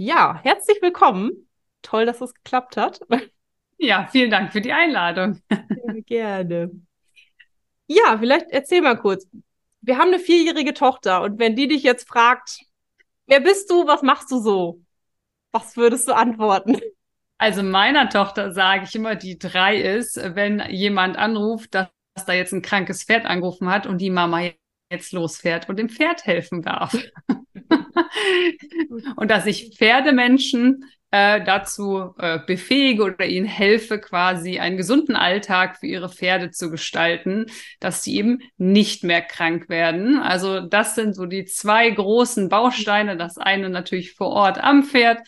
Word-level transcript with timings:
Ja, 0.00 0.38
herzlich 0.44 0.80
willkommen. 0.80 1.48
Toll, 1.82 2.06
dass 2.06 2.20
es 2.20 2.32
geklappt 2.32 2.76
hat. 2.76 3.00
Ja, 3.80 4.06
vielen 4.06 4.30
Dank 4.30 4.52
für 4.52 4.60
die 4.60 4.72
Einladung. 4.72 5.40
Sehr 5.50 6.02
gerne. 6.02 6.70
Ja, 7.88 8.16
vielleicht 8.18 8.46
erzähl 8.50 8.80
mal 8.80 8.96
kurz. 8.96 9.26
Wir 9.80 9.98
haben 9.98 10.08
eine 10.08 10.20
vierjährige 10.20 10.72
Tochter 10.72 11.22
und 11.22 11.40
wenn 11.40 11.56
die 11.56 11.66
dich 11.66 11.82
jetzt 11.82 12.08
fragt, 12.08 12.60
wer 13.26 13.40
bist 13.40 13.70
du, 13.70 13.86
was 13.86 14.02
machst 14.02 14.30
du 14.30 14.38
so? 14.38 14.80
Was 15.50 15.76
würdest 15.76 16.06
du 16.06 16.14
antworten? 16.14 16.80
Also 17.38 17.64
meiner 17.64 18.08
Tochter 18.08 18.52
sage 18.52 18.84
ich 18.84 18.94
immer, 18.94 19.16
die 19.16 19.38
drei 19.38 19.80
ist, 19.80 20.16
wenn 20.16 20.60
jemand 20.70 21.16
anruft, 21.16 21.74
dass 21.74 21.88
da 22.26 22.32
jetzt 22.32 22.52
ein 22.52 22.62
krankes 22.62 23.04
Pferd 23.04 23.26
angerufen 23.26 23.68
hat 23.68 23.86
und 23.86 23.98
die 23.98 24.10
Mama 24.10 24.50
jetzt 24.92 25.12
losfährt 25.12 25.68
und 25.68 25.76
dem 25.76 25.88
Pferd 25.88 26.24
helfen 26.24 26.62
darf. 26.62 26.96
und 29.16 29.30
dass 29.30 29.46
ich 29.46 29.76
Pferdemenschen 29.76 30.84
äh, 31.10 31.42
dazu 31.42 32.14
äh, 32.18 32.38
befähige 32.46 33.02
oder 33.04 33.24
ihnen 33.24 33.46
helfe, 33.46 33.98
quasi 33.98 34.58
einen 34.58 34.76
gesunden 34.76 35.16
Alltag 35.16 35.78
für 35.78 35.86
ihre 35.86 36.10
Pferde 36.10 36.50
zu 36.50 36.70
gestalten, 36.70 37.46
dass 37.80 38.02
sie 38.02 38.16
eben 38.16 38.40
nicht 38.58 39.04
mehr 39.04 39.22
krank 39.22 39.68
werden. 39.68 40.18
Also 40.18 40.60
das 40.60 40.94
sind 40.94 41.14
so 41.14 41.24
die 41.24 41.46
zwei 41.46 41.88
großen 41.90 42.48
Bausteine. 42.48 43.16
Das 43.16 43.38
eine 43.38 43.70
natürlich 43.70 44.12
vor 44.14 44.28
Ort 44.28 44.58
am 44.58 44.82
Pferd 44.84 45.20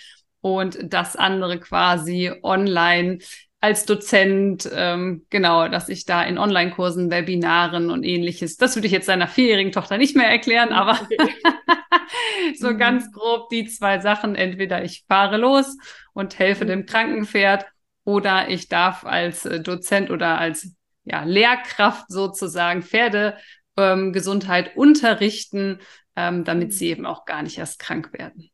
und 0.42 0.78
das 0.82 1.16
andere 1.16 1.59
quasi 1.59 2.30
online 2.42 3.18
als 3.60 3.84
Dozent, 3.84 4.69
ähm, 4.73 5.27
genau, 5.28 5.68
dass 5.68 5.91
ich 5.91 6.06
da 6.06 6.23
in 6.23 6.38
Online-Kursen, 6.38 7.10
Webinaren 7.10 7.91
und 7.91 8.05
ähnliches, 8.05 8.56
das 8.56 8.74
würde 8.74 8.87
ich 8.87 8.92
jetzt 8.92 9.06
seiner 9.06 9.28
vierjährigen 9.28 9.73
Tochter 9.73 9.98
nicht 9.98 10.16
mehr 10.16 10.28
erklären, 10.28 10.73
aber 10.73 10.98
so 12.59 12.70
mhm. 12.70 12.78
ganz 12.78 13.12
grob 13.12 13.51
die 13.51 13.66
zwei 13.66 14.01
Sachen. 14.01 14.34
Entweder 14.34 14.82
ich 14.82 15.04
fahre 15.06 15.37
los 15.37 15.77
und 16.15 16.38
helfe 16.38 16.65
mhm. 16.65 16.68
dem 16.68 16.87
Krankenpferd 16.87 17.66
oder 18.04 18.48
ich 18.48 18.68
darf 18.68 19.04
als 19.04 19.45
äh, 19.45 19.60
Dozent 19.60 20.10
oder 20.10 20.38
als 20.38 20.74
ja, 21.04 21.24
Lehrkraft 21.24 22.06
sozusagen 22.09 22.82
Pferdegesundheit 22.82 24.68
ähm, 24.68 24.73
unterrichten, 24.74 25.80
ähm, 26.16 26.45
damit 26.45 26.73
sie 26.73 26.87
mhm. 26.87 26.93
eben 26.93 27.06
auch 27.06 27.27
gar 27.27 27.43
nicht 27.43 27.59
erst 27.59 27.79
krank 27.79 28.15
werden. 28.15 28.51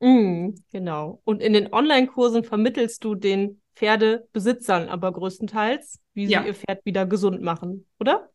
Mm, 0.00 0.54
genau. 0.70 1.20
Und 1.24 1.42
in 1.42 1.54
den 1.54 1.72
Online-Kursen 1.72 2.44
vermittelst 2.44 3.04
du 3.04 3.14
den 3.14 3.59
Pferdebesitzern 3.80 4.90
aber 4.90 5.10
größtenteils, 5.10 6.00
wie 6.12 6.26
sie 6.26 6.34
ja. 6.34 6.44
ihr 6.44 6.54
Pferd 6.54 6.84
wieder 6.84 7.06
gesund 7.06 7.40
machen, 7.40 7.86
oder? 7.98 8.28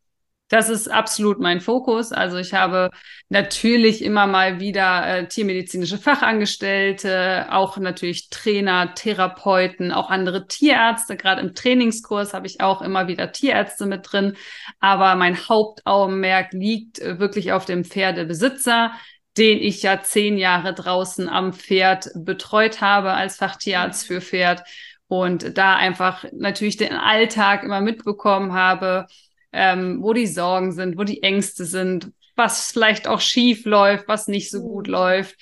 Das 0.47 0.69
ist 0.69 0.87
absolut 0.87 1.39
mein 1.39 1.59
Fokus. 1.59 2.11
Also 2.11 2.37
ich 2.37 2.53
habe 2.53 2.91
natürlich 3.29 4.03
immer 4.03 4.27
mal 4.27 4.59
wieder 4.59 5.07
äh, 5.07 5.27
tiermedizinische 5.27 5.97
Fachangestellte, 5.97 7.47
auch 7.51 7.77
natürlich 7.77 8.29
Trainer, 8.29 8.93
Therapeuten, 8.93 9.91
auch 9.91 10.09
andere 10.09 10.47
Tierärzte. 10.47 11.15
Gerade 11.15 11.41
im 11.41 11.55
Trainingskurs 11.55 12.33
habe 12.35 12.45
ich 12.45 12.61
auch 12.61 12.83
immer 12.83 13.07
wieder 13.07 13.31
Tierärzte 13.31 13.87
mit 13.87 14.11
drin. 14.11 14.35
Aber 14.79 15.15
mein 15.15 15.47
Hauptaugenmerk 15.47 16.53
liegt 16.53 16.99
äh, 16.99 17.19
wirklich 17.19 17.51
auf 17.51 17.65
dem 17.65 17.83
Pferdebesitzer, 17.83 18.91
den 19.37 19.57
ich 19.59 19.81
ja 19.81 20.01
zehn 20.01 20.37
Jahre 20.37 20.73
draußen 20.73 21.27
am 21.27 21.53
Pferd 21.53 22.09
betreut 22.15 22.81
habe 22.81 23.13
als 23.13 23.37
Fachtierarzt 23.37 24.05
für 24.07 24.21
Pferd 24.21 24.63
und 25.07 25.57
da 25.57 25.75
einfach 25.75 26.25
natürlich 26.33 26.77
den 26.77 26.93
Alltag 26.93 27.63
immer 27.63 27.81
mitbekommen 27.81 28.53
habe, 28.53 29.07
ähm, 29.51 29.99
wo 30.01 30.13
die 30.13 30.27
Sorgen 30.27 30.71
sind, 30.71 30.97
wo 30.97 31.03
die 31.03 31.23
Ängste 31.23 31.65
sind, 31.65 32.11
was 32.35 32.71
vielleicht 32.71 33.07
auch 33.07 33.21
schief 33.21 33.65
läuft, 33.65 34.07
was 34.07 34.27
nicht 34.27 34.51
so 34.51 34.61
gut 34.61 34.87
mhm. 34.87 34.93
läuft, 34.93 35.35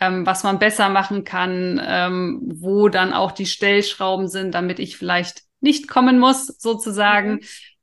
ähm, 0.00 0.26
was 0.26 0.42
man 0.42 0.58
besser 0.58 0.88
machen 0.88 1.24
kann, 1.24 1.80
ähm, 1.84 2.40
wo 2.42 2.88
dann 2.88 3.12
auch 3.12 3.32
die 3.32 3.46
Stellschrauben 3.46 4.28
sind, 4.28 4.54
damit 4.54 4.78
ich 4.78 4.96
vielleicht 4.96 5.42
nicht 5.60 5.88
kommen 5.88 6.18
muss, 6.18 6.46
sozusagen. 6.46 7.32
Mhm. 7.32 7.40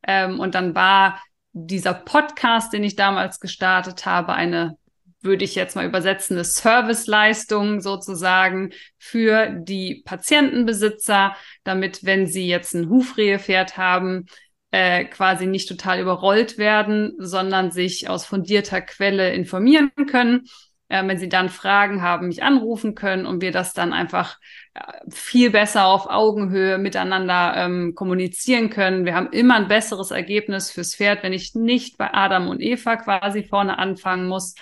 Ähm, 0.08 0.40
und 0.40 0.56
dann 0.56 0.76
war 0.76 1.22
dieser 1.54 1.94
Podcast, 1.94 2.74
den 2.74 2.84
ich 2.84 2.96
damals 2.96 3.40
gestartet 3.40 4.06
habe, 4.06 4.34
eine 4.34 4.78
würde 5.22 5.44
ich 5.44 5.56
jetzt 5.56 5.76
mal 5.76 5.86
übersetzen, 5.86 6.38
eine 6.38 6.44
Serviceleistung 6.44 7.82
sozusagen 7.82 8.72
für 8.98 9.48
die 9.48 10.04
Patientenbesitzer, 10.06 11.36
damit, 11.64 12.06
wenn 12.06 12.28
sie 12.28 12.48
jetzt 12.48 12.74
ein 12.74 12.90
Hufrehepferd 12.90 13.78
haben, 13.78 14.28
äh, 14.72 15.06
quasi 15.06 15.48
nicht 15.48 15.70
total 15.70 16.00
überrollt 16.00 16.58
werden, 16.58 17.16
sondern 17.18 17.72
sich 17.72 18.10
aus 18.10 18.26
fundierter 18.26 18.82
Quelle 18.82 19.34
informieren 19.34 19.92
können. 20.10 20.48
Äh, 20.90 21.06
wenn 21.06 21.18
sie 21.18 21.28
dann 21.30 21.50
Fragen 21.50 22.02
haben, 22.02 22.28
mich 22.28 22.44
anrufen 22.44 22.96
können 22.96 23.26
und 23.26 23.42
wir 23.42 23.52
das 23.52 23.74
dann 23.74 23.92
einfach 23.92 24.38
äh, 24.74 24.82
viel 25.10 25.50
besser 25.50 25.86
auf 25.86 26.08
Augenhöhe 26.10 26.78
miteinander 26.78 27.54
ähm, 27.58 27.94
kommunizieren 27.94 28.70
können. 28.70 29.04
Wir 29.04 29.14
haben 29.14 29.32
immer 29.32 29.56
ein 29.56 29.68
besseres 29.68 30.12
Ergebnis 30.12 30.72
fürs 30.72 30.96
Pferd, 30.96 31.24
wenn 31.24 31.34
ich 31.34 31.56
nicht 31.56 31.98
bei 31.98 32.14
Adam 32.14 32.48
und 32.48 32.62
Eva 32.62 32.96
quasi 32.96 33.44
vorne 33.44 33.80
anfangen 33.80 34.28
muss, 34.28 34.56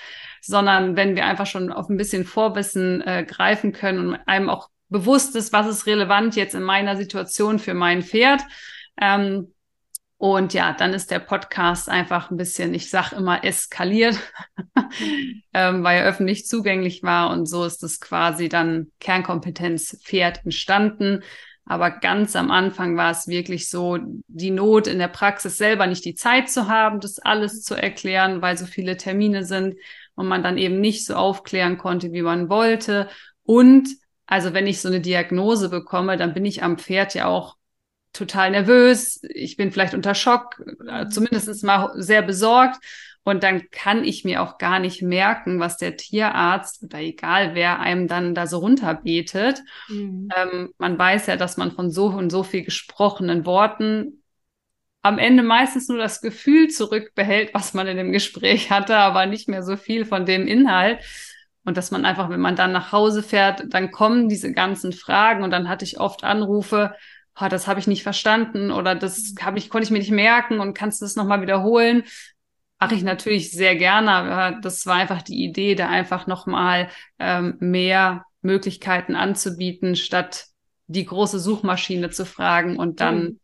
sondern 0.45 0.95
wenn 0.95 1.15
wir 1.15 1.25
einfach 1.25 1.45
schon 1.45 1.71
auf 1.71 1.89
ein 1.89 1.97
bisschen 1.97 2.25
Vorwissen 2.25 3.01
äh, 3.01 3.25
greifen 3.27 3.71
können 3.73 3.99
und 4.09 4.15
einem 4.27 4.49
auch 4.49 4.69
bewusst 4.89 5.35
ist, 5.35 5.53
was 5.53 5.67
ist 5.67 5.87
relevant 5.87 6.35
jetzt 6.35 6.55
in 6.55 6.63
meiner 6.63 6.97
Situation 6.97 7.59
für 7.59 7.73
mein 7.73 8.03
Pferd. 8.03 8.41
Ähm, 8.99 9.51
und 10.17 10.53
ja, 10.53 10.73
dann 10.73 10.93
ist 10.93 11.11
der 11.11 11.19
Podcast 11.19 11.89
einfach 11.89 12.31
ein 12.31 12.37
bisschen, 12.37 12.73
ich 12.73 12.89
sag 12.89 13.11
immer, 13.11 13.43
eskaliert, 13.43 14.17
ähm, 15.53 15.83
weil 15.83 15.99
er 15.99 16.05
öffentlich 16.05 16.47
zugänglich 16.47 17.03
war. 17.03 17.31
Und 17.31 17.47
so 17.47 17.65
ist 17.65 17.83
es 17.83 17.99
quasi 17.99 18.47
dann 18.47 18.91
Kernkompetenz 18.99 19.99
Pferd 20.03 20.45
entstanden. 20.45 21.21
Aber 21.65 21.91
ganz 21.91 22.35
am 22.35 22.51
Anfang 22.51 22.95
war 22.95 23.11
es 23.11 23.27
wirklich 23.27 23.69
so, 23.69 23.97
die 24.27 24.51
Not 24.51 24.87
in 24.87 24.99
der 24.99 25.07
Praxis 25.07 25.57
selber 25.57 25.87
nicht 25.87 26.05
die 26.05 26.15
Zeit 26.15 26.49
zu 26.49 26.67
haben, 26.67 26.99
das 26.99 27.19
alles 27.19 27.63
zu 27.63 27.75
erklären, 27.75 28.41
weil 28.41 28.57
so 28.57 28.65
viele 28.65 28.97
Termine 28.97 29.43
sind 29.43 29.75
und 30.15 30.27
man 30.27 30.43
dann 30.43 30.57
eben 30.57 30.79
nicht 30.79 31.05
so 31.05 31.15
aufklären 31.15 31.77
konnte, 31.77 32.11
wie 32.11 32.21
man 32.21 32.49
wollte. 32.49 33.09
Und 33.43 33.89
also 34.25 34.53
wenn 34.53 34.67
ich 34.67 34.81
so 34.81 34.87
eine 34.87 35.01
Diagnose 35.01 35.69
bekomme, 35.69 36.17
dann 36.17 36.33
bin 36.33 36.45
ich 36.45 36.63
am 36.63 36.77
Pferd 36.77 37.13
ja 37.13 37.27
auch 37.27 37.57
total 38.13 38.51
nervös. 38.51 39.21
Ich 39.29 39.57
bin 39.57 39.71
vielleicht 39.71 39.93
unter 39.93 40.15
Schock, 40.15 40.61
äh, 40.87 41.07
zumindest 41.07 41.63
mal 41.63 41.91
sehr 41.95 42.21
besorgt. 42.21 42.77
Und 43.23 43.41
dann 43.41 43.71
kann 43.71 44.03
ich 44.03 44.23
mir 44.23 44.43
auch 44.43 44.59
gar 44.59 44.79
nicht 44.79 45.01
merken, 45.01 45.59
was 45.59 45.77
der 45.77 45.97
Tierarzt 45.97 46.83
oder 46.83 46.99
egal 46.99 47.55
wer 47.55 47.79
einem 47.79 48.07
dann 48.07 48.35
da 48.35 48.45
so 48.45 48.59
runterbetet. 48.59 49.63
Mhm. 49.89 50.29
Ähm, 50.35 50.73
man 50.77 50.97
weiß 50.97 51.25
ja, 51.25 51.35
dass 51.35 51.57
man 51.57 51.71
von 51.71 51.89
so 51.89 52.05
und 52.07 52.29
so 52.29 52.43
viel 52.43 52.63
gesprochenen 52.63 53.45
Worten 53.47 54.23
am 55.05 55.19
Ende 55.19 55.43
meistens 55.43 55.87
nur 55.87 55.99
das 55.99 56.19
Gefühl 56.19 56.69
zurückbehält, 56.69 57.53
was 57.53 57.75
man 57.75 57.85
in 57.85 57.95
dem 57.95 58.11
Gespräch 58.11 58.71
hatte, 58.71 58.97
aber 58.97 59.27
nicht 59.27 59.47
mehr 59.47 59.61
so 59.61 59.77
viel 59.77 60.03
von 60.03 60.25
dem 60.25 60.47
Inhalt. 60.47 60.99
Und 61.63 61.77
dass 61.77 61.91
man 61.91 62.05
einfach, 62.05 62.31
wenn 62.31 62.39
man 62.39 62.55
dann 62.55 62.71
nach 62.71 62.91
Hause 62.91 63.21
fährt, 63.21 63.65
dann 63.67 63.91
kommen 63.91 64.29
diese 64.29 64.51
ganzen 64.51 64.93
Fragen 64.93 65.43
und 65.43 65.51
dann 65.51 65.69
hatte 65.69 65.85
ich 65.85 65.99
oft 65.99 66.23
Anrufe, 66.23 66.95
oh, 67.39 67.47
das 67.47 67.67
habe 67.67 67.79
ich 67.79 67.85
nicht 67.85 68.01
verstanden 68.01 68.71
oder 68.71 68.95
das 68.95 69.35
hab 69.43 69.57
ich, 69.57 69.69
konnte 69.69 69.85
ich 69.85 69.91
mir 69.91 69.99
nicht 69.99 70.09
merken 70.09 70.59
und 70.59 70.73
kannst 70.73 71.01
du 71.01 71.05
das 71.05 71.15
nochmal 71.15 71.43
wiederholen? 71.43 72.01
Mache 72.79 72.95
ich 72.95 73.03
natürlich 73.03 73.51
sehr 73.51 73.75
gerne, 73.75 74.11
aber 74.11 74.59
das 74.59 74.87
war 74.87 74.95
einfach 74.95 75.21
die 75.21 75.43
Idee, 75.43 75.75
da 75.75 75.87
einfach 75.87 76.25
nochmal 76.25 76.89
ähm, 77.19 77.57
mehr 77.59 78.25
Möglichkeiten 78.41 79.15
anzubieten, 79.15 79.95
statt 79.95 80.45
die 80.87 81.05
große 81.05 81.39
Suchmaschine 81.39 82.09
zu 82.09 82.25
fragen 82.25 82.77
und 82.77 83.01
dann 83.01 83.23
mhm 83.23 83.39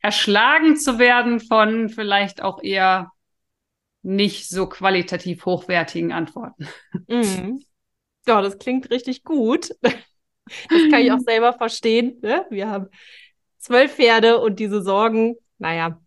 erschlagen 0.00 0.76
zu 0.76 0.98
werden 0.98 1.40
von 1.40 1.88
vielleicht 1.88 2.42
auch 2.42 2.62
eher 2.62 3.10
nicht 4.02 4.48
so 4.48 4.68
qualitativ 4.68 5.44
hochwertigen 5.44 6.12
Antworten. 6.12 6.68
Mhm. 7.08 7.62
Ja, 8.26 8.40
das 8.40 8.58
klingt 8.58 8.90
richtig 8.90 9.24
gut. 9.24 9.70
Das 9.82 9.94
kann 10.90 11.00
ich 11.00 11.12
auch 11.12 11.18
selber 11.26 11.52
verstehen. 11.52 12.18
Ne? 12.22 12.46
Wir 12.50 12.68
haben 12.68 12.88
zwölf 13.58 13.94
Pferde 13.94 14.38
und 14.38 14.60
diese 14.60 14.82
Sorgen, 14.82 15.36
naja, 15.58 16.00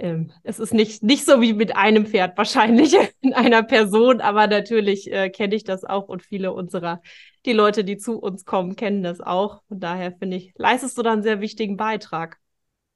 ähm, 0.00 0.32
es 0.42 0.58
ist 0.58 0.72
nicht, 0.72 1.02
nicht 1.02 1.24
so 1.24 1.40
wie 1.40 1.52
mit 1.52 1.76
einem 1.76 2.06
Pferd 2.06 2.36
wahrscheinlich 2.38 2.94
in 3.20 3.34
einer 3.34 3.62
Person, 3.62 4.20
aber 4.20 4.46
natürlich 4.46 5.12
äh, 5.12 5.30
kenne 5.30 5.54
ich 5.54 5.64
das 5.64 5.84
auch 5.84 6.08
und 6.08 6.22
viele 6.22 6.52
unserer, 6.52 7.02
die 7.44 7.52
Leute, 7.52 7.84
die 7.84 7.96
zu 7.96 8.18
uns 8.18 8.44
kommen, 8.44 8.76
kennen 8.76 9.02
das 9.02 9.20
auch. 9.20 9.62
Von 9.68 9.78
daher 9.78 10.12
finde 10.12 10.38
ich, 10.38 10.52
leistest 10.56 10.96
du 10.98 11.02
da 11.02 11.12
einen 11.12 11.22
sehr 11.22 11.40
wichtigen 11.40 11.76
Beitrag. 11.76 12.38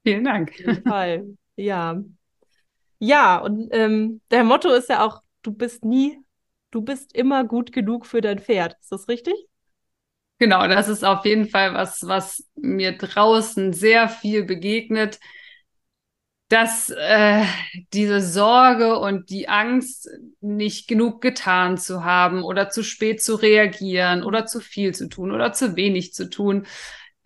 Vielen 0.04 0.24
Dank. 0.24 0.50
Auf 0.50 0.58
jeden 0.58 0.82
Fall. 0.84 1.36
Ja. 1.56 2.00
Ja, 2.98 3.38
und 3.38 3.68
ähm, 3.72 4.20
der 4.30 4.44
Motto 4.44 4.70
ist 4.72 4.88
ja 4.88 5.04
auch, 5.04 5.22
du 5.42 5.52
bist 5.52 5.84
nie, 5.84 6.18
du 6.70 6.82
bist 6.82 7.14
immer 7.14 7.44
gut 7.44 7.72
genug 7.72 8.06
für 8.06 8.20
dein 8.20 8.38
Pferd. 8.38 8.76
Ist 8.80 8.92
das 8.92 9.08
richtig? 9.08 9.34
Genau, 10.38 10.66
das 10.66 10.88
ist 10.88 11.04
auf 11.04 11.24
jeden 11.24 11.48
Fall 11.48 11.74
was, 11.74 12.06
was 12.06 12.44
mir 12.56 12.96
draußen 12.96 13.72
sehr 13.72 14.08
viel 14.08 14.44
begegnet, 14.44 15.18
dass 16.48 16.90
äh, 16.90 17.44
diese 17.92 18.20
Sorge 18.20 18.98
und 18.98 19.30
die 19.30 19.48
Angst, 19.48 20.08
nicht 20.40 20.86
genug 20.88 21.20
getan 21.20 21.78
zu 21.78 22.04
haben 22.04 22.42
oder 22.42 22.68
zu 22.68 22.82
spät 22.84 23.22
zu 23.22 23.34
reagieren 23.34 24.22
oder 24.22 24.46
zu 24.46 24.60
viel 24.60 24.94
zu 24.94 25.08
tun 25.08 25.32
oder 25.32 25.52
zu 25.52 25.74
wenig 25.76 26.12
zu 26.14 26.28
tun, 26.28 26.66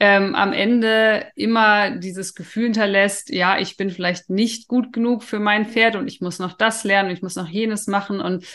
ähm, 0.00 0.34
am 0.34 0.52
Ende 0.52 1.26
immer 1.34 1.90
dieses 1.90 2.34
Gefühl 2.34 2.64
hinterlässt, 2.64 3.30
ja, 3.30 3.58
ich 3.58 3.76
bin 3.76 3.90
vielleicht 3.90 4.30
nicht 4.30 4.68
gut 4.68 4.92
genug 4.92 5.24
für 5.24 5.40
mein 5.40 5.66
Pferd 5.66 5.96
und 5.96 6.06
ich 6.06 6.20
muss 6.20 6.38
noch 6.38 6.52
das 6.52 6.84
lernen, 6.84 7.10
ich 7.10 7.22
muss 7.22 7.34
noch 7.34 7.48
jenes 7.48 7.86
machen 7.88 8.20
und 8.20 8.46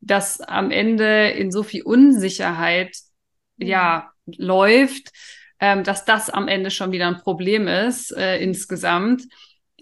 das 0.00 0.40
am 0.40 0.70
Ende 0.70 1.28
in 1.30 1.50
so 1.50 1.62
viel 1.62 1.82
Unsicherheit, 1.82 2.96
ja, 3.56 4.10
läuft, 4.26 5.12
ähm, 5.60 5.84
dass 5.84 6.04
das 6.04 6.30
am 6.30 6.48
Ende 6.48 6.70
schon 6.70 6.92
wieder 6.92 7.08
ein 7.08 7.18
Problem 7.18 7.68
ist 7.68 8.16
äh, 8.16 8.38
insgesamt. 8.38 9.22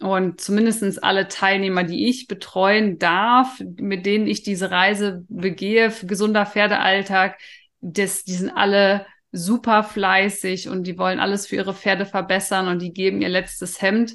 Und 0.01 0.41
zumindestens 0.43 0.99
alle 0.99 1.29
Teilnehmer, 1.29 1.83
die 1.83 2.09
ich 2.09 2.27
betreuen 2.29 2.99
darf, 2.99 3.63
mit 3.81 4.05
denen 4.05 4.27
ich 4.27 4.43
diese 4.43 4.71
Reise 4.71 5.25
begehe, 5.29 5.91
gesunder 6.03 6.45
Pferdealltag, 6.45 7.39
das, 7.81 8.25
die 8.25 8.35
sind 8.35 8.51
alle 8.51 9.07
super 9.37 9.85
fleißig 9.85 10.69
und 10.69 10.85
die 10.85 10.99
wollen 10.99 11.21
alles 11.21 11.47
für 11.47 11.57
ihre 11.57 11.75
Pferde 11.75 12.07
verbessern 12.07 12.69
und 12.69 12.81
die 12.81 12.93
geben 12.93 13.21
ihr 13.21 13.29
letztes 13.29 13.81
Hemd. 13.83 14.15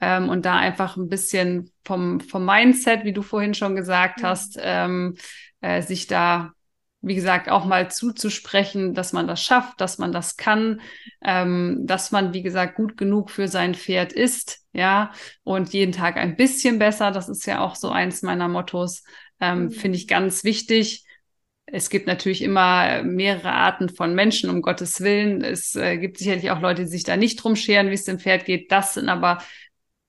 Ähm, 0.00 0.28
und 0.28 0.46
da 0.46 0.56
einfach 0.56 0.96
ein 0.96 1.08
bisschen 1.08 1.70
vom, 1.84 2.20
vom 2.20 2.44
Mindset, 2.44 3.04
wie 3.04 3.12
du 3.12 3.22
vorhin 3.22 3.54
schon 3.54 3.76
gesagt 3.76 4.22
mhm. 4.22 4.26
hast, 4.26 4.58
ähm, 4.62 5.16
äh, 5.60 5.82
sich 5.82 6.06
da 6.06 6.52
wie 7.02 7.14
gesagt, 7.14 7.48
auch 7.48 7.64
mal 7.64 7.90
zuzusprechen, 7.90 8.94
dass 8.94 9.12
man 9.12 9.26
das 9.26 9.42
schafft, 9.42 9.80
dass 9.80 9.98
man 9.98 10.12
das 10.12 10.36
kann, 10.36 10.80
ähm, 11.24 11.86
dass 11.86 12.12
man, 12.12 12.34
wie 12.34 12.42
gesagt, 12.42 12.76
gut 12.76 12.96
genug 12.96 13.30
für 13.30 13.48
sein 13.48 13.74
Pferd 13.74 14.12
ist, 14.12 14.66
ja, 14.72 15.12
und 15.42 15.72
jeden 15.72 15.92
Tag 15.92 16.16
ein 16.16 16.36
bisschen 16.36 16.78
besser. 16.78 17.10
Das 17.10 17.28
ist 17.28 17.46
ja 17.46 17.60
auch 17.60 17.74
so 17.74 17.88
eins 17.90 18.22
meiner 18.22 18.48
Mottos, 18.48 19.02
ähm, 19.40 19.64
mhm. 19.64 19.70
finde 19.70 19.96
ich 19.96 20.08
ganz 20.08 20.44
wichtig. 20.44 21.06
Es 21.72 21.90
gibt 21.90 22.06
natürlich 22.06 22.42
immer 22.42 23.02
mehrere 23.02 23.52
Arten 23.52 23.88
von 23.88 24.14
Menschen, 24.14 24.50
um 24.50 24.62
Gottes 24.62 25.00
Willen. 25.00 25.42
Es 25.42 25.76
äh, 25.76 25.98
gibt 25.98 26.18
sicherlich 26.18 26.50
auch 26.50 26.60
Leute, 26.60 26.82
die 26.82 26.88
sich 26.88 27.04
da 27.04 27.16
nicht 27.16 27.36
drum 27.36 27.56
scheren, 27.56 27.90
wie 27.90 27.94
es 27.94 28.04
dem 28.04 28.18
Pferd 28.18 28.44
geht. 28.44 28.72
Das 28.72 28.94
sind 28.94 29.08
aber 29.08 29.38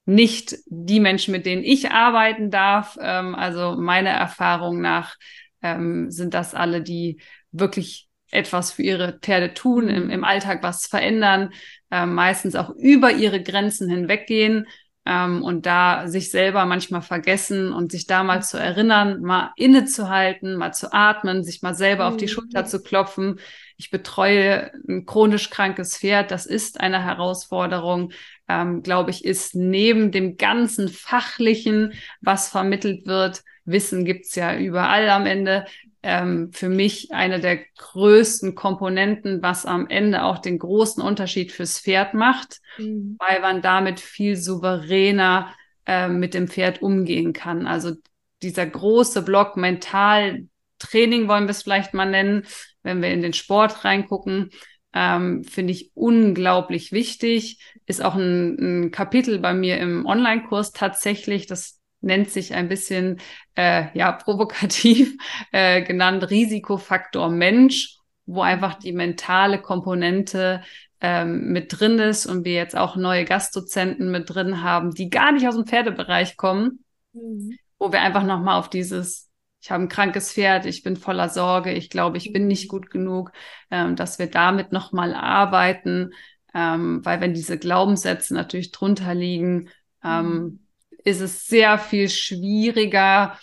nicht 0.06 0.58
die 0.66 1.00
Menschen, 1.00 1.32
mit 1.32 1.46
denen 1.46 1.64
ich 1.64 1.92
arbeiten 1.92 2.50
darf. 2.50 2.98
Ähm, 3.00 3.36
also 3.36 3.76
meiner 3.76 4.10
Erfahrung 4.10 4.82
nach 4.82 5.16
ähm, 5.62 6.10
sind 6.10 6.34
das 6.34 6.56
alle, 6.56 6.82
die 6.82 7.22
wirklich 7.52 8.08
etwas 8.32 8.72
für 8.72 8.82
ihre 8.82 9.20
Pferde 9.22 9.54
tun, 9.54 9.88
im, 9.90 10.10
im 10.10 10.24
Alltag 10.24 10.64
was 10.64 10.88
verändern, 10.88 11.52
äh, 11.92 12.06
meistens 12.06 12.56
auch 12.56 12.70
über 12.72 13.12
ihre 13.12 13.44
Grenzen 13.44 13.90
hinweggehen 13.90 14.68
ähm, 15.06 15.44
und 15.44 15.66
da 15.66 16.08
sich 16.08 16.30
selber 16.32 16.66
manchmal 16.66 17.02
vergessen 17.02 17.74
und 17.74 17.92
sich 17.92 18.06
da 18.06 18.24
mal 18.24 18.44
zu 18.44 18.58
erinnern, 18.58 19.22
mal 19.22 19.52
innezuhalten, 19.56 20.56
mal 20.56 20.74
zu 20.74 20.94
atmen, 20.94 21.44
sich 21.44 21.62
mal 21.62 21.74
selber 21.74 22.08
auf 22.08 22.18
die 22.18 22.26
mhm. 22.26 22.30
Schulter 22.30 22.66
zu 22.66 22.84
klopfen. 22.84 23.40
Ich 23.78 23.90
betreue 23.90 24.72
ein 24.88 25.06
chronisch 25.06 25.50
krankes 25.50 25.98
Pferd. 25.98 26.30
Das 26.30 26.46
ist 26.46 26.80
eine 26.80 27.04
Herausforderung, 27.04 28.12
ähm, 28.48 28.84
glaube 28.84 29.10
ich, 29.10 29.26
ist 29.26 29.56
neben 29.56 30.12
dem 30.12 30.38
ganzen 30.38 30.88
Fachlichen, 30.88 31.94
was 32.22 32.50
vermittelt 32.50 33.08
wird, 33.08 33.44
Wissen 33.66 34.06
gibt's 34.06 34.36
ja 34.36 34.58
überall 34.58 35.10
am 35.10 35.26
Ende. 35.26 35.66
Ähm, 36.04 36.52
für 36.52 36.70
mich 36.70 37.12
eine 37.12 37.40
der 37.40 37.60
größten 37.78 38.56
Komponenten, 38.56 39.44
was 39.44 39.68
am 39.68 39.88
Ende 39.88 40.24
auch 40.24 40.40
den 40.40 40.58
großen 40.58 41.02
Unterschied 41.04 41.52
fürs 41.52 41.80
Pferd 41.80 42.16
macht, 42.16 42.60
mhm. 42.78 43.18
weil 43.20 43.40
man 43.42 43.62
damit 43.62 44.00
viel 44.00 44.36
souveräner 44.36 45.54
äh, 45.86 46.08
mit 46.08 46.34
dem 46.34 46.48
Pferd 46.48 46.82
umgehen 46.82 47.34
kann. 47.34 47.68
Also 47.68 47.94
dieser 48.42 48.66
große 48.66 49.22
Block 49.22 49.58
Mentaltraining 49.58 51.28
wollen 51.28 51.46
wir 51.46 51.52
es 51.52 51.64
vielleicht 51.64 51.94
mal 51.94 52.10
nennen, 52.10 52.46
wenn 52.84 53.02
wir 53.02 53.10
in 53.10 53.22
den 53.22 53.34
Sport 53.34 53.86
reingucken, 53.86 54.50
ähm, 54.94 55.44
finde 55.44 55.72
ich 55.72 55.92
unglaublich 55.94 56.92
wichtig. 56.92 57.60
Ist 57.86 58.04
auch 58.04 58.16
ein, 58.16 58.86
ein 58.86 58.92
Kapitel 58.92 59.40
bei 59.40 59.54
mir 59.54 59.78
im 59.78 60.06
Online-Kurs 60.06 60.72
tatsächlich. 60.72 61.48
Das 61.48 61.81
nennt 62.02 62.30
sich 62.30 62.54
ein 62.54 62.68
bisschen 62.68 63.20
äh, 63.56 63.86
ja 63.98 64.12
provokativ 64.12 65.16
äh, 65.52 65.82
genannt 65.84 66.30
Risikofaktor 66.30 67.30
Mensch, 67.30 67.98
wo 68.26 68.42
einfach 68.42 68.76
die 68.76 68.92
mentale 68.92 69.62
Komponente 69.62 70.62
ähm, 71.00 71.52
mit 71.52 71.80
drin 71.80 72.00
ist 72.00 72.26
und 72.26 72.46
wir 72.46 72.54
jetzt 72.54 72.78
auch 72.78 72.96
neue 72.96 73.26
Gastdozenten 73.26 74.12
mit 74.12 74.34
drin 74.34 74.62
haben, 74.62 74.92
die 74.92 75.10
gar 75.10 75.32
nicht 75.32 75.48
aus 75.48 75.56
dem 75.56 75.66
Pferdebereich 75.66 76.38
kommen, 76.38 76.84
mhm. 77.14 77.58
wo 77.80 77.92
wir 77.92 78.02
einfach 78.02 78.24
nochmal 78.24 78.60
auf 78.60 78.70
dieses 78.70 79.30
ich 79.64 79.70
habe 79.70 79.84
ein 79.84 79.90
krankes 79.90 80.34
Pferd, 80.34 80.66
ich 80.66 80.82
bin 80.82 80.96
voller 80.96 81.30
Sorge, 81.30 81.72
ich 81.72 81.92
glaube, 81.92 82.18
ich 82.18 82.34
bin 82.34 82.48
nicht 82.48 82.68
gut 82.68 82.90
genug, 82.90 83.32
ähm, 83.70 83.96
dass 83.96 84.18
wir 84.18 84.26
damit 84.26 84.72
nochmal 84.72 85.14
arbeiten, 85.14 86.14
ähm, 86.56 87.06
weil 87.06 87.22
wenn 87.22 87.36
diese 87.36 87.60
Glaubenssätze 87.60 88.34
natürlich 88.34 88.72
drunter 88.72 89.14
liegen, 89.14 89.70
ähm, 90.04 90.34
mhm 90.34 90.60
ist 91.04 91.22
es 91.22 91.48
sehr 91.48 91.78
viel 91.78 92.10
schwieriger 92.10 93.38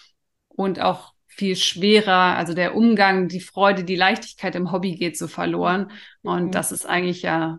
und 0.49 0.81
auch 0.81 1.13
viel 1.27 1.57
schwerer. 1.57 2.37
Also 2.37 2.55
der 2.55 2.75
Umgang, 2.75 3.29
die 3.29 3.41
Freude, 3.41 3.85
die 3.85 3.97
Leichtigkeit 3.97 4.55
im 4.55 4.73
Hobby 4.73 4.97
geht 4.97 5.17
so 5.17 5.29
verloren. 5.29 5.91
Und 6.23 6.47
mhm. 6.47 6.51
das 6.51 6.73
ist 6.73 6.85
eigentlich 6.87 7.23
ja 7.23 7.59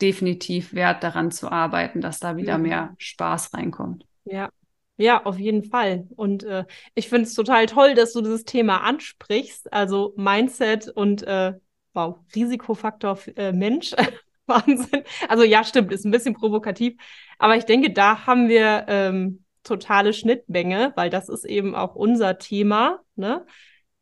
definitiv 0.00 0.72
wert, 0.72 1.02
daran 1.02 1.30
zu 1.30 1.50
arbeiten, 1.50 2.00
dass 2.00 2.20
da 2.20 2.36
wieder 2.36 2.56
mhm. 2.56 2.62
mehr 2.64 2.94
Spaß 2.98 3.54
reinkommt. 3.54 4.06
Ja. 4.24 4.50
Ja, 4.96 5.24
auf 5.24 5.38
jeden 5.38 5.64
Fall. 5.64 6.06
Und 6.14 6.42
äh, 6.42 6.66
ich 6.94 7.08
finde 7.08 7.22
es 7.22 7.34
total 7.34 7.64
toll, 7.64 7.94
dass 7.94 8.12
du 8.12 8.20
dieses 8.20 8.44
Thema 8.44 8.82
ansprichst. 8.82 9.72
Also 9.72 10.12
Mindset 10.16 10.90
und 10.90 11.22
äh, 11.22 11.54
wow, 11.94 12.18
Risikofaktor 12.34 13.18
äh, 13.36 13.52
Mensch. 13.52 13.94
Wahnsinn. 14.46 15.04
Also 15.28 15.44
ja, 15.44 15.64
stimmt, 15.64 15.90
ist 15.92 16.04
ein 16.04 16.10
bisschen 16.10 16.34
provokativ. 16.34 16.96
Aber 17.40 17.56
ich 17.56 17.64
denke, 17.64 17.90
da 17.90 18.26
haben 18.26 18.50
wir 18.50 18.84
ähm, 18.88 19.44
totale 19.64 20.12
Schnittmenge, 20.12 20.92
weil 20.94 21.08
das 21.08 21.30
ist 21.30 21.46
eben 21.46 21.74
auch 21.74 21.94
unser 21.94 22.36
Thema, 22.36 23.00
ne? 23.16 23.46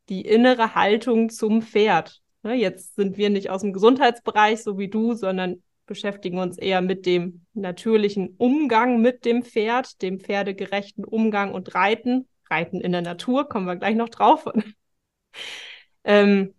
Die 0.08 0.22
innere 0.22 0.74
Haltung 0.74 1.30
zum 1.30 1.62
Pferd. 1.62 2.20
Ne? 2.42 2.54
Jetzt 2.54 2.96
sind 2.96 3.16
wir 3.16 3.30
nicht 3.30 3.50
aus 3.50 3.60
dem 3.60 3.72
Gesundheitsbereich, 3.72 4.62
so 4.62 4.76
wie 4.76 4.88
du, 4.88 5.12
sondern 5.14 5.62
beschäftigen 5.86 6.38
uns 6.38 6.58
eher 6.58 6.80
mit 6.80 7.06
dem 7.06 7.44
natürlichen 7.54 8.34
Umgang 8.38 9.00
mit 9.00 9.24
dem 9.24 9.44
Pferd, 9.44 10.02
dem 10.02 10.18
pferdegerechten 10.18 11.04
Umgang 11.04 11.54
und 11.54 11.74
Reiten. 11.76 12.26
Reiten 12.50 12.80
in 12.80 12.90
der 12.90 13.02
Natur, 13.02 13.48
kommen 13.48 13.66
wir 13.66 13.76
gleich 13.76 13.94
noch 13.94 14.08
drauf. 14.08 14.46
ähm, 16.04 16.54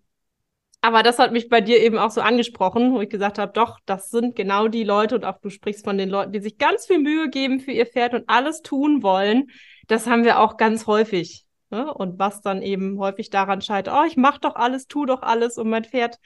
aber 0.81 1.03
das 1.03 1.19
hat 1.19 1.33
mich 1.33 1.49
bei 1.49 1.59
dir 1.59 1.81
eben 1.81 1.97
auch 1.97 2.11
so 2.11 2.21
angesprochen, 2.21 2.93
wo 2.93 3.01
ich 3.01 3.09
gesagt 3.09 3.37
habe, 3.37 3.51
doch, 3.51 3.79
das 3.85 4.09
sind 4.09 4.35
genau 4.35 4.69
die 4.69 4.85
Leute 4.85 5.15
und 5.15 5.25
auch 5.25 5.39
du 5.39 5.49
sprichst 5.49 5.83
von 5.83 5.97
den 5.97 6.09
Leuten, 6.09 6.31
die 6.31 6.39
sich 6.39 6.57
ganz 6.57 6.85
viel 6.85 6.99
Mühe 6.99 7.29
geben 7.29 7.59
für 7.59 7.71
ihr 7.71 7.85
Pferd 7.85 8.13
und 8.13 8.23
alles 8.27 8.61
tun 8.61 9.03
wollen. 9.03 9.49
Das 9.87 10.07
haben 10.07 10.23
wir 10.23 10.39
auch 10.39 10.55
ganz 10.55 10.87
häufig. 10.87 11.45
Ne? 11.69 11.93
Und 11.93 12.17
was 12.17 12.41
dann 12.41 12.61
eben 12.61 12.97
häufig 12.97 13.29
daran 13.29 13.61
scheitert, 13.61 13.93
oh, 13.93 14.05
ich 14.07 14.15
mach 14.15 14.37
doch 14.37 14.55
alles, 14.55 14.87
tu 14.87 15.05
doch 15.05 15.21
alles 15.21 15.57
und 15.57 15.69
mein 15.69 15.83
Pferd 15.83 16.17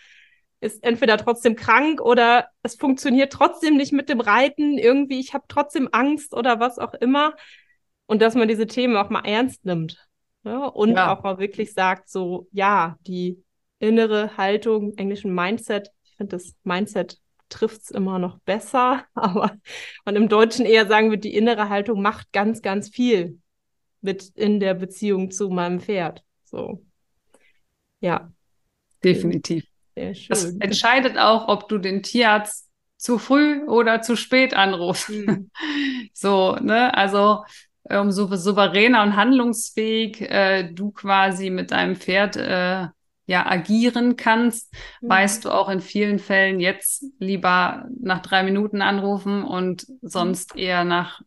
ist 0.61 0.83
entweder 0.83 1.17
trotzdem 1.17 1.55
krank 1.55 1.99
oder 1.99 2.47
es 2.61 2.75
funktioniert 2.75 3.33
trotzdem 3.33 3.75
nicht 3.75 3.91
mit 3.91 4.07
dem 4.07 4.21
Reiten. 4.21 4.77
Irgendwie, 4.77 5.19
ich 5.19 5.33
habe 5.33 5.45
trotzdem 5.47 5.89
Angst 5.91 6.33
oder 6.33 6.59
was 6.59 6.79
auch 6.79 6.93
immer. 6.93 7.33
Und 8.05 8.21
dass 8.21 8.35
man 8.35 8.47
diese 8.47 8.67
Themen 8.67 8.95
auch 8.95 9.09
mal 9.09 9.25
ernst 9.25 9.65
nimmt. 9.65 10.07
Ne? 10.43 10.71
Und 10.71 10.91
ja. 10.91 11.11
auch 11.11 11.23
mal 11.23 11.37
wirklich 11.39 11.73
sagt, 11.73 12.09
so, 12.09 12.47
ja, 12.51 12.97
die 13.01 13.42
innere 13.83 14.37
Haltung, 14.37 14.97
englischen 14.97 15.33
Mindset. 15.33 15.89
Ich 16.03 16.15
finde 16.15 16.37
das 16.37 16.55
Mindset 16.63 17.19
trifft 17.49 17.83
es 17.83 17.91
immer 17.91 18.17
noch 18.19 18.39
besser, 18.39 19.05
aber 19.13 19.55
man 20.05 20.15
im 20.15 20.29
Deutschen 20.29 20.65
eher 20.65 20.87
sagen 20.87 21.11
wird, 21.11 21.23
die 21.23 21.35
innere 21.35 21.69
Haltung 21.69 22.01
macht 22.01 22.31
ganz, 22.33 22.61
ganz 22.61 22.89
viel 22.89 23.39
mit 24.01 24.31
in 24.35 24.59
der 24.59 24.73
Beziehung 24.73 25.31
zu 25.31 25.49
meinem 25.49 25.79
Pferd. 25.79 26.23
So. 26.43 26.83
Ja. 27.99 28.31
Definitiv. 29.03 29.65
Sehr 29.95 30.15
schön. 30.15 30.27
Das 30.29 30.45
entscheidet 30.45 31.17
auch, 31.17 31.47
ob 31.47 31.69
du 31.69 31.77
den 31.77 32.03
Tierarzt 32.03 32.69
zu 32.97 33.17
früh 33.17 33.63
oder 33.65 34.01
zu 34.01 34.15
spät 34.15 34.53
anrufst. 34.53 35.09
Mhm. 35.09 35.49
So, 36.15 36.55
ne? 36.61 36.93
Also 36.95 37.43
umso 37.89 38.33
souveräner 38.35 39.01
und 39.03 39.15
handlungsfähig 39.15 40.21
äh, 40.21 40.71
du 40.71 40.91
quasi 40.91 41.49
mit 41.49 41.71
deinem 41.71 41.95
Pferd 41.95 42.37
äh, 42.37 42.87
ja 43.25 43.45
agieren 43.45 44.15
kannst, 44.15 44.73
mhm. 45.01 45.09
weißt 45.09 45.45
du 45.45 45.51
auch 45.51 45.69
in 45.69 45.79
vielen 45.79 46.19
Fällen 46.19 46.59
jetzt 46.59 47.05
lieber 47.19 47.87
nach 47.99 48.21
drei 48.21 48.43
Minuten 48.43 48.81
anrufen 48.81 49.43
und 49.43 49.87
sonst 50.01 50.55
mhm. 50.55 50.61
eher 50.61 50.83
nach 50.83 51.21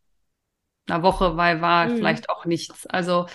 einer 0.86 1.02
Woche, 1.02 1.36
weil 1.36 1.60
war 1.60 1.88
mhm. 1.88 1.96
vielleicht 1.96 2.28
auch 2.28 2.44
nichts. 2.44 2.86
Also 2.86 3.26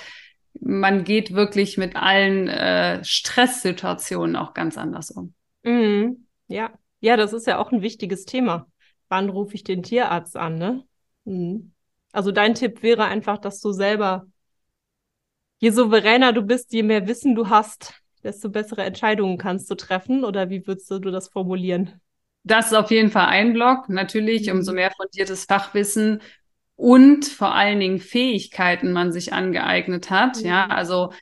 man 0.59 1.03
geht 1.03 1.33
wirklich 1.33 1.77
mit 1.77 1.95
allen 1.95 2.47
äh, 2.47 3.03
Stresssituationen 3.03 4.35
auch 4.35 4.53
ganz 4.53 4.77
anders 4.77 5.11
um. 5.11 5.33
Mhm. 5.63 6.27
Ja, 6.47 6.71
ja, 6.99 7.17
das 7.17 7.33
ist 7.33 7.47
ja 7.47 7.57
auch 7.57 7.71
ein 7.71 7.81
wichtiges 7.81 8.25
Thema. 8.25 8.67
Wann 9.09 9.29
rufe 9.29 9.55
ich 9.55 9.63
den 9.63 9.83
Tierarzt 9.83 10.37
an, 10.37 10.57
ne? 10.57 10.83
Mhm. 11.25 11.73
Also 12.11 12.31
dein 12.31 12.55
Tipp 12.55 12.83
wäre 12.83 13.05
einfach, 13.05 13.37
dass 13.37 13.59
du 13.61 13.71
selber, 13.71 14.27
je 15.59 15.71
souveräner 15.71 16.33
du 16.33 16.41
bist, 16.41 16.73
je 16.73 16.83
mehr 16.83 17.07
Wissen 17.07 17.35
du 17.35 17.49
hast, 17.49 18.00
desto 18.23 18.49
bessere 18.49 18.83
Entscheidungen 18.83 19.37
kannst 19.37 19.69
du 19.69 19.75
treffen. 19.75 20.23
Oder 20.23 20.49
wie 20.49 20.65
würdest 20.67 20.89
du 20.91 20.99
das 20.99 21.27
formulieren? 21.29 22.01
Das 22.43 22.67
ist 22.67 22.73
auf 22.73 22.91
jeden 22.91 23.11
Fall 23.11 23.27
ein 23.27 23.53
Block. 23.53 23.89
Natürlich, 23.89 24.47
mhm. 24.47 24.57
umso 24.57 24.73
mehr 24.73 24.91
fundiertes 24.91 25.45
Fachwissen 25.45 26.21
und 26.75 27.25
vor 27.25 27.53
allen 27.53 27.79
Dingen 27.79 27.99
Fähigkeiten 27.99 28.91
man 28.91 29.11
sich 29.11 29.33
angeeignet 29.33 30.09
hat. 30.09 30.37
Mhm. 30.37 30.45
Ja, 30.45 30.67
also 30.67 31.13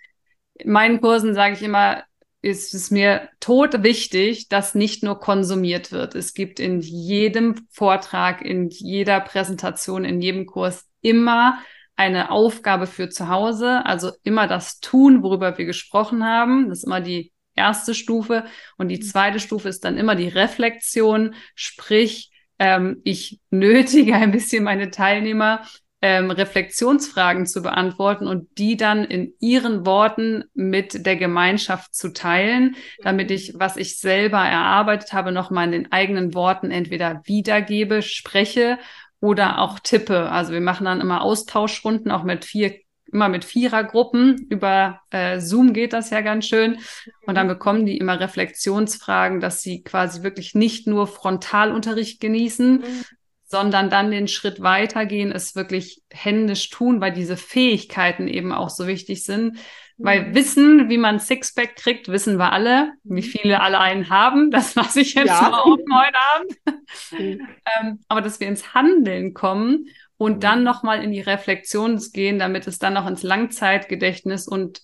in 0.53 0.71
meinen 0.71 1.01
Kursen 1.01 1.33
sage 1.33 1.55
ich 1.55 1.63
immer, 1.63 2.03
ist 2.41 2.73
es 2.73 2.89
mir 2.89 3.27
tot 3.41 3.83
wichtig, 3.83 4.47
dass 4.47 4.75
nicht 4.75 5.03
nur 5.03 5.19
konsumiert 5.19 5.91
wird. 5.91 6.15
Es 6.15 6.33
gibt 6.33 6.59
in 6.59 6.79
jedem 6.79 7.67
Vortrag, 7.69 8.41
in 8.41 8.69
jeder 8.69 9.19
Präsentation, 9.19 10.05
in 10.05 10.21
jedem 10.21 10.45
Kurs 10.45 10.87
immer 11.01 11.59
eine 11.99 12.31
Aufgabe 12.31 12.87
für 12.87 13.09
zu 13.09 13.27
Hause, 13.27 13.85
also 13.85 14.11
immer 14.23 14.47
das 14.47 14.79
tun, 14.79 15.21
worüber 15.21 15.57
wir 15.57 15.65
gesprochen 15.65 16.23
haben. 16.23 16.69
Das 16.69 16.79
ist 16.79 16.83
immer 16.85 17.01
die 17.01 17.33
erste 17.55 17.93
Stufe. 17.93 18.45
Und 18.77 18.87
die 18.87 19.01
zweite 19.01 19.41
Stufe 19.41 19.67
ist 19.67 19.83
dann 19.83 19.97
immer 19.97 20.15
die 20.15 20.29
Reflexion, 20.29 21.35
sprich, 21.55 22.31
ähm, 22.57 23.01
ich 23.03 23.41
nötige 23.49 24.15
ein 24.15 24.31
bisschen 24.31 24.63
meine 24.63 24.91
Teilnehmer, 24.91 25.63
ähm, 26.01 26.31
Reflexionsfragen 26.31 27.45
zu 27.45 27.61
beantworten 27.61 28.27
und 28.27 28.47
die 28.57 28.77
dann 28.77 29.03
in 29.03 29.33
ihren 29.41 29.85
Worten 29.85 30.45
mit 30.53 31.05
der 31.05 31.17
Gemeinschaft 31.17 31.93
zu 31.93 32.13
teilen, 32.13 32.77
damit 33.03 33.29
ich, 33.29 33.55
was 33.57 33.75
ich 33.75 33.97
selber 33.97 34.39
erarbeitet 34.39 35.11
habe, 35.11 35.33
nochmal 35.33 35.65
in 35.65 35.71
den 35.73 35.91
eigenen 35.91 36.33
Worten 36.33 36.71
entweder 36.71 37.21
wiedergebe, 37.25 38.01
spreche 38.01 38.79
oder 39.21 39.59
auch 39.59 39.79
tippe. 39.79 40.29
Also 40.29 40.53
wir 40.53 40.61
machen 40.61 40.85
dann 40.85 41.01
immer 41.01 41.21
Austauschrunden, 41.21 42.11
auch 42.11 42.23
mit 42.23 42.45
vier 42.45 42.75
immer 43.11 43.27
mit 43.27 43.43
Vierergruppen. 43.43 44.45
Über 44.49 45.01
äh, 45.09 45.39
Zoom 45.39 45.73
geht 45.73 45.93
das 45.93 46.11
ja 46.11 46.21
ganz 46.21 46.45
schön. 46.45 46.77
Und 47.25 47.35
dann 47.35 47.47
bekommen 47.47 47.87
die 47.87 47.97
immer 47.97 48.19
Reflexionsfragen, 48.19 49.39
dass 49.39 49.63
sie 49.63 49.81
quasi 49.81 50.21
wirklich 50.21 50.53
nicht 50.53 50.85
nur 50.85 51.07
Frontalunterricht 51.07 52.19
genießen, 52.19 52.81
mhm 52.81 53.05
sondern 53.49 53.89
dann 53.89 54.11
den 54.11 54.27
Schritt 54.27 54.61
weitergehen, 54.61 55.31
es 55.31 55.55
wirklich 55.55 56.03
händisch 56.11 56.69
tun, 56.69 57.01
weil 57.01 57.11
diese 57.11 57.35
Fähigkeiten 57.35 58.27
eben 58.27 58.51
auch 58.53 58.69
so 58.69 58.85
wichtig 58.85 59.23
sind. 59.23 59.57
Weil. 59.99 60.33
Wissen, 60.33 60.89
wie 60.89 60.97
man 60.97 61.19
Sixpack 61.19 61.75
kriegt, 61.75 62.07
wissen 62.07 62.37
wir 62.37 62.51
alle, 62.51 62.93
wie 63.03 63.21
mhm. 63.21 63.25
viele 63.25 63.61
alle 63.61 63.79
einen 63.79 64.09
haben. 64.09 64.49
Das 64.49 64.75
lasse 64.75 65.01
ich 65.01 65.13
jetzt 65.13 65.27
ja. 65.27 65.49
mal 65.49 65.59
auf 65.59 65.79
heute 65.79 66.17
Abend. 66.35 66.79
Ähm, 67.11 67.99
aber 68.07 68.21
dass 68.21 68.39
wir 68.39 68.47
ins 68.47 68.73
Handeln 68.73 69.33
kommen 69.33 69.87
und 70.17 70.43
dann 70.43 70.63
nochmal 70.63 71.03
in 71.03 71.11
die 71.11 71.21
Reflexion 71.21 71.99
gehen, 72.13 72.39
damit 72.39 72.67
es 72.67 72.79
dann 72.79 72.97
auch 72.97 73.07
ins 73.07 73.23
Langzeitgedächtnis 73.23 74.47
und 74.47 74.81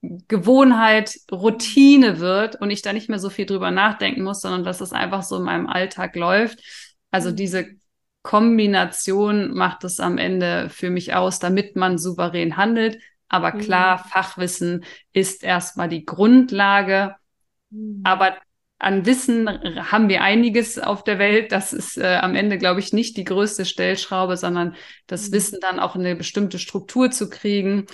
Gewohnheit, 0.00 1.16
Routine 1.32 2.20
wird 2.20 2.60
und 2.60 2.70
ich 2.70 2.82
da 2.82 2.92
nicht 2.92 3.08
mehr 3.08 3.18
so 3.18 3.30
viel 3.30 3.46
drüber 3.46 3.70
nachdenken 3.70 4.22
muss, 4.22 4.40
sondern 4.40 4.64
dass 4.64 4.80
es 4.80 4.92
einfach 4.92 5.22
so 5.22 5.36
in 5.36 5.42
meinem 5.42 5.66
Alltag 5.66 6.14
läuft. 6.14 6.60
Also 7.10 7.30
mhm. 7.30 7.36
diese 7.36 7.66
Kombination 8.22 9.54
macht 9.54 9.84
es 9.84 10.00
am 10.00 10.18
Ende 10.18 10.68
für 10.70 10.90
mich 10.90 11.14
aus, 11.14 11.38
damit 11.38 11.76
man 11.76 11.98
souverän 11.98 12.56
handelt. 12.56 12.98
Aber 13.28 13.54
mhm. 13.54 13.60
klar, 13.60 13.98
mhm. 13.98 14.08
Fachwissen 14.10 14.84
ist 15.12 15.42
erstmal 15.42 15.88
die 15.88 16.04
Grundlage. 16.04 17.16
Mhm. 17.70 18.00
Aber 18.04 18.36
an 18.78 19.06
Wissen 19.06 19.48
haben 19.90 20.08
wir 20.08 20.22
einiges 20.22 20.78
auf 20.78 21.02
der 21.02 21.18
Welt. 21.18 21.50
Das 21.50 21.72
ist 21.72 21.98
äh, 21.98 22.16
am 22.16 22.34
Ende, 22.36 22.58
glaube 22.58 22.80
ich, 22.80 22.92
nicht 22.92 23.16
die 23.16 23.24
größte 23.24 23.64
Stellschraube, 23.64 24.36
sondern 24.36 24.76
das 25.06 25.28
mhm. 25.28 25.32
Wissen 25.32 25.58
dann 25.60 25.80
auch 25.80 25.96
in 25.96 26.02
eine 26.02 26.16
bestimmte 26.16 26.58
Struktur 26.58 27.10
zu 27.10 27.28
kriegen, 27.28 27.86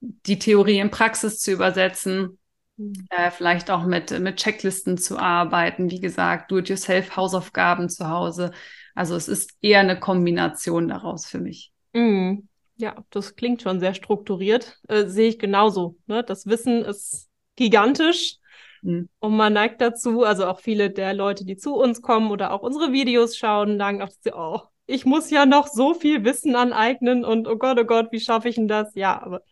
die 0.00 0.38
Theorie 0.38 0.78
in 0.78 0.90
Praxis 0.90 1.40
zu 1.40 1.50
übersetzen, 1.50 2.38
mhm. 2.76 3.06
äh, 3.10 3.32
vielleicht 3.32 3.70
auch 3.70 3.84
mit, 3.84 4.18
mit 4.20 4.36
Checklisten 4.36 4.96
zu 4.96 5.18
arbeiten. 5.18 5.90
Wie 5.90 6.00
gesagt, 6.00 6.52
Do-it-yourself-Hausaufgaben 6.52 7.88
zu 7.88 8.08
Hause. 8.08 8.52
Also 8.94 9.16
es 9.16 9.26
ist 9.26 9.56
eher 9.60 9.80
eine 9.80 9.98
Kombination 9.98 10.88
daraus 10.88 11.26
für 11.26 11.38
mich. 11.38 11.72
Mm, 11.94 12.47
ja, 12.78 13.04
das 13.10 13.34
klingt 13.34 13.60
schon 13.62 13.80
sehr 13.80 13.92
strukturiert. 13.92 14.80
Äh, 14.88 15.06
Sehe 15.06 15.28
ich 15.28 15.38
genauso. 15.38 15.96
Ne? 16.06 16.22
Das 16.22 16.46
Wissen 16.46 16.84
ist 16.84 17.28
gigantisch. 17.56 18.36
Mm. 18.82 19.02
Und 19.18 19.36
man 19.36 19.52
neigt 19.52 19.80
dazu, 19.80 20.22
also 20.22 20.46
auch 20.46 20.60
viele 20.60 20.90
der 20.90 21.12
Leute, 21.12 21.44
die 21.44 21.56
zu 21.56 21.74
uns 21.74 22.00
kommen 22.00 22.30
oder 22.30 22.52
auch 22.52 22.62
unsere 22.62 22.92
Videos 22.92 23.36
schauen, 23.36 23.78
sagen 23.78 24.00
auch, 24.00 24.10
oh, 24.32 24.60
ich 24.86 25.04
muss 25.04 25.28
ja 25.30 25.44
noch 25.44 25.66
so 25.66 25.92
viel 25.92 26.24
Wissen 26.24 26.54
aneignen 26.54 27.24
und 27.24 27.48
oh 27.48 27.56
Gott, 27.56 27.78
oh 27.80 27.84
Gott, 27.84 28.12
wie 28.12 28.20
schaffe 28.20 28.48
ich 28.48 28.54
denn 28.54 28.68
das? 28.68 28.94
Ja, 28.94 29.20
aber 29.20 29.42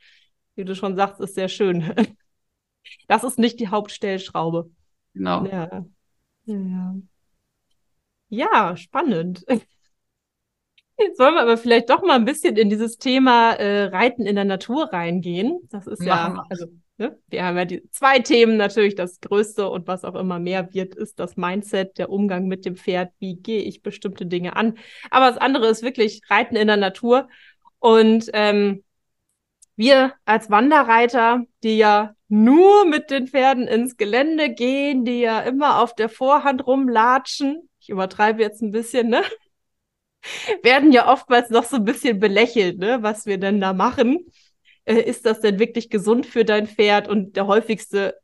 wie 0.54 0.64
du 0.64 0.76
schon 0.76 0.96
sagst, 0.96 1.20
ist 1.20 1.34
sehr 1.34 1.48
schön. 1.48 1.92
Das 3.08 3.24
ist 3.24 3.36
nicht 3.36 3.58
die 3.58 3.66
Hauptstellschraube. 3.66 4.70
Genau. 5.12 5.44
Ja. 5.46 5.84
ja. 6.44 6.94
Ja, 8.28 8.76
spannend. 8.76 9.44
Jetzt 10.98 11.18
wollen 11.18 11.34
wir 11.34 11.42
aber 11.42 11.58
vielleicht 11.58 11.90
doch 11.90 12.02
mal 12.02 12.14
ein 12.14 12.24
bisschen 12.24 12.56
in 12.56 12.70
dieses 12.70 12.96
Thema 12.96 13.52
äh, 13.52 13.84
Reiten 13.84 14.24
in 14.24 14.34
der 14.34 14.46
Natur 14.46 14.92
reingehen. 14.92 15.58
Das 15.70 15.86
ist 15.86 16.02
ja, 16.02 16.44
also 16.48 16.66
ne, 16.96 17.18
wir 17.28 17.44
haben 17.44 17.56
ja 17.58 17.66
die 17.66 17.82
zwei 17.90 18.18
Themen 18.18 18.56
natürlich. 18.56 18.94
Das 18.94 19.20
Größte 19.20 19.68
und 19.68 19.86
was 19.86 20.04
auch 20.04 20.14
immer 20.14 20.38
mehr 20.38 20.72
wird, 20.72 20.94
ist 20.94 21.18
das 21.20 21.36
Mindset, 21.36 21.98
der 21.98 22.10
Umgang 22.10 22.46
mit 22.46 22.64
dem 22.64 22.76
Pferd. 22.76 23.12
Wie 23.18 23.36
gehe 23.36 23.62
ich 23.62 23.82
bestimmte 23.82 24.24
Dinge 24.24 24.56
an? 24.56 24.78
Aber 25.10 25.28
das 25.28 25.38
andere 25.38 25.66
ist 25.68 25.82
wirklich 25.82 26.22
Reiten 26.30 26.56
in 26.56 26.66
der 26.66 26.78
Natur. 26.78 27.28
Und 27.78 28.30
ähm, 28.32 28.82
wir 29.76 30.14
als 30.24 30.50
Wanderreiter, 30.50 31.42
die 31.62 31.76
ja 31.76 32.14
nur 32.28 32.86
mit 32.86 33.10
den 33.10 33.26
Pferden 33.28 33.68
ins 33.68 33.98
Gelände 33.98 34.50
gehen, 34.54 35.04
die 35.04 35.20
ja 35.20 35.40
immer 35.40 35.82
auf 35.82 35.94
der 35.94 36.08
Vorhand 36.08 36.66
rumlatschen, 36.66 37.68
ich 37.78 37.90
übertreibe 37.90 38.42
jetzt 38.42 38.62
ein 38.62 38.72
bisschen, 38.72 39.08
ne? 39.08 39.22
Werden 40.62 40.92
ja 40.92 41.12
oftmals 41.12 41.50
noch 41.50 41.64
so 41.64 41.76
ein 41.76 41.84
bisschen 41.84 42.18
belächelt, 42.18 42.78
ne? 42.78 42.98
Was 43.02 43.26
wir 43.26 43.38
denn 43.38 43.60
da 43.60 43.72
machen. 43.72 44.26
Äh, 44.84 45.00
ist 45.02 45.26
das 45.26 45.40
denn 45.40 45.58
wirklich 45.58 45.90
gesund 45.90 46.26
für 46.26 46.44
dein 46.44 46.66
Pferd? 46.66 47.08
Und 47.08 47.36
der 47.36 47.46
häufigste 47.46 48.14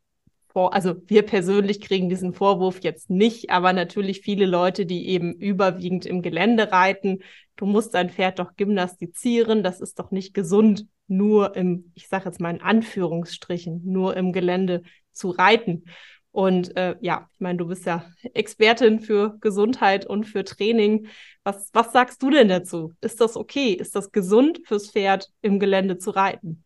also 0.55 0.95
wir 1.07 1.23
persönlich 1.23 1.81
kriegen 1.81 2.09
diesen 2.09 2.33
Vorwurf 2.33 2.83
jetzt 2.83 3.09
nicht, 3.09 3.49
aber 3.49 3.73
natürlich 3.73 4.21
viele 4.21 4.45
Leute, 4.45 4.85
die 4.85 5.07
eben 5.07 5.33
überwiegend 5.33 6.05
im 6.05 6.21
Gelände 6.21 6.71
reiten. 6.71 7.19
Du 7.55 7.65
musst 7.65 7.93
dein 7.93 8.09
Pferd 8.09 8.39
doch 8.39 8.55
gymnastizieren, 8.55 9.63
das 9.63 9.81
ist 9.81 9.99
doch 9.99 10.11
nicht 10.11 10.33
gesund, 10.33 10.85
nur 11.07 11.55
im, 11.55 11.91
ich 11.95 12.07
sage 12.07 12.25
jetzt 12.25 12.39
mal 12.39 12.51
in 12.53 12.61
Anführungsstrichen, 12.61 13.81
nur 13.83 14.15
im 14.15 14.31
Gelände 14.31 14.83
zu 15.11 15.29
reiten. 15.31 15.85
Und 16.33 16.75
äh, 16.75 16.95
ja, 16.99 17.29
ich 17.31 17.39
meine, 17.39 17.59
du 17.59 17.67
bist 17.67 17.85
ja 17.85 18.03
Expertin 18.33 18.99
für 18.99 19.37
Gesundheit 19.39 20.07
und 20.07 20.25
für 20.25 20.43
Training. 20.43 21.07
Was, 21.43 21.69
was 21.73 21.93
sagst 21.93 22.23
du 22.23 22.31
denn 22.31 22.47
dazu? 22.47 22.91
Ist 23.01 23.21
das 23.21 23.37
okay? 23.37 23.73
Ist 23.73 23.95
das 23.95 24.11
gesund 24.11 24.61
fürs 24.65 24.89
Pferd 24.89 25.29
im 25.43 25.59
Gelände 25.59 25.99
zu 25.99 26.09
reiten? 26.09 26.63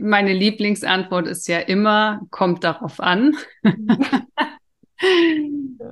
Meine 0.00 0.32
Lieblingsantwort 0.32 1.28
ist 1.28 1.46
ja 1.46 1.60
immer, 1.60 2.22
kommt 2.30 2.64
darauf 2.64 2.98
an. 2.98 3.36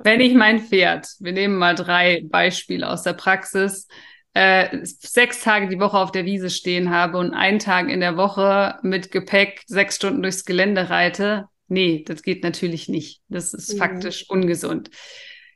Wenn 0.03 0.19
ich 0.19 0.33
mein 0.33 0.59
Pferd, 0.59 1.07
wir 1.19 1.31
nehmen 1.31 1.55
mal 1.55 1.75
drei 1.75 2.25
Beispiele 2.29 2.89
aus 2.89 3.03
der 3.03 3.13
Praxis, 3.13 3.87
äh, 4.33 4.79
sechs 4.83 5.41
Tage 5.41 5.69
die 5.69 5.79
Woche 5.79 5.97
auf 5.97 6.11
der 6.11 6.25
Wiese 6.25 6.49
stehen 6.49 6.89
habe 6.89 7.17
und 7.17 7.33
einen 7.33 7.59
Tag 7.59 7.87
in 7.87 8.01
der 8.01 8.17
Woche 8.17 8.77
mit 8.81 9.11
Gepäck 9.11 9.63
sechs 9.67 9.95
Stunden 9.95 10.21
durchs 10.21 10.43
Gelände 10.43 10.89
reite, 10.89 11.47
nee, 11.71 12.03
das 12.05 12.21
geht 12.21 12.43
natürlich 12.43 12.89
nicht. 12.89 13.21
Das 13.29 13.53
ist 13.53 13.73
mhm. 13.73 13.77
faktisch 13.77 14.29
ungesund. 14.29 14.91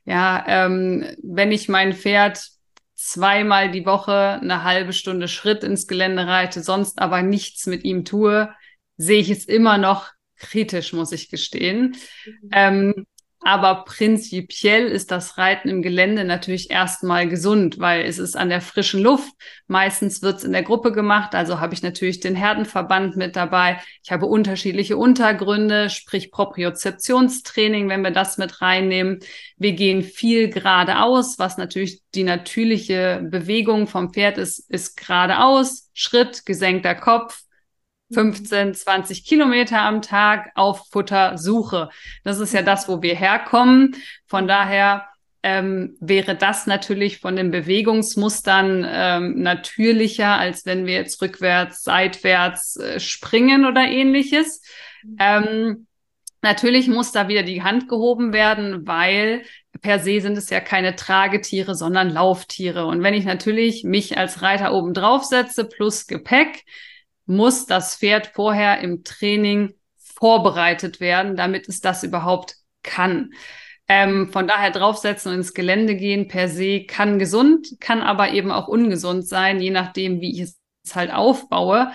Ja, 0.04 0.44
ähm, 0.48 1.04
wenn 1.22 1.52
ich 1.52 1.68
mein 1.68 1.92
Pferd 1.92 2.40
zweimal 2.94 3.70
die 3.70 3.84
Woche 3.84 4.40
eine 4.40 4.64
halbe 4.64 4.92
Stunde 4.92 5.28
Schritt 5.28 5.62
ins 5.62 5.86
Gelände 5.86 6.26
reite, 6.26 6.62
sonst 6.62 6.98
aber 6.98 7.22
nichts 7.22 7.66
mit 7.66 7.84
ihm 7.84 8.04
tue, 8.04 8.48
sehe 8.96 9.20
ich 9.20 9.30
es 9.30 9.44
immer 9.44 9.78
noch 9.78 10.10
kritisch, 10.38 10.92
muss 10.92 11.12
ich 11.12 11.28
gestehen. 11.28 11.96
Mhm. 12.24 12.50
Ähm, 12.52 13.06
aber 13.40 13.84
prinzipiell 13.84 14.86
ist 14.86 15.10
das 15.10 15.38
Reiten 15.38 15.68
im 15.68 15.82
Gelände 15.82 16.24
natürlich 16.24 16.70
erstmal 16.70 17.28
gesund, 17.28 17.78
weil 17.78 18.04
es 18.04 18.18
ist 18.18 18.36
an 18.36 18.48
der 18.48 18.60
frischen 18.60 19.02
Luft. 19.02 19.32
Meistens 19.68 20.22
wird 20.22 20.38
es 20.38 20.44
in 20.44 20.52
der 20.52 20.62
Gruppe 20.62 20.90
gemacht. 20.90 21.34
Also 21.34 21.60
habe 21.60 21.74
ich 21.74 21.82
natürlich 21.82 22.20
den 22.20 22.34
Herdenverband 22.34 23.16
mit 23.16 23.36
dabei. 23.36 23.80
Ich 24.02 24.10
habe 24.10 24.26
unterschiedliche 24.26 24.96
Untergründe, 24.96 25.90
sprich 25.90 26.32
Propriozeptionstraining, 26.32 27.88
wenn 27.88 28.02
wir 28.02 28.10
das 28.10 28.38
mit 28.38 28.62
reinnehmen. 28.62 29.20
Wir 29.58 29.72
gehen 29.72 30.02
viel 30.02 30.48
geradeaus, 30.48 31.38
was 31.38 31.56
natürlich 31.56 32.02
die 32.14 32.24
natürliche 32.24 33.20
Bewegung 33.22 33.86
vom 33.86 34.12
Pferd 34.12 34.38
ist, 34.38 34.70
ist 34.70 34.96
geradeaus, 34.96 35.90
Schritt, 35.92 36.46
gesenkter 36.46 36.94
Kopf, 36.94 37.45
15, 38.12 38.74
20 38.74 39.24
Kilometer 39.24 39.80
am 39.80 40.02
Tag 40.02 40.50
auf 40.54 40.88
Futtersuche. 40.90 41.88
Das 42.24 42.38
ist 42.38 42.54
ja 42.54 42.62
das, 42.62 42.88
wo 42.88 43.02
wir 43.02 43.14
herkommen. 43.14 43.96
Von 44.26 44.46
daher 44.46 45.06
ähm, 45.42 45.96
wäre 46.00 46.34
das 46.34 46.66
natürlich 46.66 47.18
von 47.18 47.36
den 47.36 47.50
Bewegungsmustern 47.50 48.86
ähm, 48.88 49.42
natürlicher, 49.42 50.38
als 50.38 50.66
wenn 50.66 50.86
wir 50.86 50.94
jetzt 50.94 51.20
rückwärts, 51.22 51.82
seitwärts 51.82 52.76
äh, 52.76 53.00
springen 53.00 53.64
oder 53.64 53.82
ähnliches. 53.82 54.62
Ähm, 55.18 55.86
natürlich 56.42 56.88
muss 56.88 57.12
da 57.12 57.28
wieder 57.28 57.42
die 57.42 57.62
Hand 57.62 57.88
gehoben 57.88 58.32
werden, 58.32 58.86
weil 58.86 59.42
per 59.82 60.00
se 60.00 60.20
sind 60.20 60.36
es 60.36 60.50
ja 60.50 60.60
keine 60.60 60.96
Tragetiere, 60.96 61.74
sondern 61.74 62.10
Lauftiere. 62.10 62.86
Und 62.86 63.02
wenn 63.02 63.14
ich 63.14 63.24
natürlich 63.24 63.84
mich 63.84 64.18
als 64.18 64.42
Reiter 64.42 64.72
oben 64.72 64.94
drauf 64.94 65.24
setze 65.24 65.64
plus 65.64 66.06
Gepäck, 66.06 66.64
muss 67.26 67.66
das 67.66 67.96
Pferd 67.96 68.28
vorher 68.28 68.80
im 68.80 69.04
Training 69.04 69.74
vorbereitet 69.96 71.00
werden, 71.00 71.36
damit 71.36 71.68
es 71.68 71.80
das 71.80 72.02
überhaupt 72.02 72.56
kann. 72.82 73.32
Ähm, 73.88 74.32
von 74.32 74.48
daher 74.48 74.70
draufsetzen 74.70 75.30
und 75.30 75.38
ins 75.38 75.54
Gelände 75.54 75.94
gehen 75.94 76.26
per 76.26 76.48
se 76.48 76.84
kann 76.84 77.18
gesund, 77.18 77.76
kann 77.80 78.02
aber 78.02 78.30
eben 78.32 78.50
auch 78.50 78.66
ungesund 78.66 79.28
sein, 79.28 79.60
je 79.60 79.70
nachdem, 79.70 80.20
wie 80.20 80.32
ich 80.32 80.40
es 80.84 80.96
halt 80.96 81.12
aufbaue. 81.12 81.92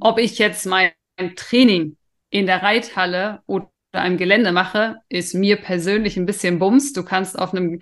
Ob 0.00 0.18
ich 0.18 0.38
jetzt 0.38 0.66
mein 0.66 0.92
Training 1.36 1.96
in 2.30 2.46
der 2.46 2.62
Reithalle 2.62 3.42
oder 3.46 3.68
im 3.92 4.16
Gelände 4.16 4.52
mache, 4.52 4.96
ist 5.08 5.34
mir 5.34 5.56
persönlich 5.56 6.16
ein 6.16 6.26
bisschen 6.26 6.58
Bums. 6.58 6.92
Du 6.92 7.04
kannst 7.04 7.38
auf 7.38 7.52
einem 7.52 7.80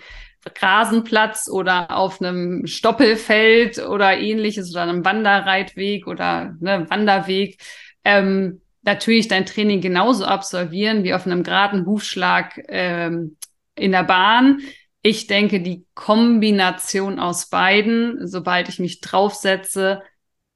Rasenplatz 0.61 1.49
oder 1.49 1.97
auf 1.97 2.21
einem 2.21 2.67
Stoppelfeld 2.67 3.79
oder 3.79 4.17
ähnliches 4.17 4.71
oder 4.73 4.83
einem 4.83 5.05
Wanderreitweg 5.05 6.07
oder 6.07 6.55
ne, 6.61 6.87
Wanderweg 6.89 7.61
ähm, 8.05 8.61
natürlich 8.83 9.29
dein 9.29 9.47
Training 9.47 9.81
genauso 9.81 10.25
absolvieren 10.25 11.05
wie 11.05 11.15
auf 11.15 11.27
einem 11.27 11.43
geraden 11.43 11.87
Hufschlag 11.87 12.61
ähm, 12.69 13.37
in 13.77 13.93
der 13.93 14.05
Bahn. 14.05 14.61
Ich 15.03 15.27
denke, 15.27 15.61
die 15.61 15.87
Kombination 15.95 17.19
aus 17.19 17.49
beiden, 17.49 18.27
sobald 18.27 18.69
ich 18.69 18.79
mich 18.79 19.01
draufsetze, 19.01 20.03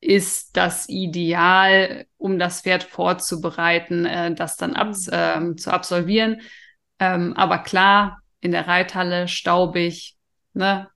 ist 0.00 0.56
das 0.56 0.88
Ideal, 0.88 2.06
um 2.16 2.38
das 2.38 2.62
Pferd 2.62 2.84
vorzubereiten, 2.84 4.04
äh, 4.04 4.34
das 4.34 4.56
dann 4.56 4.74
ab, 4.74 4.94
äh, 5.10 5.54
zu 5.56 5.72
absolvieren. 5.72 6.40
Ähm, 6.98 7.32
aber 7.34 7.58
klar, 7.58 8.20
in 8.40 8.52
der 8.52 8.66
Reithalle 8.66 9.28
staubig, 9.28 10.16
ne, 10.54 10.88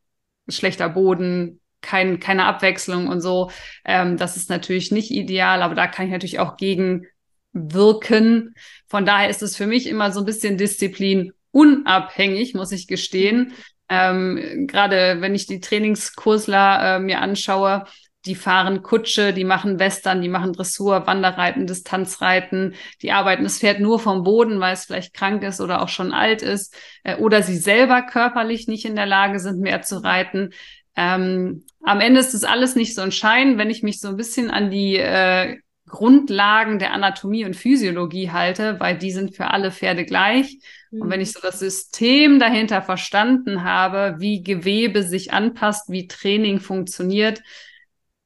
schlechter 0.49 0.89
Boden, 0.89 1.61
kein, 1.81 2.21
keine 2.21 2.45
Abwechslung 2.45 3.09
und 3.09 3.21
so. 3.21 3.51
Ähm, 3.85 4.17
das 4.17 4.37
ist 4.37 4.51
natürlich 4.51 4.91
nicht 4.93 5.11
ideal, 5.11 5.63
aber 5.63 5.75
da 5.75 5.87
kann 5.87 6.07
ich 6.07 6.13
natürlich 6.13 6.39
auch 6.39 6.57
gegen 6.57 7.07
wirken. 7.53 8.55
Von 8.87 9.07
daher 9.07 9.29
ist 9.31 9.43
es 9.43 9.57
für 9.57 9.67
mich 9.67 9.87
immer 9.87 10.13
so 10.13 10.21
ein 10.21 10.27
bisschen 10.27 10.57
Disziplin 10.57 11.33
unabhängig, 11.51 12.55
muss 12.55 12.73
ich 12.73 12.87
gestehen. 12.87 13.53
Ähm, 13.89 14.67
Gerade 14.69 15.21
wenn 15.21 15.35
ich 15.35 15.47
die 15.47 15.61
Trainingskursler 15.61 16.97
äh, 16.97 17.01
mir 17.01 17.21
anschaue, 17.21 17.85
die 18.27 18.35
fahren 18.35 18.83
Kutsche, 18.83 19.33
die 19.33 19.45
machen 19.45 19.79
Western, 19.79 20.21
die 20.21 20.29
machen 20.29 20.53
Dressur, 20.53 21.07
Wanderreiten, 21.07 21.67
Distanzreiten, 21.67 22.75
die 23.03 23.13
arbeiten 23.13 23.45
das 23.45 23.59
Pferd 23.59 23.81
nur 23.81 23.99
vom 23.99 24.25
Boden, 24.25 24.61
weil 24.61 24.75
es 24.75 24.85
vielleicht 24.85 25.15
krank 25.15 25.43
ist 25.43 25.61
oder 25.61 25.83
auch 25.83 25.89
schon 25.89 26.13
alt 26.13 26.43
ist, 26.43 26.77
äh, 27.03 27.17
oder 27.17 27.43
sie 27.43 27.57
selber 27.57 28.03
körperlich 28.03 28.69
nicht 28.69 28.85
in 28.85 28.97
der 28.97 29.07
Lage 29.07 29.41
sind, 29.41 29.61
mehr 29.61 29.83
zu 29.83 30.03
reiten. 30.03 30.51
Ähm, 30.97 31.65
am 31.83 32.01
Ende 32.01 32.21
ist 32.21 32.35
das 32.35 32.45
alles 32.45 32.77
nicht 32.77 32.95
so 32.95 33.01
entscheidend, 33.03 33.57
wenn 33.57 33.71
ich 33.71 33.83
mich 33.83 34.01
so 34.01 34.09
ein 34.09 34.17
bisschen 34.17 34.51
an 34.51 34.71
die 34.71 34.97
äh, 34.97 35.57
Grundlagen 35.87 36.79
der 36.79 36.93
Anatomie 36.93 37.45
und 37.45 37.57
Physiologie 37.57 38.31
halte, 38.31 38.79
weil 38.79 38.97
die 38.97 39.11
sind 39.11 39.35
für 39.35 39.49
alle 39.49 39.73
Pferde 39.73 40.05
gleich. 40.05 40.59
Mhm. 40.91 41.03
Und 41.03 41.11
wenn 41.11 41.21
ich 41.21 41.33
so 41.33 41.41
das 41.41 41.59
System 41.59 42.39
dahinter 42.39 42.83
verstanden 42.83 43.65
habe, 43.65 44.17
wie 44.19 44.43
Gewebe 44.43 45.03
sich 45.03 45.33
anpasst, 45.33 45.91
wie 45.91 46.07
Training 46.07 46.61
funktioniert, 46.61 47.43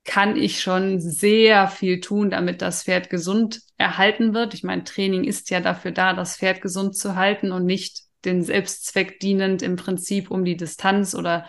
kann 0.04 0.36
ich 0.36 0.60
schon 0.60 1.00
sehr 1.00 1.66
viel 1.68 2.00
tun, 2.00 2.30
damit 2.30 2.60
das 2.60 2.84
Pferd 2.84 3.08
gesund 3.08 3.60
erhalten 3.78 4.34
wird. 4.34 4.54
Ich 4.54 4.62
meine, 4.62 4.84
Training 4.84 5.24
ist 5.24 5.50
ja 5.50 5.60
dafür 5.60 5.92
da, 5.92 6.12
das 6.12 6.36
Pferd 6.36 6.60
gesund 6.60 6.96
zu 6.96 7.16
halten 7.16 7.52
und 7.52 7.64
nicht 7.64 8.02
den 8.24 8.42
Selbstzweck 8.42 9.18
dienend 9.20 9.62
im 9.62 9.76
Prinzip, 9.76 10.30
um 10.30 10.44
die 10.44 10.56
Distanz 10.56 11.14
oder 11.14 11.48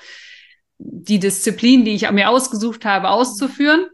die 0.78 1.20
Disziplin, 1.20 1.86
die 1.86 1.96
ich 1.96 2.10
mir 2.12 2.30
ausgesucht 2.30 2.86
habe, 2.86 3.10
auszuführen. 3.10 3.88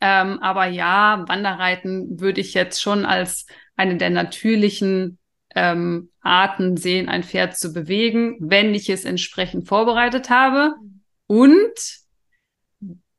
Ähm, 0.00 0.38
aber 0.40 0.66
ja, 0.66 1.24
Wanderreiten 1.28 2.20
würde 2.20 2.40
ich 2.40 2.54
jetzt 2.54 2.80
schon 2.80 3.04
als 3.04 3.46
eine 3.76 3.96
der 3.96 4.10
natürlichen 4.10 5.18
ähm, 5.54 6.10
Arten 6.20 6.76
sehen, 6.76 7.08
ein 7.08 7.22
Pferd 7.22 7.56
zu 7.56 7.72
bewegen, 7.72 8.36
wenn 8.40 8.74
ich 8.74 8.88
es 8.88 9.04
entsprechend 9.04 9.68
vorbereitet 9.68 10.30
habe. 10.30 10.74
Und 11.26 11.99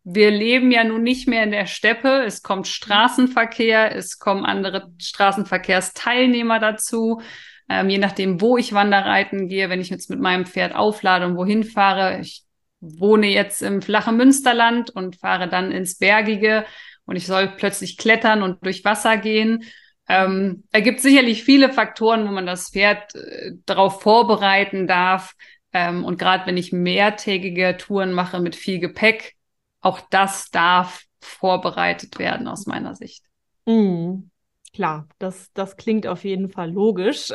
wir 0.04 0.32
leben 0.32 0.72
ja 0.72 0.84
nun 0.84 1.04
nicht 1.04 1.28
mehr 1.28 1.44
in 1.44 1.52
der 1.52 1.68
Steppe. 1.68 2.24
Es 2.26 2.42
kommt 2.42 2.68
Straßenverkehr, 2.68 3.96
es 3.96 4.18
kommen 4.18 4.46
andere 4.46 4.92
Straßenverkehrsteilnehmer 5.00 6.60
dazu. 6.60 7.22
Ähm, 7.70 7.90
je 7.90 8.00
nachdem, 8.00 8.42
wo 8.42 8.58
ich 8.58 8.74
Wanderreiten 8.74 9.48
gehe, 9.48 9.70
wenn 9.70 9.82
ich 9.82 9.90
jetzt 9.90 10.10
mit 10.10 10.20
meinem 10.20 10.46
Pferd 10.46 10.76
auflade 10.76 11.26
und 11.26 11.38
wohin 11.38 11.64
fahre. 11.64 12.20
Ich 12.20 12.44
wohne 12.80 13.28
jetzt 13.28 13.62
im 13.62 13.82
flachen 13.82 14.18
Münsterland 14.18 14.90
und 14.90 15.18
fahre 15.18 15.48
dann 15.48 15.72
ins 15.72 15.98
Bergige 15.98 16.66
und 17.06 17.16
ich 17.16 17.28
soll 17.28 17.48
plötzlich 17.56 17.98
klettern 17.98 18.42
und 18.42 18.66
durch 18.66 18.84
Wasser 18.84 19.18
gehen. 19.18 19.64
Ähm, 20.10 20.64
da 20.72 20.80
gibt 20.80 21.00
sicherlich 21.00 21.44
viele 21.44 21.72
Faktoren, 21.72 22.28
wo 22.28 22.32
man 22.32 22.48
das 22.48 22.72
Pferd 22.72 23.14
äh, 23.16 23.52
darauf 23.66 24.02
vorbereiten 24.02 24.88
darf. 24.88 25.36
Ähm, 25.74 26.04
und 26.04 26.18
gerade 26.18 26.48
wenn 26.48 26.58
ich 26.58 26.74
mehrtägige 26.74 27.78
Touren 27.78 28.12
mache 28.12 28.40
mit 28.40 28.56
viel 28.56 28.80
Gepäck, 28.80 29.36
auch 29.82 30.00
das 30.10 30.52
darf 30.52 31.04
vorbereitet 31.20 32.20
werden 32.20 32.48
aus 32.48 32.66
meiner 32.66 32.96
Sicht. 32.96 33.24
Mm, 33.66 34.30
klar, 34.74 35.08
das, 35.20 35.52
das 35.54 35.78
klingt 35.78 36.08
auf 36.08 36.24
jeden 36.24 36.50
Fall 36.50 36.72
logisch. 36.72 37.32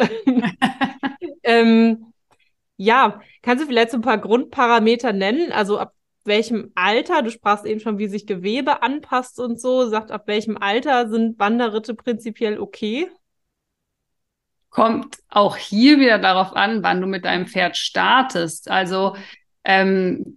ähm, 1.43 2.13
ja, 2.77 3.21
kannst 3.43 3.63
du 3.65 3.69
vielleicht 3.69 3.91
so 3.91 3.99
ein 3.99 4.03
paar 4.03 4.19
Grundparameter 4.19 5.13
nennen? 5.13 5.53
Also 5.53 5.79
ab 5.79 5.93
welchem 6.25 6.73
Alter, 6.75 7.23
du 7.23 7.31
sprachst 7.31 7.65
eben 7.65 7.81
schon, 7.81 7.99
wie 7.99 8.09
sich 8.09 8.27
Gewebe 8.27 8.83
anpasst 8.83 9.39
und 9.39 9.61
so, 9.61 9.89
sagt, 9.89 10.11
ab 10.11 10.27
welchem 10.27 10.57
Alter 10.57 11.09
sind 11.09 11.39
Wanderritte 11.39 11.95
prinzipiell 11.95 12.59
okay? 12.59 13.09
Kommt 14.71 15.19
auch 15.29 15.57
hier 15.57 15.99
wieder 15.99 16.19
darauf 16.19 16.55
an, 16.55 16.83
wann 16.83 17.01
du 17.01 17.07
mit 17.07 17.25
deinem 17.25 17.47
Pferd 17.47 17.77
startest. 17.77 18.69
Also 18.69 19.17
ähm, 19.65 20.37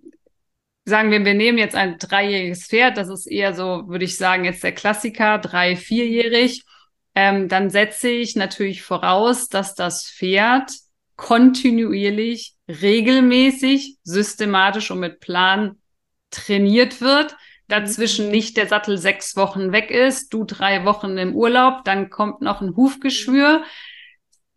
sagen 0.89 1.12
wir, 1.12 1.23
wir 1.23 1.34
nehmen 1.34 1.58
jetzt 1.58 1.75
ein 1.75 1.97
dreijähriges 1.97 2.67
Pferd, 2.67 2.97
das 2.97 3.10
ist 3.10 3.28
eher 3.28 3.54
so, 3.54 3.88
würde 3.88 4.06
ich 4.06 4.17
sagen, 4.17 4.45
jetzt 4.45 4.63
der 4.63 4.73
Klassiker, 4.73 5.38
drei, 5.38 5.75
vierjährig. 5.75 6.63
Ähm, 7.15 7.47
dann 7.47 7.69
setze 7.69 8.10
ich 8.10 8.36
natürlich 8.36 8.82
voraus, 8.82 9.47
dass 9.47 9.75
das 9.75 10.10
Pferd 10.10 10.71
kontinuierlich, 11.15 12.56
regelmäßig, 12.67 13.97
systematisch 14.04 14.91
und 14.91 14.99
mit 14.99 15.19
Plan 15.19 15.78
trainiert 16.32 17.02
wird. 17.02 17.36
Dazwischen 17.67 18.25
mhm. 18.25 18.32
nicht 18.32 18.58
der 18.58 18.67
Sattel 18.67 18.97
sechs 18.97 19.36
Wochen 19.36 19.71
weg 19.71 19.91
ist, 19.91 20.34
du 20.34 20.43
drei 20.43 20.86
Wochen 20.86 21.17
im 21.17 21.36
Urlaub, 21.36 21.84
dann 21.84 22.10
kommt 22.10 22.41
noch 22.41 22.62
ein 22.62 22.75
Hufgeschwür. 22.75 23.63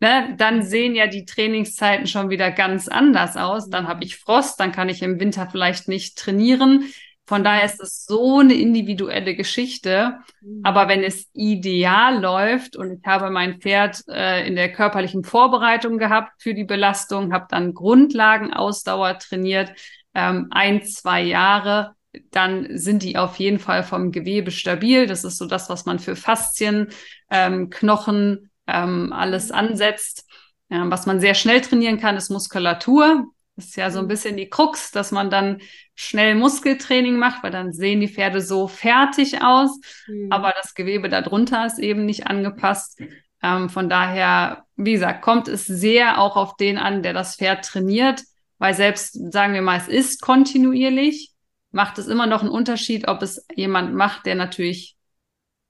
Ne, 0.03 0.35
dann 0.37 0.63
sehen 0.63 0.95
ja 0.95 1.07
die 1.07 1.23
Trainingszeiten 1.23 2.07
schon 2.07 2.29
wieder 2.29 2.51
ganz 2.51 2.89
anders 2.89 3.37
aus. 3.37 3.69
Dann 3.69 3.87
habe 3.87 4.03
ich 4.03 4.17
Frost, 4.17 4.59
dann 4.59 4.73
kann 4.73 4.89
ich 4.89 5.01
im 5.01 5.17
Winter 5.17 5.47
vielleicht 5.49 5.87
nicht 5.87 6.17
trainieren. 6.17 6.91
Von 7.25 7.45
daher 7.45 7.63
ist 7.63 7.79
es 7.79 8.05
so 8.05 8.39
eine 8.39 8.53
individuelle 8.53 9.33
Geschichte. 9.33 10.17
Mhm. 10.41 10.59
Aber 10.63 10.89
wenn 10.89 11.05
es 11.05 11.29
ideal 11.31 12.19
läuft 12.19 12.75
und 12.75 12.99
ich 12.99 13.05
habe 13.05 13.29
mein 13.29 13.61
Pferd 13.61 14.03
äh, 14.09 14.45
in 14.45 14.57
der 14.57 14.73
körperlichen 14.73 15.23
Vorbereitung 15.23 15.97
gehabt 15.97 16.33
für 16.41 16.53
die 16.53 16.65
Belastung, 16.65 17.31
habe 17.31 17.47
dann 17.49 17.73
Grundlagenausdauer 17.73 19.19
trainiert, 19.19 19.71
ähm, 20.13 20.47
ein, 20.51 20.83
zwei 20.83 21.21
Jahre, 21.21 21.95
dann 22.29 22.77
sind 22.77 23.03
die 23.03 23.15
auf 23.15 23.37
jeden 23.37 23.57
Fall 23.57 23.83
vom 23.83 24.11
Gewebe 24.11 24.51
stabil. 24.51 25.07
Das 25.07 25.23
ist 25.23 25.37
so 25.37 25.45
das, 25.45 25.69
was 25.69 25.85
man 25.85 25.99
für 25.99 26.17
Faszien, 26.17 26.89
ähm, 27.31 27.69
Knochen, 27.69 28.49
ähm, 28.67 29.13
alles 29.13 29.51
ansetzt. 29.51 30.25
Ähm, 30.69 30.89
was 30.91 31.05
man 31.05 31.19
sehr 31.19 31.35
schnell 31.35 31.61
trainieren 31.61 31.99
kann, 31.99 32.17
ist 32.17 32.29
Muskulatur. 32.29 33.25
Das 33.55 33.65
ist 33.65 33.75
ja 33.75 33.91
so 33.91 33.99
ein 33.99 34.05
mhm. 34.05 34.09
bisschen 34.09 34.37
die 34.37 34.49
Krux, 34.49 34.91
dass 34.91 35.11
man 35.11 35.29
dann 35.29 35.61
schnell 35.95 36.35
Muskeltraining 36.35 37.17
macht, 37.17 37.43
weil 37.43 37.51
dann 37.51 37.71
sehen 37.71 37.99
die 37.99 38.07
Pferde 38.07 38.41
so 38.41 38.67
fertig 38.67 39.43
aus, 39.43 39.79
mhm. 40.07 40.31
aber 40.31 40.53
das 40.59 40.73
Gewebe 40.73 41.09
darunter 41.09 41.65
ist 41.65 41.77
eben 41.77 42.05
nicht 42.05 42.25
angepasst. 42.27 42.99
Ähm, 43.43 43.69
von 43.69 43.89
daher, 43.89 44.65
wie 44.75 44.93
gesagt, 44.93 45.21
kommt 45.21 45.47
es 45.47 45.67
sehr 45.67 46.19
auch 46.19 46.35
auf 46.35 46.55
den 46.55 46.77
an, 46.77 47.03
der 47.03 47.13
das 47.13 47.35
Pferd 47.35 47.65
trainiert, 47.65 48.23
weil 48.57 48.73
selbst, 48.73 49.31
sagen 49.31 49.53
wir 49.53 49.61
mal, 49.61 49.77
es 49.77 49.87
ist 49.87 50.21
kontinuierlich, 50.21 51.31
macht 51.71 51.97
es 51.97 52.07
immer 52.07 52.25
noch 52.25 52.41
einen 52.41 52.49
Unterschied, 52.49 53.07
ob 53.07 53.21
es 53.21 53.45
jemand 53.53 53.93
macht, 53.93 54.25
der 54.25 54.35
natürlich 54.35 54.95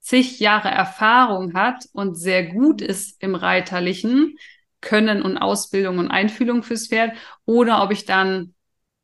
zig 0.04 0.40
Jahre 0.40 0.70
Erfahrung 0.70 1.54
hat 1.54 1.86
und 1.94 2.16
sehr 2.16 2.46
gut 2.46 2.82
ist 2.82 3.22
im 3.24 3.36
Reiterlichen, 3.36 4.36
Können 4.82 5.22
und 5.22 5.38
Ausbildung 5.38 5.98
und 5.98 6.12
Einfühlung 6.12 6.62
fürs 6.62 6.88
Pferd 6.88 7.16
oder 7.46 7.82
ob 7.82 7.92
ich 7.92 8.04
dann 8.06 8.54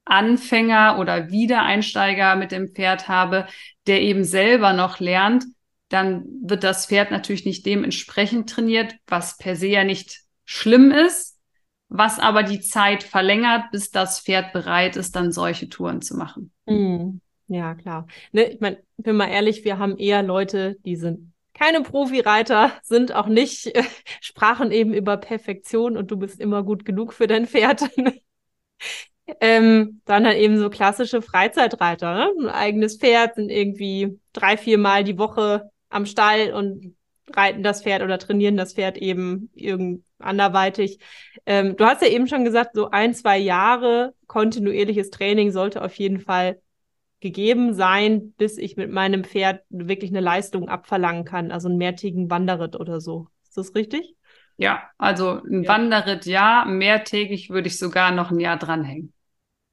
Anfänger 0.03 0.97
oder 0.99 1.29
Wiedereinsteiger 1.29 2.35
mit 2.35 2.51
dem 2.51 2.73
Pferd 2.73 3.07
habe, 3.07 3.47
der 3.87 4.01
eben 4.01 4.25
selber 4.25 4.73
noch 4.73 4.99
lernt, 4.99 5.45
dann 5.87 6.25
wird 6.43 6.63
das 6.63 6.87
Pferd 6.87 7.11
natürlich 7.11 7.45
nicht 7.45 7.65
dementsprechend 7.65 8.49
trainiert, 8.49 8.95
was 9.07 9.37
per 9.37 9.55
se 9.55 9.67
ja 9.67 9.83
nicht 9.85 10.19
schlimm 10.43 10.91
ist, 10.91 11.39
was 11.87 12.19
aber 12.19 12.43
die 12.43 12.59
Zeit 12.59 13.03
verlängert, 13.03 13.71
bis 13.71 13.89
das 13.89 14.19
Pferd 14.19 14.51
bereit 14.51 14.97
ist, 14.97 15.15
dann 15.15 15.31
solche 15.31 15.69
Touren 15.69 16.01
zu 16.01 16.17
machen. 16.17 16.51
Mhm. 16.65 17.21
Ja, 17.49 17.73
klar. 17.73 18.05
Ne, 18.31 18.51
ich 18.51 18.59
meine, 18.59 18.77
bin 18.97 19.15
mal 19.17 19.27
ehrlich, 19.29 19.65
wir 19.65 19.79
haben 19.79 19.97
eher 19.97 20.21
Leute, 20.21 20.77
die 20.85 20.95
sind 20.95 21.33
keine 21.55 21.81
Profireiter, 21.81 22.71
sind 22.83 23.13
auch 23.13 23.25
nicht, 23.27 23.75
äh, 23.75 23.83
sprachen 24.21 24.71
eben 24.71 24.93
über 24.93 25.17
Perfektion 25.17 25.97
und 25.97 26.11
du 26.11 26.17
bist 26.17 26.39
immer 26.39 26.63
gut 26.63 26.85
genug 26.85 27.11
für 27.11 27.27
dein 27.27 27.47
Pferd. 27.47 27.89
ähm, 29.41 30.01
dann 30.05 30.25
halt 30.25 30.37
eben 30.37 30.57
so 30.59 30.69
klassische 30.69 31.21
Freizeitreiter, 31.21 32.13
ne? 32.13 32.31
Ein 32.39 32.49
eigenes 32.49 32.97
Pferd 32.97 33.35
sind 33.35 33.49
irgendwie 33.49 34.19
drei, 34.33 34.57
vier 34.57 34.77
Mal 34.77 35.03
die 35.03 35.17
Woche 35.17 35.69
am 35.89 36.05
Stall 36.05 36.53
und 36.53 36.95
reiten 37.35 37.63
das 37.63 37.83
Pferd 37.83 38.01
oder 38.03 38.17
trainieren 38.19 38.57
das 38.57 38.73
Pferd 38.73 38.97
eben 38.97 39.49
irgend 39.55 40.03
anderweitig. 40.19 40.99
Ähm, 41.45 41.75
du 41.77 41.85
hast 41.85 42.01
ja 42.01 42.07
eben 42.09 42.27
schon 42.27 42.43
gesagt, 42.43 42.71
so 42.75 42.89
ein, 42.89 43.13
zwei 43.13 43.37
Jahre 43.37 44.13
kontinuierliches 44.27 45.09
Training 45.09 45.51
sollte 45.51 45.81
auf 45.83 45.93
jeden 45.95 46.19
Fall 46.19 46.59
gegeben 47.19 47.73
sein, 47.73 48.33
bis 48.37 48.57
ich 48.57 48.77
mit 48.77 48.91
meinem 48.91 49.23
Pferd 49.23 49.63
wirklich 49.69 50.11
eine 50.11 50.21
Leistung 50.21 50.69
abverlangen 50.69 51.25
kann, 51.25 51.51
also 51.51 51.67
einen 51.67 51.77
mehrtägigen 51.77 52.29
Wanderritt 52.29 52.75
oder 52.75 53.01
so. 53.01 53.27
Ist 53.43 53.57
das 53.57 53.75
richtig? 53.75 54.15
Ja, 54.57 54.83
also 54.97 55.41
ein 55.43 55.63
ja. 55.63 55.69
Wanderritt 55.69 56.25
ja, 56.25 56.65
mehrtägig 56.65 57.49
würde 57.49 57.67
ich 57.67 57.77
sogar 57.77 58.11
noch 58.11 58.31
ein 58.31 58.39
Jahr 58.39 58.57
dranhängen. 58.57 59.13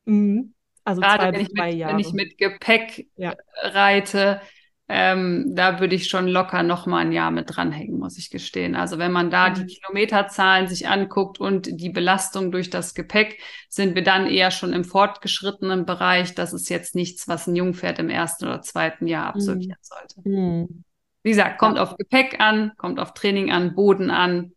Mhm. 0.04 0.54
Also 0.84 1.00
Gerade 1.00 1.32
zwei 1.32 1.32
bis 1.32 1.48
drei 1.52 1.70
Jahre. 1.72 1.92
Wenn 1.92 1.98
ich 1.98 2.12
mit 2.12 2.38
Gepäck 2.38 3.08
ja. 3.16 3.34
reite, 3.62 4.40
ähm, 4.88 5.52
da 5.56 5.80
würde 5.80 5.96
ich 5.96 6.08
schon 6.08 6.28
locker 6.28 6.62
noch 6.62 6.86
mal 6.86 6.98
ein 6.98 7.10
Jahr 7.10 7.32
mit 7.32 7.56
dranhängen, 7.56 7.98
muss 7.98 8.18
ich 8.18 8.30
gestehen. 8.30 8.76
Also 8.76 8.98
wenn 8.98 9.10
man 9.10 9.30
da 9.30 9.48
mhm. 9.48 9.54
die 9.54 9.66
Kilometerzahlen 9.66 10.68
sich 10.68 10.86
anguckt 10.88 11.40
und 11.40 11.68
die 11.80 11.90
Belastung 11.90 12.52
durch 12.52 12.70
das 12.70 12.94
Gepäck, 12.94 13.40
sind 13.68 13.96
wir 13.96 14.04
dann 14.04 14.28
eher 14.28 14.52
schon 14.52 14.72
im 14.72 14.84
fortgeschrittenen 14.84 15.86
Bereich. 15.86 16.34
Das 16.36 16.52
ist 16.52 16.68
jetzt 16.68 16.94
nichts, 16.94 17.26
was 17.26 17.48
ein 17.48 17.56
Jungpferd 17.56 17.98
im 17.98 18.10
ersten 18.10 18.44
oder 18.44 18.62
zweiten 18.62 19.08
Jahr 19.08 19.26
absolvieren 19.26 19.78
mhm. 19.80 20.14
sollte. 20.14 20.28
Mhm. 20.28 20.84
Wie 21.24 21.30
gesagt, 21.30 21.58
kommt 21.58 21.80
auf 21.80 21.96
Gepäck 21.96 22.38
an, 22.38 22.70
kommt 22.76 23.00
auf 23.00 23.12
Training 23.12 23.50
an, 23.50 23.74
Boden 23.74 24.10
an. 24.10 24.52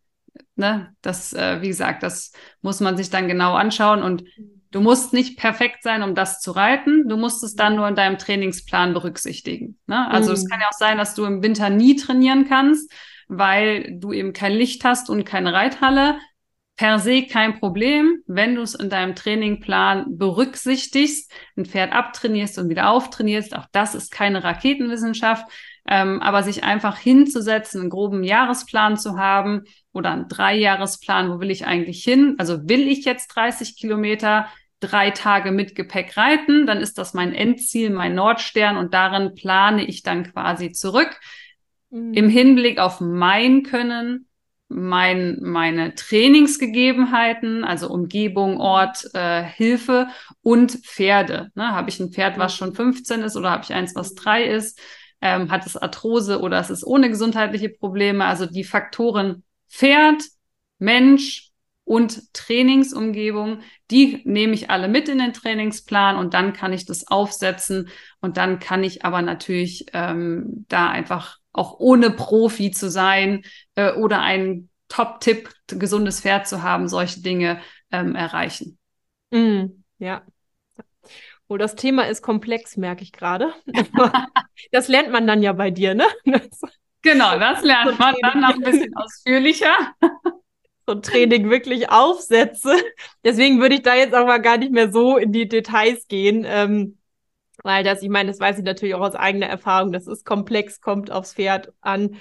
Ne? 0.56 0.94
Das, 1.02 1.34
äh, 1.34 1.62
wie 1.62 1.70
gesagt, 1.70 2.04
das 2.04 2.34
muss 2.62 2.82
man 2.82 2.98
sich 2.98 3.10
dann 3.10 3.28
genau 3.28 3.56
anschauen 3.56 4.04
und 4.04 4.22
mhm. 4.22 4.59
Du 4.72 4.82
musst 4.82 5.14
nicht 5.14 5.38
perfekt 5.38 5.82
sein, 5.82 6.04
um 6.04 6.14
das 6.14 6.42
zu 6.42 6.52
reiten. 6.52 7.08
Du 7.08 7.18
musst 7.18 7.44
es 7.44 7.56
dann 7.56 7.76
nur 7.76 7.88
in 7.88 7.96
deinem 7.96 8.18
Trainingsplan 8.18 8.94
berücksichtigen. 8.94 9.80
Ne? 9.88 10.10
Also 10.10 10.32
es 10.32 10.44
mhm. 10.44 10.48
kann 10.50 10.60
ja 10.62 10.68
auch 10.68 10.78
sein, 10.78 10.98
dass 10.98 11.16
du 11.16 11.26
im 11.26 11.42
Winter 11.42 11.70
nie 11.70 11.96
trainieren 11.96 12.48
kannst, 12.48 12.92
weil 13.28 13.98
du 14.00 14.14
eben 14.14 14.34
kein 14.34 14.54
Licht 14.54 14.84
hast 14.84 15.10
und 15.10 15.26
keine 15.26 15.54
Reithalle. 15.54 16.20
Per 16.76 17.00
se 17.00 17.24
kein 17.24 17.60
Problem, 17.60 18.24
wenn 18.26 18.56
du 18.56 18.62
es 18.62 18.74
in 18.74 18.90
deinem 18.90 19.14
Trainingplan 19.14 20.18
berücksichtigst, 20.18 21.30
ein 21.58 21.66
Pferd 21.66 21.92
abtrainierst 21.92 22.58
und 22.58 22.70
wieder 22.70 22.90
auftrainierst. 22.90 23.56
Auch 23.58 23.66
das 23.74 23.96
ist 23.96 24.12
keine 24.12 24.44
Raketenwissenschaft. 24.44 25.46
Ähm, 25.92 26.22
aber 26.22 26.44
sich 26.44 26.64
einfach 26.64 27.00
hinzusetzen, 27.00 27.82
einen 27.82 27.90
groben 27.90 28.24
Jahresplan 28.24 28.96
zu 28.96 29.18
haben 29.18 29.64
oder 29.92 30.12
einen 30.12 30.28
Dreijahresplan, 30.28 31.32
wo 31.32 31.40
will 31.40 31.50
ich 31.50 31.66
eigentlich 31.66 32.04
hin? 32.04 32.36
Also 32.38 32.70
will 32.70 32.88
ich 32.88 33.06
jetzt 33.06 33.30
30 33.30 33.76
Kilometer, 33.76 34.48
drei 34.80 35.12
Tage 35.12 35.52
mit 35.52 35.76
Gepäck 35.76 36.16
reiten, 36.18 36.66
dann 36.66 36.80
ist 36.80 36.98
das 36.98 37.14
mein 37.14 37.34
Endziel, 37.34 37.90
mein 37.90 38.16
Nordstern 38.16 38.78
und 38.78 38.94
darin 38.94 39.36
plane 39.36 39.86
ich 39.86 40.04
dann 40.04 40.32
quasi 40.32 40.72
zurück 40.72 41.20
mhm. 41.90 42.14
im 42.14 42.30
Hinblick 42.30 42.80
auf 42.80 43.02
mein 43.02 43.64
Können, 43.64 44.28
mein, 44.70 45.40
meine 45.42 45.96
Trainingsgegebenheiten, 45.96 47.64
also 47.64 47.90
Umgebung, 47.90 48.60
Ort, 48.60 49.10
äh, 49.14 49.44
Hilfe 49.44 50.08
und 50.42 50.72
Pferde. 50.72 51.50
Ne? 51.56 51.72
Habe 51.72 51.90
ich 51.90 52.00
ein 52.00 52.12
Pferd, 52.12 52.38
was 52.38 52.56
schon 52.56 52.76
15 52.76 53.22
ist 53.22 53.36
oder 53.36 53.50
habe 53.50 53.64
ich 53.64 53.74
eins, 53.74 53.96
was 53.96 54.14
drei 54.14 54.44
ist? 54.44 54.80
Ähm, 55.22 55.52
hat 55.52 55.66
es 55.66 55.76
Arthrose 55.76 56.40
oder 56.40 56.60
es 56.60 56.70
ist 56.70 56.86
ohne 56.86 57.10
gesundheitliche 57.10 57.70
Probleme? 57.70 58.26
Also 58.26 58.46
die 58.46 58.64
Faktoren 58.64 59.44
Pferd, 59.68 60.24
Mensch, 60.78 61.49
und 61.90 62.32
Trainingsumgebung, 62.34 63.62
die 63.90 64.22
nehme 64.24 64.54
ich 64.54 64.70
alle 64.70 64.88
mit 64.88 65.10
in 65.10 65.18
den 65.18 65.34
Trainingsplan 65.34 66.18
und 66.18 66.36
dann 66.36 66.54
kann 66.54 66.72
ich 66.72 66.86
das 66.86 67.08
aufsetzen 67.08 67.90
und 68.22 68.38
dann 68.38 68.60
kann 68.60 68.84
ich 68.84 69.04
aber 69.04 69.24
natürlich 69.24 69.88
ähm, 69.94 70.66
da 70.68 70.92
einfach 70.92 71.40
auch 71.52 71.80
ohne 71.80 72.12
Profi 72.12 72.70
zu 72.70 72.92
sein 72.92 73.42
äh, 73.74 73.92
oder 73.94 74.22
einen 74.22 74.70
Top-Tipp, 74.88 75.50
gesundes 75.66 76.22
Pferd 76.22 76.48
zu 76.48 76.62
haben, 76.62 76.88
solche 76.88 77.22
Dinge 77.22 77.60
ähm, 77.92 78.14
erreichen. 78.14 78.78
Mm, 79.32 79.82
ja. 79.98 80.22
Oh, 81.48 81.58
das 81.58 81.74
Thema 81.74 82.04
ist 82.04 82.22
komplex, 82.22 82.78
merke 82.78 83.02
ich 83.02 83.12
gerade. 83.12 83.52
das 84.72 84.90
lernt 84.90 85.10
man 85.10 85.26
dann 85.26 85.42
ja 85.42 85.54
bei 85.54 85.72
dir, 85.72 85.96
ne? 85.96 86.06
genau, 87.02 87.40
das 87.40 87.64
lernt 87.64 87.98
man 88.00 88.14
dann 88.22 88.42
noch 88.42 88.54
ein 88.54 88.62
bisschen 88.62 88.96
ausführlicher 88.96 89.76
so 90.90 90.96
ein 90.96 91.02
Training 91.04 91.50
wirklich 91.52 91.90
aufsetze. 91.92 92.74
Deswegen 93.24 93.62
würde 93.62 93.76
ich 93.76 93.84
da 93.84 93.96
jetzt 93.96 94.16
auch 94.16 94.26
mal 94.26 94.42
gar 94.42 94.58
nicht 94.58 94.72
mehr 94.72 94.92
so 94.92 95.18
in 95.18 95.32
die 95.32 95.48
Details 95.48 96.08
gehen. 96.08 96.46
Ähm, 96.48 96.98
weil 97.64 97.84
das, 97.84 98.02
ich 98.02 98.10
meine, 98.10 98.32
das 98.32 98.40
weiß 98.40 98.58
ich 98.58 98.64
natürlich 98.64 98.96
auch 98.96 99.02
aus 99.02 99.16
eigener 99.16 99.48
Erfahrung, 99.48 99.92
das 99.92 100.08
ist 100.08 100.26
komplex, 100.26 100.82
kommt 100.82 101.12
aufs 101.12 101.34
Pferd 101.34 101.74
an. 101.82 102.16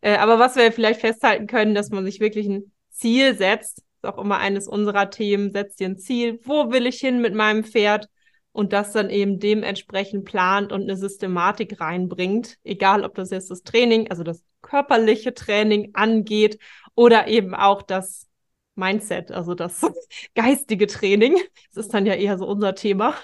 Äh, 0.00 0.16
aber 0.16 0.38
was 0.38 0.56
wir 0.56 0.72
vielleicht 0.72 1.00
festhalten 1.00 1.46
können, 1.46 1.74
dass 1.74 1.90
man 1.90 2.04
sich 2.04 2.20
wirklich 2.20 2.46
ein 2.46 2.72
Ziel 2.90 3.36
setzt, 3.36 3.78
ist 3.78 4.06
auch 4.06 4.18
immer 4.18 4.38
eines 4.38 4.68
unserer 4.68 5.10
Themen, 5.10 5.50
setzt 5.50 5.80
dir 5.80 5.88
ein 5.88 5.98
Ziel, 5.98 6.40
wo 6.44 6.70
will 6.70 6.86
ich 6.86 7.00
hin 7.00 7.20
mit 7.20 7.34
meinem 7.34 7.64
Pferd? 7.64 8.08
Und 8.52 8.72
das 8.72 8.92
dann 8.92 9.10
eben 9.10 9.40
dementsprechend 9.40 10.26
plant 10.26 10.72
und 10.72 10.82
eine 10.82 10.96
Systematik 10.96 11.80
reinbringt, 11.80 12.56
egal 12.62 13.02
ob 13.04 13.16
das 13.16 13.30
jetzt 13.30 13.50
das 13.50 13.64
Training, 13.64 14.08
also 14.10 14.22
das 14.22 14.44
körperliche 14.62 15.34
Training 15.34 15.90
angeht 15.94 16.60
oder 16.94 17.28
eben 17.28 17.54
auch 17.54 17.82
das 17.82 18.28
Mindset, 18.74 19.30
also 19.30 19.54
das 19.54 19.80
geistige 20.34 20.86
Training. 20.86 21.36
Das 21.74 21.86
ist 21.86 21.94
dann 21.94 22.06
ja 22.06 22.14
eher 22.14 22.38
so 22.38 22.46
unser 22.46 22.74
Thema. 22.74 23.14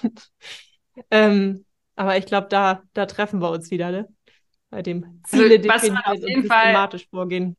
ähm, 1.11 1.65
aber 1.95 2.17
ich 2.17 2.25
glaube, 2.25 2.47
da, 2.49 2.83
da 2.93 3.05
treffen 3.05 3.41
wir 3.41 3.51
uns 3.51 3.71
wieder, 3.71 3.91
ne? 3.91 4.07
Bei 4.69 4.81
dem 4.81 5.03
also, 5.03 5.37
Ziele 5.43 5.57
also, 5.57 5.69
definieren 5.69 6.03
und 6.35 6.41
systematisch 6.43 7.01
Fall 7.03 7.09
vorgehen. 7.09 7.57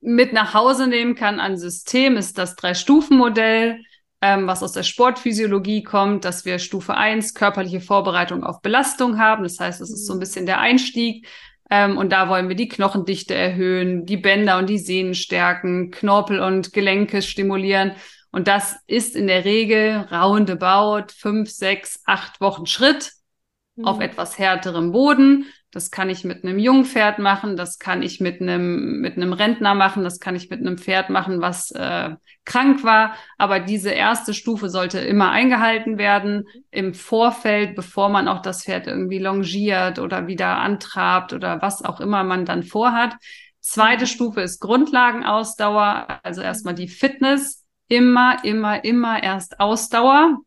Mit 0.00 0.32
nach 0.32 0.52
Hause 0.52 0.86
nehmen 0.86 1.14
kann 1.14 1.40
an 1.40 1.56
System 1.56 2.16
ist 2.16 2.36
das 2.36 2.54
Drei-Stufen-Modell, 2.56 3.80
ähm, 4.20 4.46
was 4.46 4.62
aus 4.62 4.72
der 4.72 4.82
Sportphysiologie 4.82 5.82
kommt, 5.82 6.24
dass 6.24 6.44
wir 6.44 6.58
Stufe 6.58 6.94
1 6.94 7.34
körperliche 7.34 7.80
Vorbereitung 7.80 8.44
auf 8.44 8.60
Belastung 8.60 9.18
haben. 9.18 9.42
Das 9.42 9.58
heißt, 9.58 9.80
es 9.80 9.90
ist 9.90 10.06
so 10.06 10.12
ein 10.12 10.16
mhm. 10.16 10.20
bisschen 10.20 10.46
der 10.46 10.60
Einstieg. 10.60 11.26
Ähm, 11.70 11.98
und 11.98 12.12
da 12.12 12.28
wollen 12.28 12.48
wir 12.48 12.56
die 12.56 12.68
Knochendichte 12.68 13.34
erhöhen, 13.34 14.06
die 14.06 14.16
Bänder 14.16 14.58
und 14.58 14.68
die 14.68 14.78
Sehnen 14.78 15.14
stärken, 15.14 15.90
Knorpel 15.90 16.40
und 16.40 16.72
Gelenke 16.72 17.22
stimulieren. 17.22 17.92
Und 18.30 18.48
das 18.48 18.76
ist 18.86 19.16
in 19.16 19.26
der 19.26 19.44
Regel 19.44 20.06
roundabout 20.10 21.12
fünf, 21.16 21.50
sechs, 21.50 22.02
acht 22.04 22.40
Wochen 22.40 22.66
Schritt 22.66 23.12
mhm. 23.76 23.86
auf 23.86 24.00
etwas 24.00 24.38
härterem 24.38 24.92
Boden. 24.92 25.46
Das 25.76 25.90
kann 25.90 26.08
ich 26.08 26.24
mit 26.24 26.42
einem 26.42 26.58
Jungpferd 26.58 27.18
machen, 27.18 27.54
das 27.54 27.78
kann 27.78 28.02
ich 28.02 28.18
mit 28.18 28.40
einem, 28.40 29.02
mit 29.02 29.18
einem 29.18 29.34
Rentner 29.34 29.74
machen, 29.74 30.04
das 30.04 30.20
kann 30.20 30.34
ich 30.34 30.48
mit 30.48 30.60
einem 30.60 30.78
Pferd 30.78 31.10
machen, 31.10 31.42
was 31.42 31.70
äh, 31.70 32.16
krank 32.46 32.82
war. 32.82 33.14
Aber 33.36 33.60
diese 33.60 33.90
erste 33.90 34.32
Stufe 34.32 34.70
sollte 34.70 35.00
immer 35.00 35.32
eingehalten 35.32 35.98
werden 35.98 36.48
im 36.70 36.94
Vorfeld, 36.94 37.76
bevor 37.76 38.08
man 38.08 38.26
auch 38.26 38.40
das 38.40 38.64
Pferd 38.64 38.86
irgendwie 38.86 39.18
longiert 39.18 39.98
oder 39.98 40.26
wieder 40.26 40.56
antrabt 40.56 41.34
oder 41.34 41.60
was 41.60 41.84
auch 41.84 42.00
immer 42.00 42.24
man 42.24 42.46
dann 42.46 42.62
vorhat. 42.62 43.14
Zweite 43.60 44.04
mhm. 44.04 44.08
Stufe 44.08 44.40
ist 44.40 44.60
Grundlagenausdauer, 44.60 46.20
also 46.22 46.40
erstmal 46.40 46.74
die 46.74 46.88
Fitness. 46.88 47.66
Immer, 47.88 48.42
immer, 48.44 48.82
immer 48.82 49.22
erst 49.22 49.60
Ausdauer, 49.60 50.38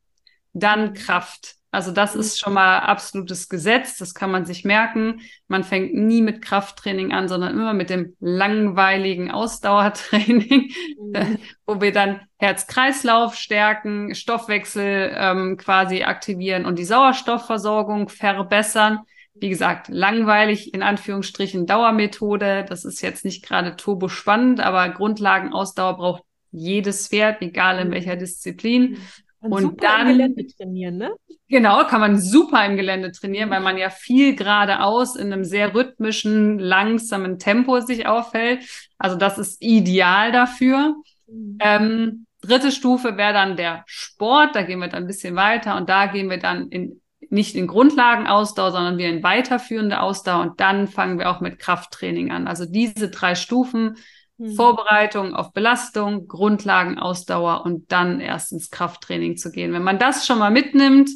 dann 0.54 0.90
mhm. 0.90 0.94
Kraft. 0.96 1.59
Also 1.72 1.92
das 1.92 2.16
ist 2.16 2.40
schon 2.40 2.54
mal 2.54 2.80
absolutes 2.80 3.48
Gesetz, 3.48 3.98
das 3.98 4.16
kann 4.16 4.32
man 4.32 4.46
sich 4.46 4.66
merken. 4.66 5.22
Man 5.48 5.64
fängt 5.64 5.94
nie 5.94 6.24
mit 6.24 6.42
Krafttraining 6.42 7.12
an, 7.12 7.28
sondern 7.28 7.54
immer 7.54 7.74
mit 7.74 7.92
dem 7.92 8.16
langweiligen 8.20 9.30
Ausdauertraining, 9.30 10.72
mhm. 11.00 11.38
wo 11.68 11.80
wir 11.80 11.92
dann 11.92 12.22
Herz-Kreislauf 12.38 13.36
stärken, 13.36 14.16
Stoffwechsel 14.16 15.14
ähm, 15.16 15.58
quasi 15.58 16.04
aktivieren 16.04 16.66
und 16.66 16.80
die 16.80 16.86
Sauerstoffversorgung 16.86 18.10
verbessern. 18.10 19.02
Wie 19.36 19.50
gesagt, 19.50 19.90
langweilig 19.90 20.74
in 20.74 20.82
Anführungsstrichen 20.82 21.68
Dauermethode. 21.68 22.66
Das 22.68 22.84
ist 22.84 23.02
jetzt 23.02 23.24
nicht 23.24 23.46
gerade 23.46 23.76
turbo 23.76 24.08
spannend, 24.08 24.60
aber 24.60 24.90
Grundlagenausdauer 24.90 25.98
braucht 25.98 26.24
jedes 26.52 27.08
Pferd, 27.08 27.44
egal 27.44 27.78
in 27.78 27.90
mhm. 27.90 27.94
welcher 27.94 28.16
Disziplin. 28.16 28.98
Und, 29.42 29.54
und 29.54 29.84
dann 29.84 30.10
im 30.10 30.18
Gelände 30.18 30.48
trainieren, 30.48 30.98
ne? 30.98 31.12
Genau, 31.48 31.86
kann 31.86 32.02
man 32.02 32.20
super 32.20 32.66
im 32.66 32.76
Gelände 32.76 33.12
trainieren, 33.12 33.50
weil 33.50 33.62
man 33.62 33.78
ja 33.78 33.90
viel 33.90 34.36
geradeaus 34.36 35.16
in 35.16 35.32
einem 35.32 35.44
sehr 35.44 35.74
rhythmischen, 35.74 36.60
langsamen 36.60 37.40
Tempo 37.40 37.80
sich 37.80 38.06
aufhält. 38.06 38.64
Also 38.98 39.16
das 39.16 39.38
ist 39.38 39.62
ideal 39.62 40.32
dafür. 40.32 40.96
Mhm. 41.28 41.58
Ähm, 41.60 42.26
dritte 42.42 42.72
Stufe 42.72 43.18
wäre 43.18 43.34
dann 43.34 43.56
der 43.56 43.84
Sport. 43.88 44.56
Da 44.56 44.62
gehen 44.64 44.80
wir 44.80 44.90
dann 44.90 45.04
ein 45.04 45.08
bisschen 45.08 45.36
weiter 45.36 45.78
und 45.78 45.90
da 45.90 46.08
gehen 46.08 46.30
wir 46.30 46.40
dann 46.40 46.70
in 46.70 47.02
nicht 47.32 47.56
in 47.56 47.68
Grundlagenausdauer, 47.68 48.72
sondern 48.72 48.98
wir 48.98 49.10
in 49.10 49.24
weiterführende 49.24 50.02
Ausdauer 50.02 50.42
und 50.42 50.60
dann 50.60 50.88
fangen 50.88 51.20
wir 51.20 51.30
auch 51.30 51.42
mit 51.42 51.60
Krafttraining 51.60 52.32
an. 52.32 52.48
Also 52.48 52.66
diese 52.66 53.10
drei 53.10 53.36
Stufen 53.36 53.98
Mhm. 54.40 54.56
Vorbereitung 54.56 55.36
auf 55.36 55.52
Belastung, 55.52 56.28
Grundlagenausdauer 56.28 57.66
und 57.66 57.92
dann 57.92 58.22
erst 58.22 58.54
ins 58.54 58.72
Krafttraining 58.72 59.38
zu 59.38 59.52
gehen. 59.52 59.74
Wenn 59.74 59.84
man 59.84 60.00
das 60.00 60.26
schon 60.26 60.40
mal 60.40 60.50
mitnimmt 60.50 61.10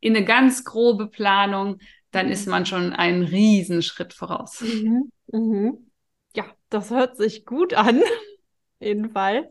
in 0.00 0.14
eine 0.14 0.24
ganz 0.24 0.64
grobe 0.64 1.08
Planung, 1.08 1.78
dann 2.10 2.28
ist 2.28 2.46
man 2.46 2.66
schon 2.66 2.92
einen 2.92 3.22
Riesenschritt 3.22 4.12
voraus. 4.12 4.60
Mhm. 4.60 5.10
Mhm. 5.32 5.90
Ja, 6.36 6.44
das 6.68 6.90
hört 6.90 7.16
sich 7.16 7.46
gut 7.46 7.72
an. 7.74 8.02
Auf 8.02 8.86
jeden 8.86 9.10
Fall. 9.10 9.50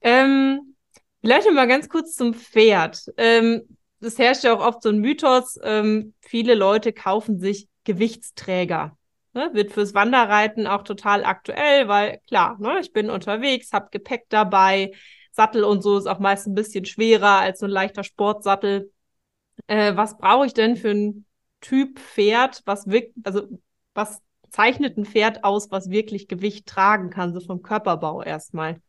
Ähm, 0.00 0.74
vielleicht 1.20 1.46
noch 1.46 1.54
mal 1.54 1.68
ganz 1.68 1.88
kurz 1.88 2.16
zum 2.16 2.34
Pferd. 2.34 3.04
Ähm, 3.16 3.62
das 4.00 4.18
herrscht 4.18 4.42
ja 4.42 4.52
auch 4.52 4.66
oft 4.66 4.82
so 4.82 4.88
ein 4.88 4.98
Mythos. 4.98 5.58
Ähm, 5.62 6.14
viele 6.20 6.56
Leute 6.56 6.92
kaufen 6.92 7.38
sich 7.38 7.68
Gewichtsträger. 7.84 8.98
Ne, 9.34 9.48
wird 9.54 9.72
fürs 9.72 9.94
Wanderreiten 9.94 10.66
auch 10.66 10.82
total 10.82 11.24
aktuell, 11.24 11.88
weil 11.88 12.18
klar, 12.28 12.58
ne, 12.60 12.80
ich 12.80 12.92
bin 12.92 13.08
unterwegs, 13.08 13.72
habe 13.72 13.88
Gepäck 13.90 14.26
dabei, 14.28 14.92
Sattel 15.30 15.64
und 15.64 15.80
so 15.82 15.96
ist 15.96 16.06
auch 16.06 16.18
meist 16.18 16.46
ein 16.46 16.54
bisschen 16.54 16.84
schwerer 16.84 17.38
als 17.38 17.60
so 17.60 17.66
ein 17.66 17.70
leichter 17.70 18.04
Sportsattel. 18.04 18.92
Äh, 19.68 19.96
was 19.96 20.18
brauche 20.18 20.46
ich 20.46 20.54
denn 20.54 20.76
für 20.76 20.90
ein 20.90 21.26
Typ 21.62 21.98
Pferd, 21.98 22.62
was 22.66 22.88
wirkt, 22.88 23.14
also 23.24 23.48
was 23.94 24.20
zeichnet 24.50 24.98
ein 24.98 25.06
Pferd 25.06 25.44
aus, 25.44 25.70
was 25.70 25.90
wirklich 25.90 26.28
Gewicht 26.28 26.66
tragen 26.66 27.10
kann, 27.10 27.32
so 27.32 27.40
vom 27.40 27.62
Körperbau 27.62 28.22
erstmal? 28.22 28.82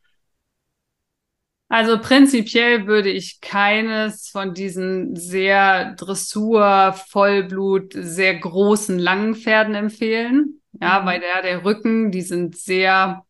Also 1.74 1.98
prinzipiell 1.98 2.86
würde 2.86 3.10
ich 3.10 3.42
keines 3.42 4.30
von 4.30 4.54
diesen 4.54 5.16
sehr 5.16 5.96
Dressur, 5.96 6.94
Vollblut, 7.10 7.94
sehr 7.96 8.36
großen, 8.36 9.00
langen 9.00 9.34
Pferden 9.34 9.74
empfehlen. 9.74 10.62
Ja, 10.80 11.02
mhm. 11.02 11.06
weil 11.08 11.20
der, 11.20 11.42
der 11.42 11.66
Rücken, 11.66 12.12
die 12.12 12.22
sind 12.22 12.56
sehr 12.56 13.26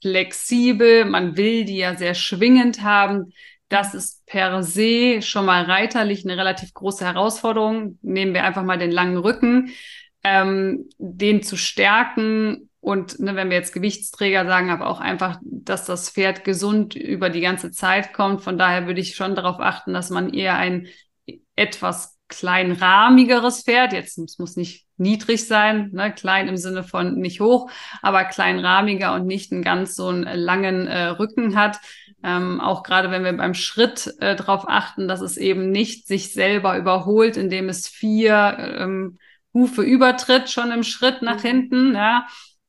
flexibel. 0.00 1.04
Man 1.04 1.36
will 1.36 1.66
die 1.66 1.76
ja 1.76 1.94
sehr 1.94 2.14
schwingend 2.14 2.82
haben. 2.82 3.34
Das 3.68 3.92
ist 3.92 4.24
per 4.24 4.62
se 4.62 5.20
schon 5.20 5.44
mal 5.44 5.64
reiterlich 5.64 6.24
eine 6.24 6.38
relativ 6.38 6.72
große 6.72 7.04
Herausforderung. 7.04 7.98
Nehmen 8.00 8.32
wir 8.32 8.44
einfach 8.44 8.64
mal 8.64 8.78
den 8.78 8.92
langen 8.92 9.18
Rücken. 9.18 9.72
Ähm, 10.24 10.88
den 10.96 11.42
zu 11.42 11.58
stärken 11.58 12.67
und 12.80 13.18
ne, 13.18 13.34
wenn 13.34 13.50
wir 13.50 13.56
jetzt 13.56 13.72
Gewichtsträger 13.72 14.46
sagen, 14.46 14.70
aber 14.70 14.86
auch 14.86 15.00
einfach, 15.00 15.38
dass 15.42 15.84
das 15.84 16.10
Pferd 16.10 16.44
gesund 16.44 16.94
über 16.94 17.28
die 17.28 17.40
ganze 17.40 17.70
Zeit 17.70 18.12
kommt. 18.12 18.42
Von 18.42 18.56
daher 18.56 18.86
würde 18.86 19.00
ich 19.00 19.16
schon 19.16 19.34
darauf 19.34 19.60
achten, 19.60 19.92
dass 19.92 20.10
man 20.10 20.32
eher 20.32 20.56
ein 20.56 20.86
etwas 21.56 22.16
kleinrahmigeres 22.28 23.62
Pferd, 23.62 23.92
jetzt 23.92 24.18
es 24.18 24.38
muss 24.38 24.56
nicht 24.56 24.86
niedrig 24.96 25.46
sein, 25.46 25.90
ne, 25.92 26.12
klein 26.12 26.46
im 26.46 26.56
Sinne 26.56 26.84
von 26.84 27.14
nicht 27.18 27.40
hoch, 27.40 27.70
aber 28.02 28.24
kleinrahmiger 28.24 29.14
und 29.14 29.26
nicht 29.26 29.50
einen 29.50 29.62
ganz 29.62 29.96
so 29.96 30.08
einen 30.08 30.24
langen 30.38 30.86
äh, 30.86 31.06
Rücken 31.06 31.56
hat. 31.56 31.78
Ähm, 32.22 32.60
auch 32.60 32.82
gerade 32.82 33.10
wenn 33.10 33.24
wir 33.24 33.32
beim 33.32 33.54
Schritt 33.54 34.14
äh, 34.20 34.36
darauf 34.36 34.68
achten, 34.68 35.08
dass 35.08 35.20
es 35.20 35.36
eben 35.36 35.70
nicht 35.70 36.06
sich 36.06 36.32
selber 36.32 36.76
überholt, 36.76 37.36
indem 37.36 37.68
es 37.68 37.88
vier 37.88 38.56
ähm, 38.58 39.18
Hufe 39.54 39.82
übertritt 39.82 40.50
schon 40.50 40.70
im 40.70 40.82
Schritt 40.82 41.22
nach 41.22 41.42
mhm. 41.42 41.48
hinten. 41.48 41.94
Ja 41.94 42.26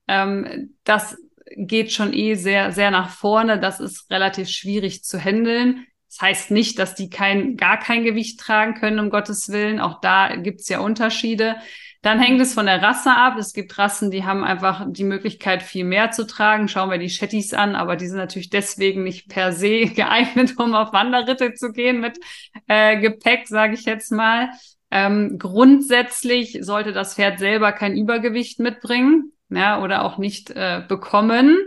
ähm, 0.10 0.74
das 0.84 1.18
geht 1.56 1.92
schon 1.92 2.14
eh 2.14 2.34
sehr, 2.34 2.72
sehr 2.72 2.92
nach 2.92 3.10
vorne. 3.10 3.60
Das 3.60 3.80
ist 3.80 4.10
relativ 4.10 4.50
schwierig 4.50 5.04
zu 5.04 5.20
handeln. 5.20 5.86
Das 6.08 6.22
heißt 6.22 6.52
nicht, 6.52 6.80
dass 6.80 6.96
die 6.96 7.10
kein, 7.10 7.56
gar 7.56 7.78
kein 7.78 8.04
Gewicht 8.04 8.40
tragen 8.40 8.74
können, 8.74 9.00
um 9.00 9.12
Gottes 9.12 9.50
Willen. 9.50 9.80
Auch 9.80 10.02
da 10.02 10.36
gibt's 10.36 10.68
ja 10.68 10.80
Unterschiede. 10.80 11.58
Dann 12.02 12.20
hängt 12.20 12.42
es 12.42 12.54
von 12.54 12.66
der 12.66 12.82
Rasse 12.82 13.12
ab. 13.12 13.38
Es 13.38 13.54
gibt 13.54 13.78
Rassen, 13.78 14.10
die 14.10 14.24
haben 14.24 14.44
einfach 14.44 14.86
die 14.88 15.04
Möglichkeit, 15.04 15.62
viel 15.62 15.84
mehr 15.84 16.10
zu 16.10 16.26
tragen. 16.26 16.68
Schauen 16.68 16.90
wir 16.90 16.98
die 16.98 17.10
Shetties 17.10 17.54
an, 17.54 17.76
aber 17.76 17.96
die 17.96 18.08
sind 18.08 18.18
natürlich 18.18 18.50
deswegen 18.50 19.04
nicht 19.04 19.30
per 19.30 19.52
se 19.52 19.86
geeignet, 19.96 20.56
um 20.58 20.74
auf 20.74 20.94
Wanderritte 20.94 21.54
zu 21.54 21.72
gehen 21.72 22.00
mit 22.00 22.18
äh, 22.68 23.00
Gepäck, 23.00 23.48
sage 23.48 23.76
ich 23.76 23.86
jetzt 23.86 24.12
mal. 24.12 24.50
Ähm, 24.92 25.38
grundsätzlich 25.38 26.58
sollte 26.62 26.94
das 26.94 27.14
Pferd 27.14 27.38
selber 27.38 27.72
kein 27.74 27.96
Übergewicht 27.96 28.60
mitbringen 28.60 29.34
ja, 29.50 29.82
oder 29.82 30.04
auch 30.04 30.18
nicht 30.18 30.52
äh, 30.52 30.84
bekommen. 30.88 31.58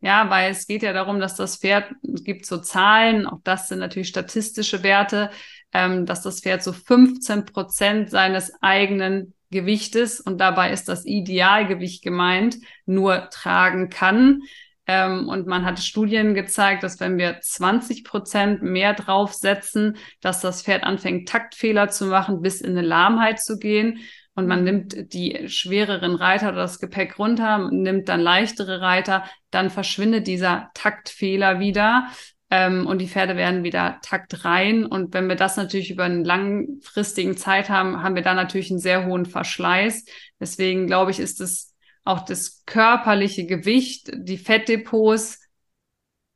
Ja, 0.00 0.30
weil 0.30 0.50
es 0.50 0.66
geht 0.66 0.82
ja 0.82 0.92
darum, 0.92 1.20
dass 1.20 1.36
das 1.36 1.56
Pferd, 1.56 1.92
es 2.12 2.24
gibt 2.24 2.44
so 2.44 2.58
Zahlen, 2.58 3.26
auch 3.26 3.38
das 3.44 3.68
sind 3.68 3.78
natürlich 3.78 4.08
statistische 4.08 4.82
Werte, 4.82 5.30
ähm, 5.72 6.06
dass 6.06 6.22
das 6.22 6.40
Pferd 6.40 6.62
so 6.62 6.72
15 6.72 7.44
Prozent 7.44 8.10
seines 8.10 8.52
eigenen 8.62 9.34
Gewichtes 9.52 10.18
und 10.20 10.38
dabei 10.38 10.72
ist 10.72 10.88
das 10.88 11.04
Idealgewicht 11.04 12.02
gemeint, 12.02 12.56
nur 12.84 13.28
tragen 13.30 13.90
kann. 13.90 14.40
Ähm, 14.88 15.28
und 15.28 15.46
man 15.46 15.64
hat 15.64 15.78
Studien 15.78 16.34
gezeigt, 16.34 16.82
dass 16.82 16.98
wenn 16.98 17.16
wir 17.16 17.38
20 17.40 18.02
Prozent 18.02 18.62
mehr 18.62 18.94
draufsetzen, 18.94 19.96
dass 20.20 20.40
das 20.40 20.62
Pferd 20.62 20.82
anfängt, 20.82 21.28
Taktfehler 21.28 21.88
zu 21.90 22.06
machen, 22.06 22.42
bis 22.42 22.60
in 22.60 22.72
eine 22.72 22.86
Lahmheit 22.86 23.40
zu 23.40 23.58
gehen 23.58 24.00
und 24.34 24.46
man 24.46 24.64
nimmt 24.64 25.12
die 25.12 25.48
schwereren 25.48 26.14
Reiter 26.14 26.48
oder 26.48 26.62
das 26.62 26.80
Gepäck 26.80 27.18
runter, 27.18 27.70
nimmt 27.70 28.08
dann 28.08 28.20
leichtere 28.20 28.80
Reiter, 28.80 29.24
dann 29.50 29.70
verschwindet 29.70 30.26
dieser 30.26 30.70
Taktfehler 30.74 31.60
wieder 31.60 32.08
ähm, 32.50 32.86
und 32.86 32.98
die 32.98 33.08
Pferde 33.08 33.36
werden 33.36 33.62
wieder 33.62 33.98
taktrein. 34.02 34.86
Und 34.86 35.12
wenn 35.12 35.28
wir 35.28 35.36
das 35.36 35.56
natürlich 35.56 35.90
über 35.90 36.04
einen 36.04 36.24
langfristigen 36.24 37.36
Zeit 37.36 37.68
haben, 37.68 38.02
haben 38.02 38.14
wir 38.14 38.22
da 38.22 38.34
natürlich 38.34 38.70
einen 38.70 38.80
sehr 38.80 39.06
hohen 39.06 39.26
Verschleiß. 39.26 40.06
Deswegen 40.40 40.86
glaube 40.86 41.10
ich, 41.10 41.18
ist 41.18 41.40
es 41.40 41.74
auch 42.04 42.24
das 42.24 42.64
körperliche 42.64 43.46
Gewicht, 43.46 44.10
die 44.14 44.38
Fettdepots 44.38 45.40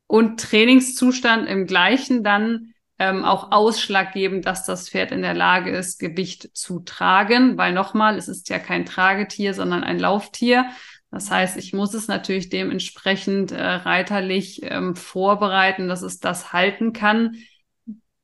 und 0.07 0.41
Trainingszustand 0.41 1.49
im 1.49 1.67
gleichen 1.67 2.23
dann 2.23 2.73
ähm, 2.99 3.25
auch 3.25 3.53
ausschlaggebend, 3.53 4.47
dass 4.47 4.65
das 4.65 4.89
Pferd 4.89 5.13
in 5.13 5.23
der 5.23 5.35
Lage 5.35 5.71
ist, 5.71 5.99
Gewicht 5.99 6.57
zu 6.57 6.81
tragen, 6.81 7.59
weil 7.59 7.73
nochmal, 7.73 8.17
es 8.17 8.29
ist 8.29 8.49
ja 8.49 8.59
kein 8.59 8.87
Tragetier, 8.87 9.55
sondern 9.55 9.85
ein 9.85 9.99
Lauftier. 9.99 10.67
Das 11.11 11.31
heißt, 11.31 11.57
ich 11.57 11.73
muss 11.73 11.95
es 11.95 12.09
natürlich 12.09 12.49
dementsprechend 12.49 13.53
äh, 13.53 13.63
reiterlich 13.63 14.63
ähm, 14.65 14.97
vorbereiten, 14.97 15.87
dass 15.89 16.03
es 16.03 16.19
das 16.21 16.53
halten 16.53 16.93
kann. 16.93 17.37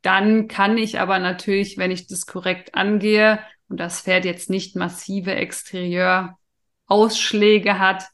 Dann 0.02 0.48
kann 0.48 0.76
ich 0.78 1.00
aber 1.00 1.18
natürlich, 1.18 1.78
wenn 1.78 1.90
ich 1.90 2.06
das 2.06 2.26
korrekt 2.26 2.74
angehe 2.74 3.38
und 3.68 3.78
das 3.78 4.00
Pferd 4.00 4.24
jetzt 4.24 4.48
nicht 4.50 4.74
massive 4.74 5.34
Exterieur-Ausschläge 5.34 7.78
hat, 7.78 8.04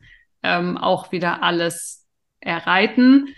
ähm, 0.43 0.77
auch 0.77 1.13
wieder 1.13 1.43
alles 1.43 2.07
erreiten. 2.41 3.29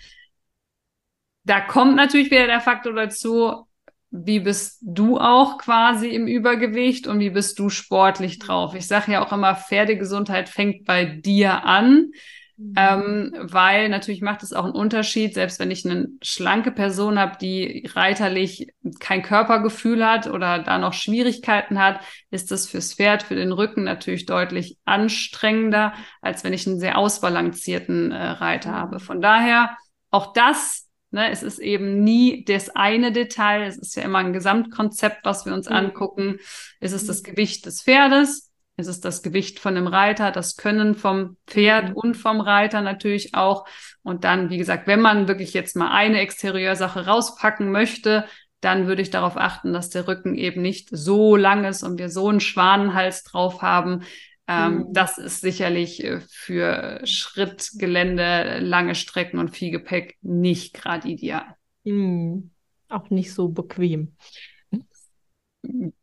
Da 1.50 1.60
kommt 1.60 1.96
natürlich 1.96 2.30
wieder 2.30 2.46
der 2.46 2.60
Faktor 2.60 2.92
dazu, 2.92 3.66
wie 4.12 4.38
bist 4.38 4.78
du 4.82 5.18
auch 5.18 5.58
quasi 5.58 6.10
im 6.10 6.28
Übergewicht 6.28 7.08
und 7.08 7.18
wie 7.18 7.30
bist 7.30 7.58
du 7.58 7.70
sportlich 7.70 8.38
drauf? 8.38 8.76
Ich 8.76 8.86
sage 8.86 9.10
ja 9.10 9.26
auch 9.26 9.32
immer, 9.32 9.56
Pferdegesundheit 9.56 10.48
fängt 10.48 10.84
bei 10.84 11.04
dir 11.04 11.64
an, 11.64 12.12
mhm. 12.56 12.74
ähm, 12.76 13.34
weil 13.40 13.88
natürlich 13.88 14.20
macht 14.20 14.44
es 14.44 14.52
auch 14.52 14.62
einen 14.62 14.76
Unterschied, 14.76 15.34
selbst 15.34 15.58
wenn 15.58 15.72
ich 15.72 15.84
eine 15.84 16.06
schlanke 16.22 16.70
Person 16.70 17.18
habe, 17.18 17.36
die 17.40 17.84
reiterlich 17.94 18.68
kein 19.00 19.22
Körpergefühl 19.22 20.06
hat 20.06 20.28
oder 20.28 20.60
da 20.60 20.78
noch 20.78 20.92
Schwierigkeiten 20.92 21.80
hat, 21.80 21.98
ist 22.30 22.52
das 22.52 22.68
fürs 22.68 22.94
Pferd, 22.94 23.24
für 23.24 23.34
den 23.34 23.50
Rücken 23.50 23.82
natürlich 23.82 24.24
deutlich 24.24 24.78
anstrengender, 24.84 25.94
als 26.22 26.44
wenn 26.44 26.52
ich 26.52 26.68
einen 26.68 26.78
sehr 26.78 26.96
ausbalancierten 26.96 28.12
äh, 28.12 28.24
Reiter 28.24 28.70
habe. 28.70 29.00
Von 29.00 29.20
daher 29.20 29.76
auch 30.12 30.32
das 30.32 30.86
Ne, 31.12 31.30
es 31.30 31.42
ist 31.42 31.58
eben 31.58 32.04
nie 32.04 32.44
das 32.44 32.70
eine 32.70 33.10
Detail, 33.10 33.62
es 33.62 33.76
ist 33.76 33.96
ja 33.96 34.04
immer 34.04 34.18
ein 34.18 34.32
Gesamtkonzept, 34.32 35.24
was 35.24 35.44
wir 35.44 35.52
uns 35.52 35.68
mhm. 35.68 35.76
angucken. 35.76 36.38
Ist 36.78 36.92
es 36.92 37.06
das 37.06 37.22
mhm. 37.22 37.30
Gewicht 37.30 37.66
des 37.66 37.82
Pferdes? 37.82 38.50
Ist 38.76 38.86
es 38.86 39.00
das 39.00 39.22
Gewicht 39.22 39.58
von 39.58 39.74
dem 39.74 39.88
Reiter, 39.88 40.30
das 40.30 40.56
Können 40.56 40.94
vom 40.94 41.36
Pferd 41.46 41.90
mhm. 41.90 41.96
und 41.96 42.16
vom 42.16 42.40
Reiter 42.40 42.80
natürlich 42.80 43.34
auch? 43.34 43.66
Und 44.02 44.24
dann, 44.24 44.50
wie 44.50 44.58
gesagt, 44.58 44.86
wenn 44.86 45.00
man 45.00 45.26
wirklich 45.26 45.52
jetzt 45.52 45.74
mal 45.74 45.90
eine 45.90 46.20
Exterieursache 46.20 47.06
rauspacken 47.06 47.72
möchte, 47.72 48.24
dann 48.60 48.86
würde 48.86 49.02
ich 49.02 49.10
darauf 49.10 49.36
achten, 49.36 49.72
dass 49.72 49.90
der 49.90 50.06
Rücken 50.06 50.34
eben 50.34 50.62
nicht 50.62 50.88
so 50.92 51.34
lang 51.36 51.64
ist 51.64 51.82
und 51.82 51.98
wir 51.98 52.08
so 52.08 52.28
einen 52.28 52.40
Schwanenhals 52.40 53.24
drauf 53.24 53.62
haben, 53.62 54.02
Ähm, 54.50 54.74
mhm. 54.78 54.92
Das 54.92 55.16
ist 55.16 55.42
sicherlich 55.42 56.02
äh, 56.02 56.20
für 56.28 57.00
Schrittgelände, 57.04 58.58
lange 58.58 58.96
Strecken 58.96 59.38
und 59.38 59.56
viel 59.56 59.70
Gepäck 59.70 60.16
nicht 60.22 60.74
gerade 60.74 61.08
ideal. 61.08 61.54
Mhm. 61.84 62.50
Auch 62.88 63.10
nicht 63.10 63.32
so 63.32 63.48
bequem. 63.48 64.16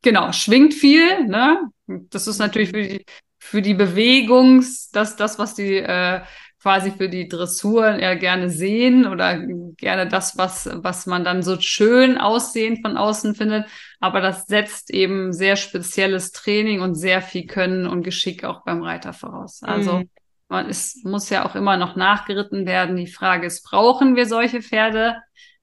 Genau, 0.02 0.32
schwingt 0.32 0.74
viel, 0.74 1.26
ne? 1.28 1.60
Das 1.88 2.28
ist 2.28 2.38
natürlich 2.38 2.70
für 2.70 2.84
die, 2.84 3.06
für 3.38 3.62
die 3.62 3.74
Bewegungs, 3.74 4.92
das, 4.92 5.18
das, 5.18 5.38
was 5.40 5.56
die 5.56 5.78
äh, 5.78 6.22
quasi 6.68 6.92
für 6.92 7.08
die 7.08 7.30
Dressur 7.30 7.98
ja 7.98 8.14
gerne 8.16 8.50
sehen 8.50 9.08
oder 9.08 9.40
gerne 9.78 10.06
das, 10.06 10.38
was, 10.38 10.70
was 10.74 11.06
man 11.06 11.24
dann 11.24 11.42
so 11.42 11.58
schön 11.62 12.18
aussehen 12.18 12.82
von 12.82 12.98
außen 12.98 13.36
findet. 13.36 13.68
Aber 14.02 14.20
das 14.20 14.48
setzt 14.48 14.92
eben 14.92 15.32
sehr 15.32 15.56
spezielles 15.56 16.34
Training 16.34 16.82
und 16.82 16.96
sehr 16.96 17.22
viel 17.22 17.46
Können 17.46 17.88
und 17.88 18.04
Geschick 18.04 18.44
auch 18.44 18.66
beim 18.66 18.84
Reiter 18.84 19.14
voraus. 19.14 19.64
Also 19.64 20.00
mhm. 20.00 20.10
man 20.50 20.68
ist, 20.68 21.06
muss 21.06 21.30
ja 21.30 21.46
auch 21.46 21.56
immer 21.56 21.78
noch 21.78 21.96
nachgeritten 21.96 22.66
werden. 22.66 22.98
Die 22.98 23.08
Frage 23.08 23.48
ist, 23.48 23.64
brauchen 23.64 24.18
wir 24.18 24.26
solche 24.26 24.62
Pferde 24.62 25.16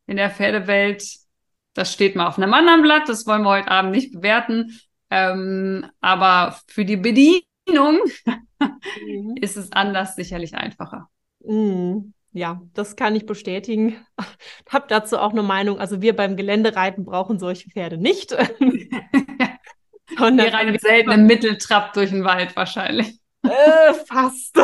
in 0.06 0.16
der 0.16 0.30
Pferdewelt? 0.30 1.04
Das 1.74 1.92
steht 1.92 2.16
mal 2.16 2.28
auf 2.28 2.38
einem 2.38 2.54
anderen 2.54 2.80
Blatt. 2.80 3.10
Das 3.10 3.26
wollen 3.26 3.42
wir 3.42 3.50
heute 3.50 3.70
Abend 3.70 3.90
nicht 3.90 4.14
bewerten. 4.14 4.80
Ähm, 5.10 5.84
aber 6.00 6.58
für 6.66 6.86
die 6.86 6.96
Bedienung 6.96 7.42
mhm. 7.66 9.37
ist 9.40 9.57
es 9.57 9.72
anders 9.72 10.16
sicherlich 10.16 10.55
einfacher. 10.55 11.09
Mhm. 11.40 12.12
Ja, 12.33 12.61
das 12.74 12.96
kann 12.96 13.14
ich 13.14 13.27
bestätigen. 13.27 14.05
Hab 14.68 14.88
dazu 14.88 15.18
auch 15.18 15.31
eine 15.31 15.44
Meinung. 15.44 15.79
Also 15.79 16.03
wir 16.03 16.16
beim 16.16 16.37
Geländereiten 16.37 17.05
brauchen 17.05 17.38
solche 17.38 17.70
Pferde 17.70 17.96
nicht. 17.96 18.31
Sondern 20.18 20.46
wir 20.46 20.55
reiten 20.55 20.79
selten 20.79 21.12
im 21.12 21.27
Mitteltrab 21.27 21.92
durch 21.92 22.11
den 22.11 22.24
Wald 22.24 22.57
wahrscheinlich. 22.57 23.20
Äh, 23.44 23.94
fast. 24.07 24.57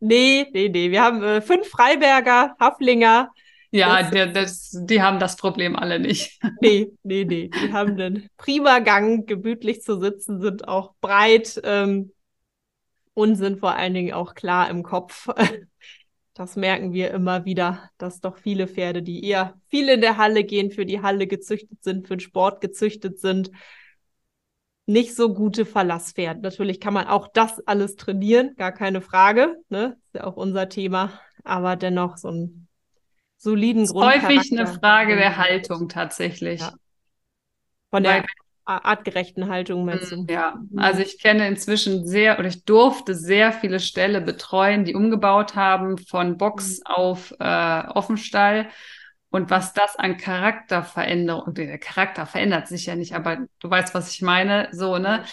nee, 0.00 0.46
nee, 0.52 0.68
nee. 0.68 0.90
Wir 0.90 1.02
haben 1.02 1.22
äh, 1.22 1.40
fünf 1.40 1.68
Freiberger, 1.68 2.54
Haflinger, 2.60 3.30
ja, 3.72 4.02
der, 4.02 4.26
das, 4.26 4.70
die 4.84 5.02
haben 5.02 5.18
das 5.18 5.36
Problem 5.36 5.76
alle 5.76 5.98
nicht. 5.98 6.38
Nee, 6.60 6.92
nee, 7.02 7.24
nee. 7.24 7.48
Die 7.48 7.72
haben 7.72 7.92
einen 7.92 8.28
prima 8.36 8.80
Gang, 8.80 9.26
gemütlich 9.26 9.80
zu 9.80 9.98
sitzen, 9.98 10.40
sind 10.40 10.68
auch 10.68 10.94
breit 11.00 11.60
ähm, 11.64 12.12
und 13.14 13.36
sind 13.36 13.60
vor 13.60 13.74
allen 13.74 13.94
Dingen 13.94 14.12
auch 14.12 14.34
klar 14.34 14.70
im 14.70 14.82
Kopf. 14.82 15.28
Das 16.34 16.56
merken 16.56 16.94
wir 16.94 17.10
immer 17.10 17.44
wieder, 17.44 17.90
dass 17.98 18.20
doch 18.20 18.38
viele 18.38 18.66
Pferde, 18.66 19.02
die 19.02 19.22
eher 19.22 19.60
viel 19.68 19.90
in 19.90 20.00
der 20.00 20.16
Halle 20.16 20.44
gehen, 20.44 20.70
für 20.70 20.86
die 20.86 21.02
Halle 21.02 21.26
gezüchtet 21.26 21.84
sind, 21.84 22.08
für 22.08 22.16
den 22.16 22.20
Sport 22.20 22.62
gezüchtet 22.62 23.20
sind, 23.20 23.50
nicht 24.86 25.14
so 25.14 25.34
gute 25.34 25.66
Verlasspferde. 25.66 26.40
Natürlich 26.40 26.80
kann 26.80 26.94
man 26.94 27.06
auch 27.06 27.28
das 27.28 27.60
alles 27.66 27.96
trainieren, 27.96 28.54
gar 28.56 28.72
keine 28.72 29.02
Frage. 29.02 29.56
Ne? 29.68 29.98
Ist 30.06 30.14
ja 30.14 30.24
auch 30.24 30.36
unser 30.36 30.70
Thema. 30.70 31.20
Aber 31.44 31.76
dennoch 31.76 32.16
so 32.16 32.28
ein 32.28 32.68
soliden 33.42 33.86
Grund. 33.86 34.06
Häufig 34.06 34.52
eine 34.52 34.66
Frage 34.66 35.16
der 35.16 35.36
Haltung 35.36 35.88
tatsächlich. 35.88 36.60
Ja. 36.60 36.72
Von 37.90 38.04
der 38.04 38.12
Weil, 38.12 38.24
artgerechten 38.64 39.48
Haltung 39.48 39.84
meinst 39.84 40.12
du? 40.12 40.24
Ja, 40.28 40.60
mhm. 40.70 40.78
also 40.78 41.00
ich 41.00 41.18
kenne 41.20 41.48
inzwischen 41.48 42.06
sehr 42.06 42.38
oder 42.38 42.48
ich 42.48 42.64
durfte 42.64 43.14
sehr 43.14 43.52
viele 43.52 43.80
Ställe 43.80 44.20
betreuen, 44.20 44.84
die 44.84 44.94
umgebaut 44.94 45.56
haben 45.56 45.98
von 45.98 46.38
Box 46.38 46.78
mhm. 46.78 46.94
auf 46.94 47.34
äh, 47.40 47.82
Offenstall. 47.88 48.68
Und 49.30 49.50
was 49.50 49.72
das 49.72 49.96
an 49.96 50.18
Charakterveränderung, 50.18 51.54
der 51.54 51.78
Charakter 51.78 52.26
verändert 52.26 52.68
sich 52.68 52.86
ja 52.86 52.94
nicht, 52.94 53.14
aber 53.14 53.38
du 53.60 53.70
weißt, 53.70 53.94
was 53.94 54.12
ich 54.12 54.20
meine, 54.20 54.68
so, 54.72 54.98
ne? 54.98 55.24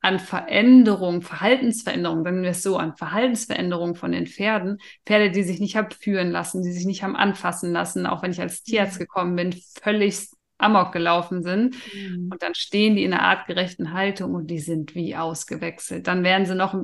An 0.00 0.20
Veränderung, 0.20 1.22
Verhaltensveränderung, 1.22 2.24
wenn 2.24 2.42
wir 2.42 2.50
es 2.50 2.62
so 2.62 2.76
an 2.76 2.96
Verhaltensveränderung 2.96 3.96
von 3.96 4.12
den 4.12 4.26
Pferden, 4.26 4.78
Pferde, 5.04 5.30
die 5.30 5.42
sich 5.42 5.60
nicht 5.60 5.76
haben 5.76 5.90
führen 5.90 6.30
lassen, 6.30 6.62
die 6.62 6.72
sich 6.72 6.86
nicht 6.86 7.02
haben 7.02 7.16
anfassen 7.16 7.72
lassen, 7.72 8.06
auch 8.06 8.22
wenn 8.22 8.30
ich 8.30 8.40
als 8.40 8.62
Tierarzt 8.62 8.96
mhm. 8.96 9.00
gekommen 9.00 9.36
bin, 9.36 9.54
völlig 9.82 10.28
amok 10.58 10.92
gelaufen 10.92 11.42
sind. 11.42 11.76
Mhm. 11.94 12.30
Und 12.32 12.42
dann 12.42 12.54
stehen 12.54 12.96
die 12.96 13.04
in 13.04 13.12
einer 13.12 13.24
artgerechten 13.24 13.92
Haltung 13.92 14.34
und 14.34 14.48
die 14.48 14.60
sind 14.60 14.94
wie 14.94 15.16
ausgewechselt. 15.16 16.06
Dann 16.06 16.22
werden 16.22 16.46
sie 16.46 16.54
noch 16.54 16.74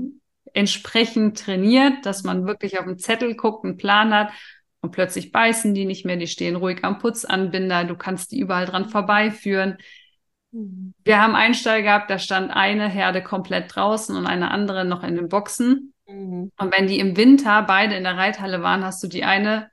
entsprechend 0.53 1.39
trainiert, 1.39 2.07
dass 2.07 2.25
man 2.25 2.47
wirklich 2.47 2.79
auf 2.79 2.87
den 2.87 2.99
Zettel 2.99 3.35
guckt, 3.35 3.65
einen 3.65 3.77
Plan 3.77 4.13
hat 4.13 4.31
und 4.81 4.91
plötzlich 4.91 5.33
beißen 5.33 5.75
die 5.75 5.85
nicht 5.85 6.05
mehr, 6.05 6.17
die 6.17 6.27
stehen 6.27 6.57
ruhig 6.57 6.85
am 6.85 6.99
Putzanbinder, 6.99 7.85
du 7.85 7.97
kannst 7.97 8.33
die 8.33 8.39
überall 8.39 8.67
dran 8.67 8.89
vorbeiführen. 8.89 9.79
Mhm. 10.55 10.95
Wir 11.05 11.21
haben 11.21 11.35
einen 11.35 11.55
Stall 11.55 11.83
gehabt, 11.83 12.11
da 12.11 12.19
stand 12.19 12.51
eine 12.51 12.89
Herde 12.89 13.23
komplett 13.23 13.75
draußen 13.75 14.17
und 14.17 14.27
eine 14.27 14.51
andere 14.51 14.85
noch 14.85 15.03
in 15.03 15.17
den 15.17 15.29
Boxen. 15.29 15.93
Mhm. 16.09 16.53
Und 16.57 16.77
wenn 16.77 16.87
die 16.87 17.01
im 17.01 17.17
Winter 17.17 17.63
beide 17.63 17.97
in 17.97 18.05
der 18.05 18.17
Reithalle 18.17 18.63
waren, 18.63 18.85
hast 18.85 19.03
du 19.03 19.09
die 19.09 19.25
eine 19.25 19.71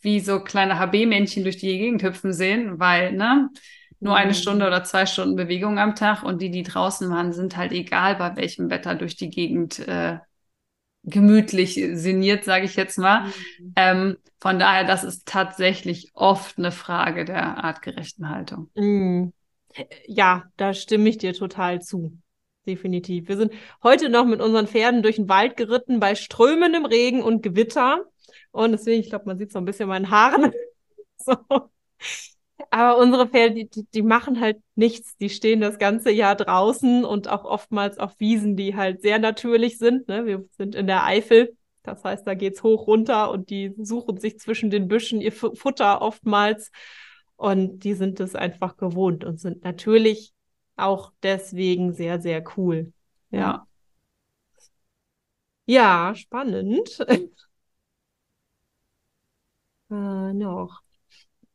wie 0.00 0.20
so 0.20 0.40
kleine 0.40 0.78
HB-Männchen 0.78 1.44
durch 1.44 1.58
die 1.58 1.78
Gegend 1.78 2.02
hüpfen 2.02 2.32
sehen, 2.32 2.80
weil, 2.80 3.12
ne, 3.12 3.50
nur 4.00 4.16
eine 4.16 4.32
mhm. 4.32 4.36
Stunde 4.36 4.66
oder 4.66 4.82
zwei 4.82 5.06
Stunden 5.06 5.36
Bewegung 5.36 5.78
am 5.78 5.94
Tag 5.94 6.24
und 6.24 6.42
die, 6.42 6.50
die 6.50 6.64
draußen 6.64 7.08
waren, 7.10 7.32
sind 7.32 7.56
halt 7.56 7.70
egal 7.70 8.16
bei 8.16 8.34
welchem 8.36 8.68
Wetter 8.68 8.96
durch 8.96 9.14
die 9.16 9.30
Gegend 9.30 9.78
äh, 9.86 10.18
gemütlich 11.04 11.74
sinniert, 11.74 12.44
sage 12.44 12.64
ich 12.64 12.74
jetzt 12.74 12.98
mal. 12.98 13.26
Mhm. 13.26 13.72
Ähm, 13.76 14.16
von 14.40 14.58
daher, 14.58 14.84
das 14.84 15.04
ist 15.04 15.26
tatsächlich 15.26 16.10
oft 16.14 16.58
eine 16.58 16.72
Frage 16.72 17.24
der 17.24 17.62
artgerechten 17.62 18.28
Haltung. 18.28 18.70
Mhm. 18.74 19.32
Ja, 20.06 20.44
da 20.56 20.74
stimme 20.74 21.08
ich 21.08 21.18
dir 21.18 21.32
total 21.34 21.80
zu. 21.80 22.18
Definitiv. 22.66 23.28
Wir 23.28 23.36
sind 23.36 23.52
heute 23.82 24.08
noch 24.08 24.24
mit 24.24 24.40
unseren 24.40 24.68
Pferden 24.68 25.02
durch 25.02 25.16
den 25.16 25.28
Wald 25.28 25.56
geritten 25.56 25.98
bei 25.98 26.14
strömendem 26.14 26.84
Regen 26.84 27.22
und 27.22 27.42
Gewitter. 27.42 28.04
Und 28.52 28.72
deswegen, 28.72 29.00
ich 29.00 29.08
glaube, 29.08 29.24
man 29.26 29.38
sieht 29.38 29.52
so 29.52 29.58
ein 29.58 29.64
bisschen 29.64 29.88
meinen 29.88 30.10
Haaren. 30.10 30.52
so. 31.16 31.36
Aber 32.70 32.98
unsere 32.98 33.28
Pferde, 33.28 33.64
die, 33.64 33.86
die, 33.92 34.02
machen 34.02 34.40
halt 34.40 34.58
nichts. 34.76 35.16
Die 35.18 35.30
stehen 35.30 35.60
das 35.60 35.78
ganze 35.78 36.10
Jahr 36.10 36.36
draußen 36.36 37.04
und 37.04 37.28
auch 37.28 37.44
oftmals 37.44 37.98
auf 37.98 38.18
Wiesen, 38.18 38.56
die 38.56 38.76
halt 38.76 39.02
sehr 39.02 39.18
natürlich 39.18 39.78
sind. 39.78 40.08
Ne? 40.08 40.24
Wir 40.26 40.44
sind 40.56 40.74
in 40.74 40.86
der 40.86 41.04
Eifel. 41.04 41.56
Das 41.82 42.04
heißt, 42.04 42.26
da 42.26 42.34
geht's 42.34 42.62
hoch 42.62 42.86
runter 42.86 43.30
und 43.30 43.50
die 43.50 43.74
suchen 43.76 44.20
sich 44.20 44.38
zwischen 44.38 44.70
den 44.70 44.86
Büschen 44.86 45.20
ihr 45.20 45.32
Futter 45.32 46.00
oftmals. 46.00 46.70
Und 47.42 47.80
die 47.80 47.94
sind 47.94 48.20
es 48.20 48.36
einfach 48.36 48.76
gewohnt 48.76 49.24
und 49.24 49.40
sind 49.40 49.64
natürlich 49.64 50.32
auch 50.76 51.12
deswegen 51.24 51.92
sehr, 51.92 52.20
sehr 52.20 52.44
cool. 52.56 52.92
Ja. 53.32 53.66
Ja, 55.66 56.14
spannend. 56.14 56.98
äh, 59.90 59.94
noch. 60.32 60.82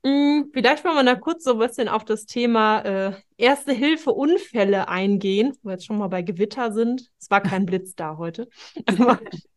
Hm, 0.05 0.51
vielleicht 0.53 0.85
wollen 0.85 0.95
wir 0.95 1.03
da 1.05 1.15
kurz 1.15 1.45
so 1.45 1.53
ein 1.53 1.59
bisschen 1.59 1.87
auf 1.89 2.05
das 2.05 2.25
Thema 2.25 2.81
äh, 2.81 3.13
Erste 3.37 3.73
Hilfe 3.73 4.11
Unfälle 4.11 4.89
eingehen, 4.89 5.53
wo 5.63 5.69
wir 5.69 5.73
jetzt 5.73 5.85
schon 5.85 5.97
mal 5.99 6.09
bei 6.09 6.21
Gewitter 6.21 6.73
sind. 6.73 7.11
Es 7.19 7.29
war 7.31 7.41
kein 7.41 7.65
Blitz 7.65 7.95
da 7.95 8.17
heute. 8.17 8.49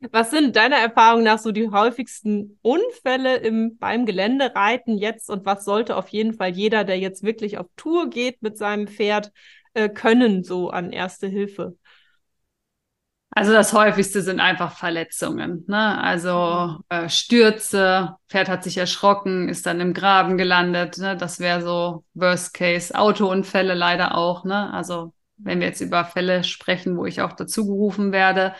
Was 0.00 0.30
sind 0.30 0.54
deiner 0.54 0.76
Erfahrung 0.76 1.24
nach 1.24 1.38
so 1.40 1.50
die 1.50 1.70
häufigsten 1.70 2.58
Unfälle 2.62 3.36
im, 3.36 3.78
beim 3.78 4.06
Geländereiten 4.06 4.96
jetzt 4.96 5.28
und 5.28 5.44
was 5.44 5.64
sollte 5.64 5.96
auf 5.96 6.08
jeden 6.08 6.34
Fall 6.34 6.50
jeder, 6.50 6.84
der 6.84 6.98
jetzt 6.98 7.24
wirklich 7.24 7.58
auf 7.58 7.66
Tour 7.76 8.08
geht 8.08 8.40
mit 8.40 8.56
seinem 8.56 8.86
Pferd, 8.86 9.32
äh, 9.74 9.88
können 9.88 10.44
so 10.44 10.70
an 10.70 10.92
Erste 10.92 11.26
Hilfe? 11.26 11.76
Also 13.30 13.52
das 13.52 13.72
häufigste 13.72 14.22
sind 14.22 14.40
einfach 14.40 14.76
Verletzungen, 14.76 15.64
ne? 15.68 16.00
Also 16.00 16.78
äh, 16.88 17.08
Stürze, 17.08 18.16
Pferd 18.28 18.48
hat 18.48 18.64
sich 18.64 18.78
erschrocken, 18.78 19.48
ist 19.48 19.66
dann 19.66 19.80
im 19.80 19.94
Graben 19.94 20.38
gelandet, 20.38 20.98
ne? 20.98 21.16
Das 21.16 21.38
wäre 21.38 21.60
so 21.62 22.04
Worst 22.14 22.54
Case. 22.54 22.94
Autounfälle 22.94 23.74
leider 23.74 24.16
auch, 24.16 24.44
ne? 24.44 24.72
Also 24.72 25.12
wenn 25.36 25.60
wir 25.60 25.68
jetzt 25.68 25.80
über 25.80 26.04
Fälle 26.04 26.42
sprechen, 26.42 26.96
wo 26.96 27.04
ich 27.04 27.20
auch 27.20 27.32
dazu 27.32 27.66
gerufen 27.66 28.12
werde, 28.12 28.54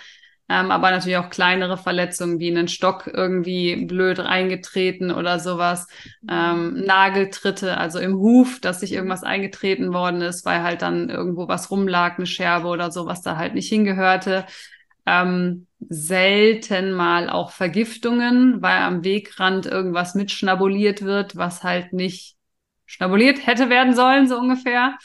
ähm, 0.48 0.70
aber 0.70 0.90
natürlich 0.90 1.18
auch 1.18 1.28
kleinere 1.28 1.76
Verletzungen 1.76 2.38
wie 2.38 2.50
einen 2.50 2.68
Stock 2.68 3.06
irgendwie 3.06 3.84
blöd 3.84 4.18
reingetreten 4.18 5.10
oder 5.10 5.38
sowas. 5.38 5.86
Ähm, 6.28 6.84
Nageltritte, 6.84 7.76
also 7.76 7.98
im 7.98 8.14
Huf, 8.14 8.58
dass 8.60 8.80
sich 8.80 8.92
irgendwas 8.92 9.24
eingetreten 9.24 9.92
worden 9.92 10.22
ist, 10.22 10.46
weil 10.46 10.62
halt 10.62 10.82
dann 10.82 11.10
irgendwo 11.10 11.48
was 11.48 11.70
rumlag, 11.70 12.16
eine 12.16 12.26
Scherbe 12.26 12.68
oder 12.68 12.90
so, 12.90 13.06
was 13.06 13.20
da 13.20 13.36
halt 13.36 13.54
nicht 13.54 13.68
hingehörte. 13.68 14.46
Ähm, 15.04 15.66
selten 15.88 16.92
mal 16.92 17.28
auch 17.28 17.50
Vergiftungen, 17.50 18.62
weil 18.62 18.80
am 18.80 19.04
Wegrand 19.04 19.66
irgendwas 19.66 20.14
mitschnabuliert 20.14 21.02
wird, 21.02 21.36
was 21.36 21.62
halt 21.62 21.92
nicht 21.92 22.36
schnabuliert 22.86 23.46
hätte 23.46 23.68
werden 23.68 23.94
sollen, 23.94 24.26
so 24.26 24.38
ungefähr. 24.38 24.96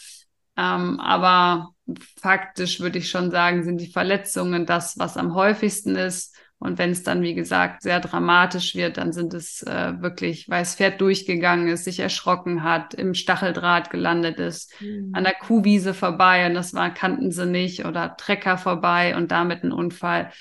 Ähm, 0.56 1.00
aber 1.00 1.74
faktisch 2.20 2.80
würde 2.80 3.00
ich 3.00 3.10
schon 3.10 3.32
sagen, 3.32 3.64
sind 3.64 3.82
die 3.82 3.92
Verletzungen 3.92 4.66
das, 4.66 4.98
was 4.98 5.18
am 5.18 5.34
häufigsten 5.34 5.96
ist. 5.96 6.36
Und 6.60 6.78
wenn 6.78 6.92
es 6.92 7.04
dann, 7.04 7.22
wie 7.24 7.34
gesagt, 7.34 7.82
sehr 7.82 8.00
dramatisch 8.00 8.74
wird, 8.74 8.96
dann 8.96 9.12
sind 9.12 9.34
es 9.34 9.64
äh, 9.64 10.00
wirklich, 10.00 10.48
weil 10.48 10.62
das 10.62 10.76
Pferd 10.76 11.02
durchgegangen 11.02 11.68
ist, 11.68 11.84
sich 11.84 12.00
erschrocken 12.00 12.64
hat, 12.64 12.94
im 12.94 13.16
Stacheldraht 13.16 13.90
gelandet 13.90 14.40
ist, 14.40 14.74
mhm. 14.80 15.10
an 15.12 15.26
der 15.26 15.34
Kuhwiese 15.34 15.94
vorbei 15.94 16.48
und 16.48 16.54
das 16.54 16.74
war, 16.74 16.94
kannten 16.94 17.32
sie 17.32 17.46
nicht 17.46 17.84
oder 17.84 18.16
Trecker 18.16 18.58
vorbei 18.58 19.18
und 19.18 19.32
damit 19.32 19.64
ein 19.64 19.74
Unfall. 19.74 20.32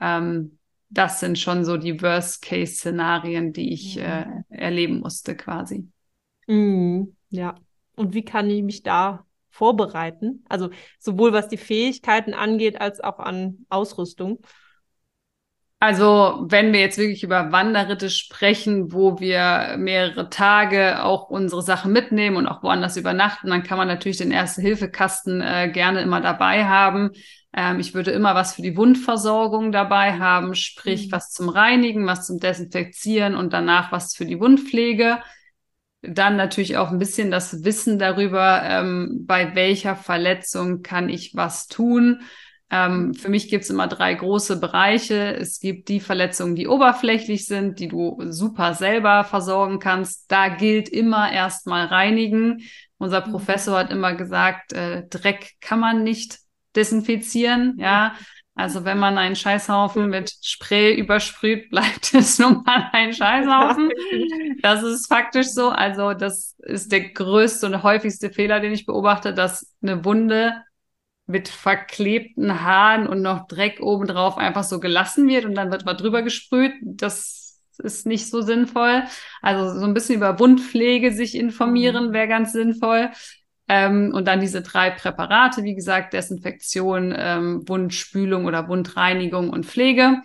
Ähm, 0.00 0.58
das 0.90 1.20
sind 1.20 1.38
schon 1.38 1.64
so 1.64 1.78
die 1.78 2.02
Worst-Case-Szenarien, 2.02 3.54
die 3.54 3.72
ich 3.72 3.96
mhm. 3.96 4.02
äh, 4.02 4.26
erleben 4.50 5.00
musste 5.00 5.34
quasi. 5.34 5.88
Mhm. 6.46 7.16
Ja. 7.30 7.54
Und 7.96 8.12
wie 8.12 8.24
kann 8.24 8.50
ich 8.50 8.62
mich 8.62 8.82
da 8.82 9.24
vorbereiten? 9.50 10.44
Also 10.48 10.70
sowohl 10.98 11.32
was 11.32 11.48
die 11.48 11.56
Fähigkeiten 11.56 12.34
angeht, 12.34 12.80
als 12.80 13.00
auch 13.00 13.18
an 13.18 13.66
Ausrüstung. 13.68 14.40
Also, 15.82 16.44
wenn 16.46 16.74
wir 16.74 16.80
jetzt 16.80 16.98
wirklich 16.98 17.22
über 17.22 17.52
Wanderritte 17.52 18.10
sprechen, 18.10 18.92
wo 18.92 19.18
wir 19.18 19.76
mehrere 19.78 20.28
Tage 20.28 21.02
auch 21.02 21.30
unsere 21.30 21.62
Sachen 21.62 21.90
mitnehmen 21.90 22.36
und 22.36 22.46
auch 22.46 22.62
woanders 22.62 22.98
übernachten, 22.98 23.48
dann 23.48 23.62
kann 23.62 23.78
man 23.78 23.88
natürlich 23.88 24.18
den 24.18 24.30
Erste-Hilfe-Kasten 24.30 25.40
äh, 25.40 25.70
gerne 25.72 26.02
immer 26.02 26.20
dabei 26.20 26.66
haben. 26.66 27.12
Ähm, 27.56 27.80
ich 27.80 27.94
würde 27.94 28.10
immer 28.10 28.34
was 28.34 28.54
für 28.54 28.62
die 28.62 28.76
Wundversorgung 28.76 29.72
dabei 29.72 30.18
haben, 30.18 30.54
sprich 30.54 31.06
mhm. 31.06 31.12
was 31.12 31.30
zum 31.30 31.48
Reinigen, 31.48 32.06
was 32.06 32.26
zum 32.26 32.38
Desinfizieren 32.38 33.34
und 33.34 33.54
danach 33.54 33.90
was 33.90 34.14
für 34.14 34.26
die 34.26 34.38
Wundpflege. 34.38 35.20
Dann 36.02 36.36
natürlich 36.36 36.76
auch 36.76 36.90
ein 36.90 36.98
bisschen 36.98 37.30
das 37.30 37.64
Wissen 37.64 37.98
darüber, 37.98 38.62
ähm, 38.64 39.24
bei 39.26 39.54
welcher 39.54 39.96
Verletzung 39.96 40.82
kann 40.82 41.08
ich 41.08 41.32
was 41.34 41.66
tun 41.66 42.20
ähm, 42.70 43.14
für 43.14 43.28
mich 43.28 43.48
gibt 43.48 43.64
es 43.64 43.70
immer 43.70 43.88
drei 43.88 44.14
große 44.14 44.60
Bereiche. 44.60 45.34
Es 45.36 45.58
gibt 45.58 45.88
die 45.88 45.98
Verletzungen, 45.98 46.54
die 46.54 46.68
oberflächlich 46.68 47.46
sind, 47.46 47.80
die 47.80 47.88
du 47.88 48.16
super 48.28 48.74
selber 48.74 49.24
versorgen 49.24 49.80
kannst. 49.80 50.30
Da 50.30 50.48
gilt 50.48 50.88
immer 50.88 51.32
erstmal 51.32 51.86
reinigen. 51.86 52.62
Unser 52.96 53.26
mhm. 53.26 53.32
Professor 53.32 53.76
hat 53.76 53.90
immer 53.90 54.14
gesagt, 54.14 54.72
äh, 54.72 55.04
Dreck 55.08 55.54
kann 55.60 55.80
man 55.80 56.04
nicht 56.04 56.38
desinfizieren. 56.76 57.74
Ja, 57.78 58.14
also 58.60 58.84
wenn 58.84 58.98
man 58.98 59.16
einen 59.16 59.36
Scheißhaufen 59.36 60.10
mit 60.10 60.32
Spray 60.42 60.94
übersprüht, 60.94 61.70
bleibt 61.70 62.12
es 62.14 62.38
nun 62.38 62.62
mal 62.64 62.90
ein 62.92 63.12
Scheißhaufen. 63.12 63.90
Das 64.62 64.82
ist 64.82 65.06
faktisch 65.06 65.46
so. 65.48 65.70
Also 65.70 66.12
das 66.12 66.54
ist 66.58 66.92
der 66.92 67.08
größte 67.08 67.64
und 67.64 67.82
häufigste 67.82 68.30
Fehler, 68.30 68.60
den 68.60 68.72
ich 68.72 68.84
beobachte, 68.84 69.32
dass 69.32 69.74
eine 69.82 70.04
Wunde 70.04 70.52
mit 71.26 71.48
verklebten 71.48 72.60
Haaren 72.60 73.06
und 73.06 73.22
noch 73.22 73.46
Dreck 73.46 73.80
obendrauf 73.80 74.36
einfach 74.36 74.64
so 74.64 74.78
gelassen 74.78 75.28
wird 75.28 75.46
und 75.46 75.54
dann 75.54 75.70
wird 75.70 75.86
was 75.86 75.96
drüber 75.96 76.20
gesprüht. 76.20 76.74
Das 76.82 77.58
ist 77.78 78.06
nicht 78.06 78.28
so 78.28 78.42
sinnvoll. 78.42 79.04
Also 79.40 79.78
so 79.78 79.86
ein 79.86 79.94
bisschen 79.94 80.16
über 80.16 80.38
Wundpflege 80.38 81.12
sich 81.12 81.34
informieren 81.34 82.08
mhm. 82.08 82.12
wäre 82.12 82.28
ganz 82.28 82.52
sinnvoll. 82.52 83.10
Ähm, 83.72 84.10
und 84.12 84.26
dann 84.26 84.40
diese 84.40 84.62
drei 84.62 84.90
Präparate, 84.90 85.62
wie 85.62 85.76
gesagt, 85.76 86.12
Desinfektion, 86.12 87.14
ähm, 87.16 87.68
Wundspülung 87.68 88.46
oder 88.46 88.66
Wundreinigung 88.66 89.48
und 89.48 89.64
Pflege. 89.64 90.22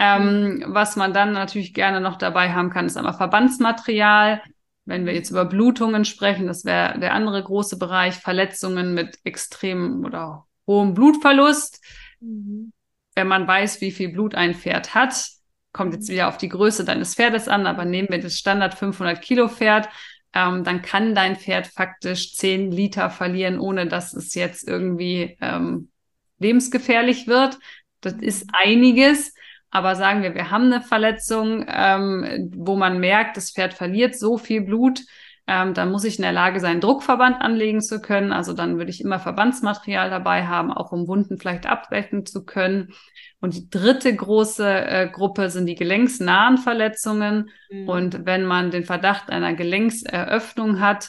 Ähm, 0.00 0.56
mhm. 0.56 0.64
Was 0.66 0.96
man 0.96 1.12
dann 1.12 1.32
natürlich 1.32 1.72
gerne 1.72 2.00
noch 2.00 2.16
dabei 2.16 2.52
haben 2.52 2.70
kann, 2.70 2.86
ist 2.86 2.96
einmal 2.96 3.14
Verbandsmaterial. 3.14 4.42
Wenn 4.86 5.06
wir 5.06 5.14
jetzt 5.14 5.30
über 5.30 5.44
Blutungen 5.44 6.04
sprechen, 6.04 6.48
das 6.48 6.64
wäre 6.64 6.98
der 6.98 7.14
andere 7.14 7.40
große 7.44 7.78
Bereich, 7.78 8.16
Verletzungen 8.16 8.92
mit 8.92 9.20
extremem 9.22 10.04
oder 10.04 10.46
hohem 10.66 10.92
Blutverlust. 10.94 11.80
Mhm. 12.18 12.72
Wenn 13.14 13.28
man 13.28 13.46
weiß, 13.46 13.80
wie 13.82 13.92
viel 13.92 14.08
Blut 14.08 14.34
ein 14.34 14.56
Pferd 14.56 14.96
hat, 14.96 15.28
kommt 15.72 15.94
jetzt 15.94 16.08
wieder 16.08 16.26
auf 16.26 16.38
die 16.38 16.48
Größe 16.48 16.84
deines 16.84 17.14
Pferdes 17.14 17.46
an, 17.46 17.68
aber 17.68 17.84
nehmen 17.84 18.08
wir 18.10 18.20
das 18.20 18.36
Standard 18.36 18.74
500 18.74 19.22
Kilo 19.22 19.46
Pferd, 19.46 19.88
ähm, 20.32 20.64
dann 20.64 20.82
kann 20.82 21.14
dein 21.14 21.36
Pferd 21.36 21.66
faktisch 21.66 22.34
10 22.34 22.70
Liter 22.70 23.10
verlieren, 23.10 23.58
ohne 23.58 23.86
dass 23.86 24.14
es 24.14 24.34
jetzt 24.34 24.68
irgendwie 24.68 25.36
ähm, 25.40 25.90
lebensgefährlich 26.38 27.26
wird. 27.26 27.58
Das 28.00 28.14
ist 28.14 28.48
einiges. 28.52 29.34
Aber 29.70 29.94
sagen 29.94 30.22
wir, 30.22 30.34
wir 30.34 30.50
haben 30.50 30.64
eine 30.64 30.82
Verletzung, 30.82 31.64
ähm, 31.68 32.50
wo 32.56 32.76
man 32.76 32.98
merkt, 32.98 33.36
das 33.36 33.52
Pferd 33.52 33.74
verliert 33.74 34.18
so 34.18 34.36
viel 34.36 34.62
Blut, 34.62 35.02
ähm, 35.46 35.74
dann 35.74 35.90
muss 35.90 36.04
ich 36.04 36.16
in 36.16 36.22
der 36.22 36.32
Lage 36.32 36.60
sein, 36.60 36.80
Druckverband 36.80 37.40
anlegen 37.40 37.80
zu 37.80 38.00
können. 38.00 38.32
Also 38.32 38.52
dann 38.52 38.78
würde 38.78 38.90
ich 38.90 39.00
immer 39.00 39.18
Verbandsmaterial 39.18 40.10
dabei 40.10 40.46
haben, 40.46 40.72
auch 40.72 40.92
um 40.92 41.08
Wunden 41.08 41.38
vielleicht 41.38 41.66
abdecken 41.66 42.26
zu 42.26 42.44
können. 42.44 42.92
Und 43.40 43.54
die 43.54 43.70
dritte 43.70 44.14
große 44.14 44.68
äh, 44.68 45.08
Gruppe 45.08 45.48
sind 45.48 45.66
die 45.66 45.74
gelenksnahen 45.74 46.58
Verletzungen. 46.58 47.50
Mhm. 47.70 47.88
Und 47.88 48.26
wenn 48.26 48.44
man 48.44 48.70
den 48.70 48.84
Verdacht 48.84 49.30
einer 49.30 49.54
Gelenkseröffnung 49.54 50.80
hat, 50.80 51.08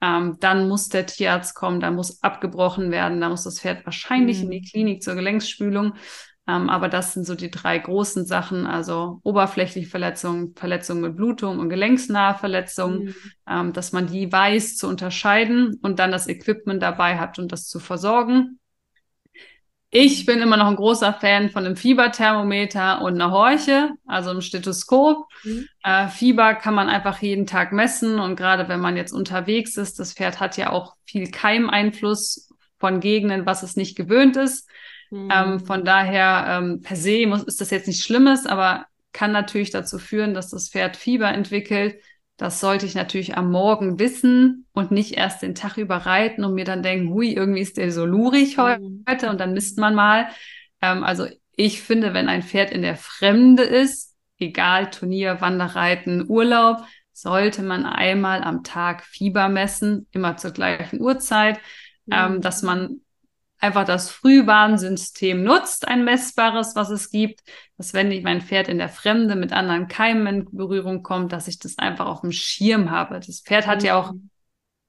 ähm, 0.00 0.36
dann 0.40 0.68
muss 0.68 0.88
der 0.88 1.06
Tierarzt 1.06 1.54
kommen, 1.54 1.80
da 1.80 1.90
muss 1.90 2.22
abgebrochen 2.22 2.90
werden, 2.90 3.20
da 3.20 3.28
muss 3.28 3.44
das 3.44 3.60
Pferd 3.60 3.84
wahrscheinlich 3.86 4.38
mhm. 4.38 4.44
in 4.44 4.50
die 4.50 4.62
Klinik 4.62 5.02
zur 5.02 5.14
Gelenksspülung. 5.14 5.94
Ähm, 6.48 6.70
aber 6.70 6.88
das 6.88 7.12
sind 7.12 7.26
so 7.26 7.34
die 7.34 7.50
drei 7.50 7.76
großen 7.76 8.24
Sachen, 8.24 8.66
also 8.66 9.20
oberflächliche 9.24 9.88
Verletzungen, 9.88 10.54
Verletzungen 10.54 11.00
mit 11.00 11.16
Blutung 11.16 11.58
und 11.58 11.68
gelenksnahe 11.68 12.36
Verletzungen, 12.36 13.06
mhm. 13.06 13.14
ähm, 13.48 13.72
dass 13.72 13.92
man 13.92 14.06
die 14.06 14.30
weiß 14.30 14.76
zu 14.76 14.86
unterscheiden 14.86 15.78
und 15.82 15.98
dann 15.98 16.12
das 16.12 16.28
Equipment 16.28 16.82
dabei 16.82 17.18
hat 17.18 17.38
und 17.38 17.50
das 17.50 17.66
zu 17.66 17.80
versorgen. 17.80 18.60
Ich 19.98 20.26
bin 20.26 20.42
immer 20.42 20.58
noch 20.58 20.66
ein 20.66 20.76
großer 20.76 21.14
Fan 21.14 21.48
von 21.48 21.64
einem 21.64 21.74
Fieberthermometer 21.74 23.00
und 23.00 23.14
einer 23.14 23.30
Horche, 23.30 23.92
also 24.04 24.28
einem 24.28 24.42
Stethoskop. 24.42 25.26
Mhm. 25.42 25.66
Äh, 25.82 26.08
Fieber 26.08 26.54
kann 26.54 26.74
man 26.74 26.90
einfach 26.90 27.22
jeden 27.22 27.46
Tag 27.46 27.72
messen 27.72 28.20
und 28.20 28.36
gerade 28.36 28.68
wenn 28.68 28.78
man 28.78 28.98
jetzt 28.98 29.12
unterwegs 29.12 29.78
ist, 29.78 29.98
das 29.98 30.12
Pferd 30.12 30.38
hat 30.38 30.58
ja 30.58 30.68
auch 30.68 30.96
viel 31.06 31.30
Keimeinfluss 31.30 32.50
von 32.78 33.00
Gegenden, 33.00 33.46
was 33.46 33.62
es 33.62 33.76
nicht 33.76 33.96
gewöhnt 33.96 34.36
ist. 34.36 34.68
Mhm. 35.10 35.30
Ähm, 35.32 35.60
von 35.60 35.82
daher, 35.86 36.44
ähm, 36.46 36.82
per 36.82 36.96
se 36.96 37.26
muss, 37.26 37.44
ist 37.44 37.62
das 37.62 37.70
jetzt 37.70 37.86
nichts 37.86 38.04
Schlimmes, 38.04 38.44
aber 38.44 38.84
kann 39.14 39.32
natürlich 39.32 39.70
dazu 39.70 39.98
führen, 39.98 40.34
dass 40.34 40.50
das 40.50 40.68
Pferd 40.68 40.98
Fieber 40.98 41.32
entwickelt. 41.32 42.02
Das 42.36 42.60
sollte 42.60 42.84
ich 42.84 42.94
natürlich 42.94 43.36
am 43.36 43.50
Morgen 43.50 43.98
wissen 43.98 44.66
und 44.72 44.90
nicht 44.90 45.14
erst 45.16 45.42
den 45.42 45.54
Tag 45.54 45.78
über 45.78 45.96
reiten 45.96 46.44
und 46.44 46.54
mir 46.54 46.64
dann 46.64 46.82
denken, 46.82 47.10
hui, 47.10 47.32
irgendwie 47.32 47.60
ist 47.62 47.78
der 47.78 47.90
so 47.90 48.04
lurig 48.04 48.58
mhm. 48.58 49.04
heute 49.08 49.30
und 49.30 49.40
dann 49.40 49.54
misst 49.54 49.78
man 49.78 49.94
mal. 49.94 50.28
Ähm, 50.82 51.02
also 51.02 51.26
ich 51.56 51.80
finde, 51.80 52.12
wenn 52.12 52.28
ein 52.28 52.42
Pferd 52.42 52.70
in 52.70 52.82
der 52.82 52.96
Fremde 52.96 53.62
ist, 53.62 54.14
egal 54.38 54.90
Turnier, 54.90 55.40
Wanderreiten, 55.40 56.28
Urlaub, 56.28 56.84
sollte 57.12 57.62
man 57.62 57.86
einmal 57.86 58.42
am 58.42 58.62
Tag 58.62 59.02
Fieber 59.02 59.48
messen, 59.48 60.06
immer 60.10 60.36
zur 60.36 60.50
gleichen 60.50 61.00
Uhrzeit, 61.00 61.58
mhm. 62.04 62.12
ähm, 62.12 62.40
dass 62.42 62.62
man 62.62 63.00
einfach 63.58 63.84
das 63.84 64.10
Frühwarnsystem 64.10 65.42
nutzt, 65.42 65.88
ein 65.88 66.04
messbares, 66.04 66.76
was 66.76 66.90
es 66.90 67.10
gibt, 67.10 67.40
dass 67.76 67.94
wenn 67.94 68.10
ich 68.10 68.22
mein 68.22 68.42
Pferd 68.42 68.68
in 68.68 68.78
der 68.78 68.88
Fremde 68.88 69.36
mit 69.36 69.52
anderen 69.52 69.88
Keimen 69.88 70.26
in 70.26 70.56
Berührung 70.56 71.02
kommt, 71.02 71.32
dass 71.32 71.48
ich 71.48 71.58
das 71.58 71.78
einfach 71.78 72.06
auf 72.06 72.20
dem 72.20 72.32
Schirm 72.32 72.90
habe. 72.90 73.20
Das 73.20 73.40
Pferd 73.40 73.66
hat 73.66 73.82
ja 73.82 73.98
auch 73.98 74.12
mhm. 74.12 74.30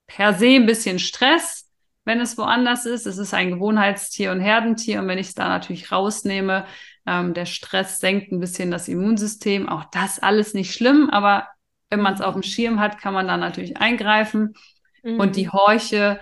per 0.06 0.34
se 0.34 0.48
ein 0.48 0.66
bisschen 0.66 0.98
Stress, 0.98 1.70
wenn 2.04 2.20
es 2.20 2.36
woanders 2.38 2.86
ist. 2.86 3.06
Es 3.06 3.18
ist 3.18 3.34
ein 3.34 3.50
Gewohnheitstier 3.50 4.32
und 4.32 4.40
Herdentier 4.40 5.00
und 5.00 5.08
wenn 5.08 5.18
ich 5.18 5.28
es 5.28 5.34
da 5.34 5.48
natürlich 5.48 5.90
rausnehme, 5.90 6.66
ähm, 7.06 7.34
der 7.34 7.46
Stress 7.46 8.00
senkt 8.00 8.32
ein 8.32 8.40
bisschen 8.40 8.70
das 8.70 8.88
Immunsystem. 8.88 9.68
Auch 9.68 9.84
das 9.84 10.18
alles 10.18 10.52
nicht 10.52 10.72
schlimm, 10.72 11.08
aber 11.10 11.48
wenn 11.90 12.00
man 12.00 12.14
es 12.14 12.20
auf 12.20 12.34
dem 12.34 12.42
Schirm 12.42 12.80
hat, 12.80 12.98
kann 12.98 13.14
man 13.14 13.26
da 13.26 13.36
natürlich 13.38 13.78
eingreifen. 13.78 14.54
Mhm. 15.02 15.18
Und 15.18 15.36
die 15.36 15.46
mhm. 15.46 15.52
Horche 15.52 16.20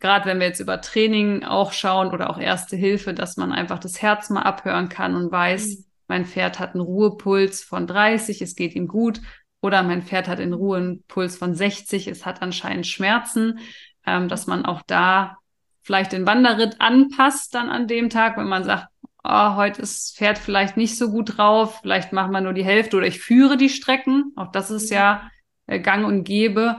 gerade 0.00 0.26
wenn 0.26 0.38
wir 0.38 0.46
jetzt 0.46 0.60
über 0.60 0.80
Training 0.80 1.44
auch 1.44 1.72
schauen 1.72 2.08
oder 2.08 2.30
auch 2.30 2.38
Erste 2.38 2.76
Hilfe, 2.76 3.14
dass 3.14 3.36
man 3.36 3.52
einfach 3.52 3.78
das 3.78 4.00
Herz 4.02 4.30
mal 4.30 4.42
abhören 4.42 4.88
kann 4.88 5.16
und 5.16 5.30
weiß, 5.30 5.66
mhm. 5.66 5.84
mein 6.08 6.26
Pferd 6.26 6.58
hat 6.58 6.74
einen 6.74 6.82
Ruhepuls 6.82 7.62
von 7.62 7.86
30, 7.86 8.42
es 8.42 8.54
geht 8.54 8.74
ihm 8.74 8.88
gut. 8.88 9.20
Oder 9.60 9.82
mein 9.82 10.02
Pferd 10.02 10.28
hat 10.28 10.38
in 10.38 10.52
Ruhe 10.52 10.76
einen 10.76 11.02
Puls 11.04 11.36
von 11.36 11.54
60, 11.54 12.06
es 12.06 12.24
hat 12.24 12.42
anscheinend 12.42 12.86
Schmerzen, 12.86 13.58
ähm, 14.06 14.28
dass 14.28 14.46
man 14.46 14.64
auch 14.64 14.82
da 14.86 15.38
vielleicht 15.82 16.12
den 16.12 16.26
Wanderritt 16.26 16.80
anpasst 16.80 17.54
dann 17.54 17.68
an 17.68 17.88
dem 17.88 18.08
Tag, 18.08 18.36
wenn 18.36 18.46
man 18.46 18.62
sagt, 18.62 18.86
oh, 19.24 19.56
heute 19.56 19.82
ist 19.82 20.16
Pferd 20.16 20.38
vielleicht 20.38 20.76
nicht 20.76 20.96
so 20.96 21.10
gut 21.10 21.38
drauf, 21.38 21.80
vielleicht 21.82 22.12
machen 22.12 22.30
wir 22.32 22.40
nur 22.40 22.52
die 22.52 22.64
Hälfte 22.64 22.96
oder 22.96 23.06
ich 23.06 23.20
führe 23.20 23.56
die 23.56 23.68
Strecken. 23.68 24.32
Auch 24.36 24.52
das 24.52 24.70
ist 24.70 24.90
ja 24.90 25.30
äh, 25.66 25.80
gang 25.80 26.06
und 26.06 26.24
gäbe. 26.24 26.76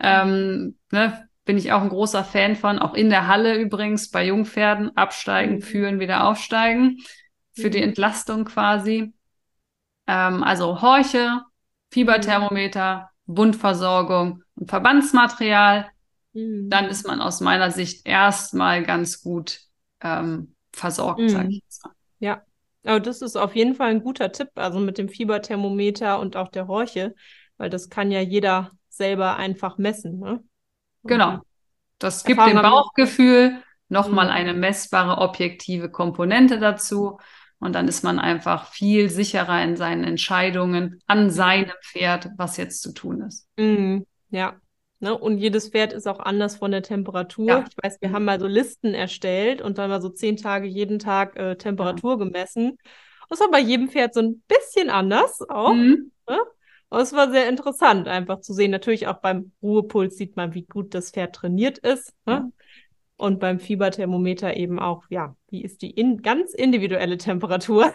Ähm, 0.00 0.76
ne, 0.90 1.27
bin 1.48 1.56
ich 1.56 1.72
auch 1.72 1.80
ein 1.80 1.88
großer 1.88 2.24
Fan 2.24 2.56
von, 2.56 2.78
auch 2.78 2.92
in 2.92 3.08
der 3.08 3.26
Halle 3.26 3.56
übrigens, 3.56 4.10
bei 4.10 4.26
Jungpferden, 4.26 4.94
absteigen, 4.98 5.54
mhm. 5.54 5.62
führen, 5.62 5.98
wieder 5.98 6.28
aufsteigen, 6.28 6.98
für 7.54 7.68
mhm. 7.68 7.70
die 7.70 7.82
Entlastung 7.82 8.44
quasi. 8.44 9.14
Ähm, 10.06 10.42
also 10.42 10.82
Horche, 10.82 11.40
Fieberthermometer, 11.90 13.08
Wundversorgung 13.24 14.42
und 14.56 14.68
Verbandsmaterial. 14.68 15.88
Mhm. 16.34 16.68
Dann 16.68 16.84
ist 16.84 17.06
man 17.06 17.22
aus 17.22 17.40
meiner 17.40 17.70
Sicht 17.70 18.06
erstmal 18.06 18.82
ganz 18.82 19.22
gut 19.22 19.60
ähm, 20.02 20.54
versorgt, 20.74 21.20
mhm. 21.20 21.28
sage 21.30 21.48
ich 21.48 21.62
jetzt 21.64 21.82
mal. 21.82 21.94
Ja, 22.18 22.42
Aber 22.84 23.00
das 23.00 23.22
ist 23.22 23.36
auf 23.36 23.56
jeden 23.56 23.74
Fall 23.74 23.88
ein 23.88 24.02
guter 24.02 24.32
Tipp, 24.32 24.50
also 24.54 24.80
mit 24.80 24.98
dem 24.98 25.08
Fieberthermometer 25.08 26.20
und 26.20 26.36
auch 26.36 26.48
der 26.48 26.66
Horche, 26.66 27.14
weil 27.56 27.70
das 27.70 27.88
kann 27.88 28.10
ja 28.10 28.20
jeder 28.20 28.70
selber 28.90 29.36
einfach 29.36 29.78
messen. 29.78 30.18
Ne? 30.18 30.44
Genau. 31.04 31.40
Das 31.98 32.24
gibt 32.24 32.40
dem 32.46 32.62
Bauchgefühl 32.62 33.62
nochmal 33.88 34.26
mhm. 34.26 34.32
eine 34.32 34.54
messbare 34.54 35.20
objektive 35.20 35.90
Komponente 35.90 36.58
dazu. 36.58 37.18
Und 37.60 37.74
dann 37.74 37.88
ist 37.88 38.04
man 38.04 38.20
einfach 38.20 38.70
viel 38.70 39.10
sicherer 39.10 39.62
in 39.64 39.76
seinen 39.76 40.04
Entscheidungen 40.04 41.00
an 41.06 41.24
mhm. 41.24 41.30
seinem 41.30 41.72
Pferd, 41.82 42.28
was 42.36 42.56
jetzt 42.56 42.82
zu 42.82 42.92
tun 42.92 43.22
ist. 43.22 43.48
Mhm. 43.56 44.06
Ja. 44.30 44.56
Ne? 45.00 45.16
Und 45.16 45.38
jedes 45.38 45.68
Pferd 45.68 45.92
ist 45.92 46.06
auch 46.06 46.20
anders 46.20 46.56
von 46.56 46.70
der 46.70 46.82
Temperatur. 46.82 47.46
Ja. 47.46 47.64
Ich 47.68 47.76
weiß, 47.82 48.00
wir 48.00 48.12
haben 48.12 48.24
mal 48.24 48.40
so 48.40 48.46
Listen 48.46 48.94
erstellt 48.94 49.60
und 49.60 49.78
dann 49.78 49.90
mal 49.90 50.02
so 50.02 50.08
zehn 50.08 50.36
Tage 50.36 50.66
jeden 50.66 50.98
Tag 50.98 51.36
äh, 51.36 51.56
Temperatur 51.56 52.12
ja. 52.12 52.16
gemessen. 52.24 52.78
Das 53.28 53.40
war 53.40 53.50
bei 53.50 53.60
jedem 53.60 53.88
Pferd 53.88 54.14
so 54.14 54.20
ein 54.20 54.42
bisschen 54.48 54.90
anders 54.90 55.40
auch. 55.48 55.74
Mhm. 55.74 56.12
Ne? 56.28 56.38
Aber 56.90 57.02
es 57.02 57.12
war 57.12 57.30
sehr 57.30 57.48
interessant, 57.48 58.08
einfach 58.08 58.40
zu 58.40 58.54
sehen. 58.54 58.70
Natürlich 58.70 59.06
auch 59.06 59.18
beim 59.18 59.52
Ruhepuls 59.62 60.16
sieht 60.16 60.36
man, 60.36 60.54
wie 60.54 60.62
gut 60.62 60.94
das 60.94 61.10
Pferd 61.10 61.34
trainiert 61.34 61.78
ist. 61.78 62.14
Ne? 62.24 62.32
Ja. 62.32 62.48
Und 63.16 63.40
beim 63.40 63.58
Fieberthermometer 63.58 64.56
eben 64.56 64.78
auch, 64.78 65.04
ja, 65.10 65.36
wie 65.50 65.62
ist 65.62 65.82
die 65.82 65.90
in 65.90 66.22
ganz 66.22 66.54
individuelle 66.54 67.18
Temperatur? 67.18 67.92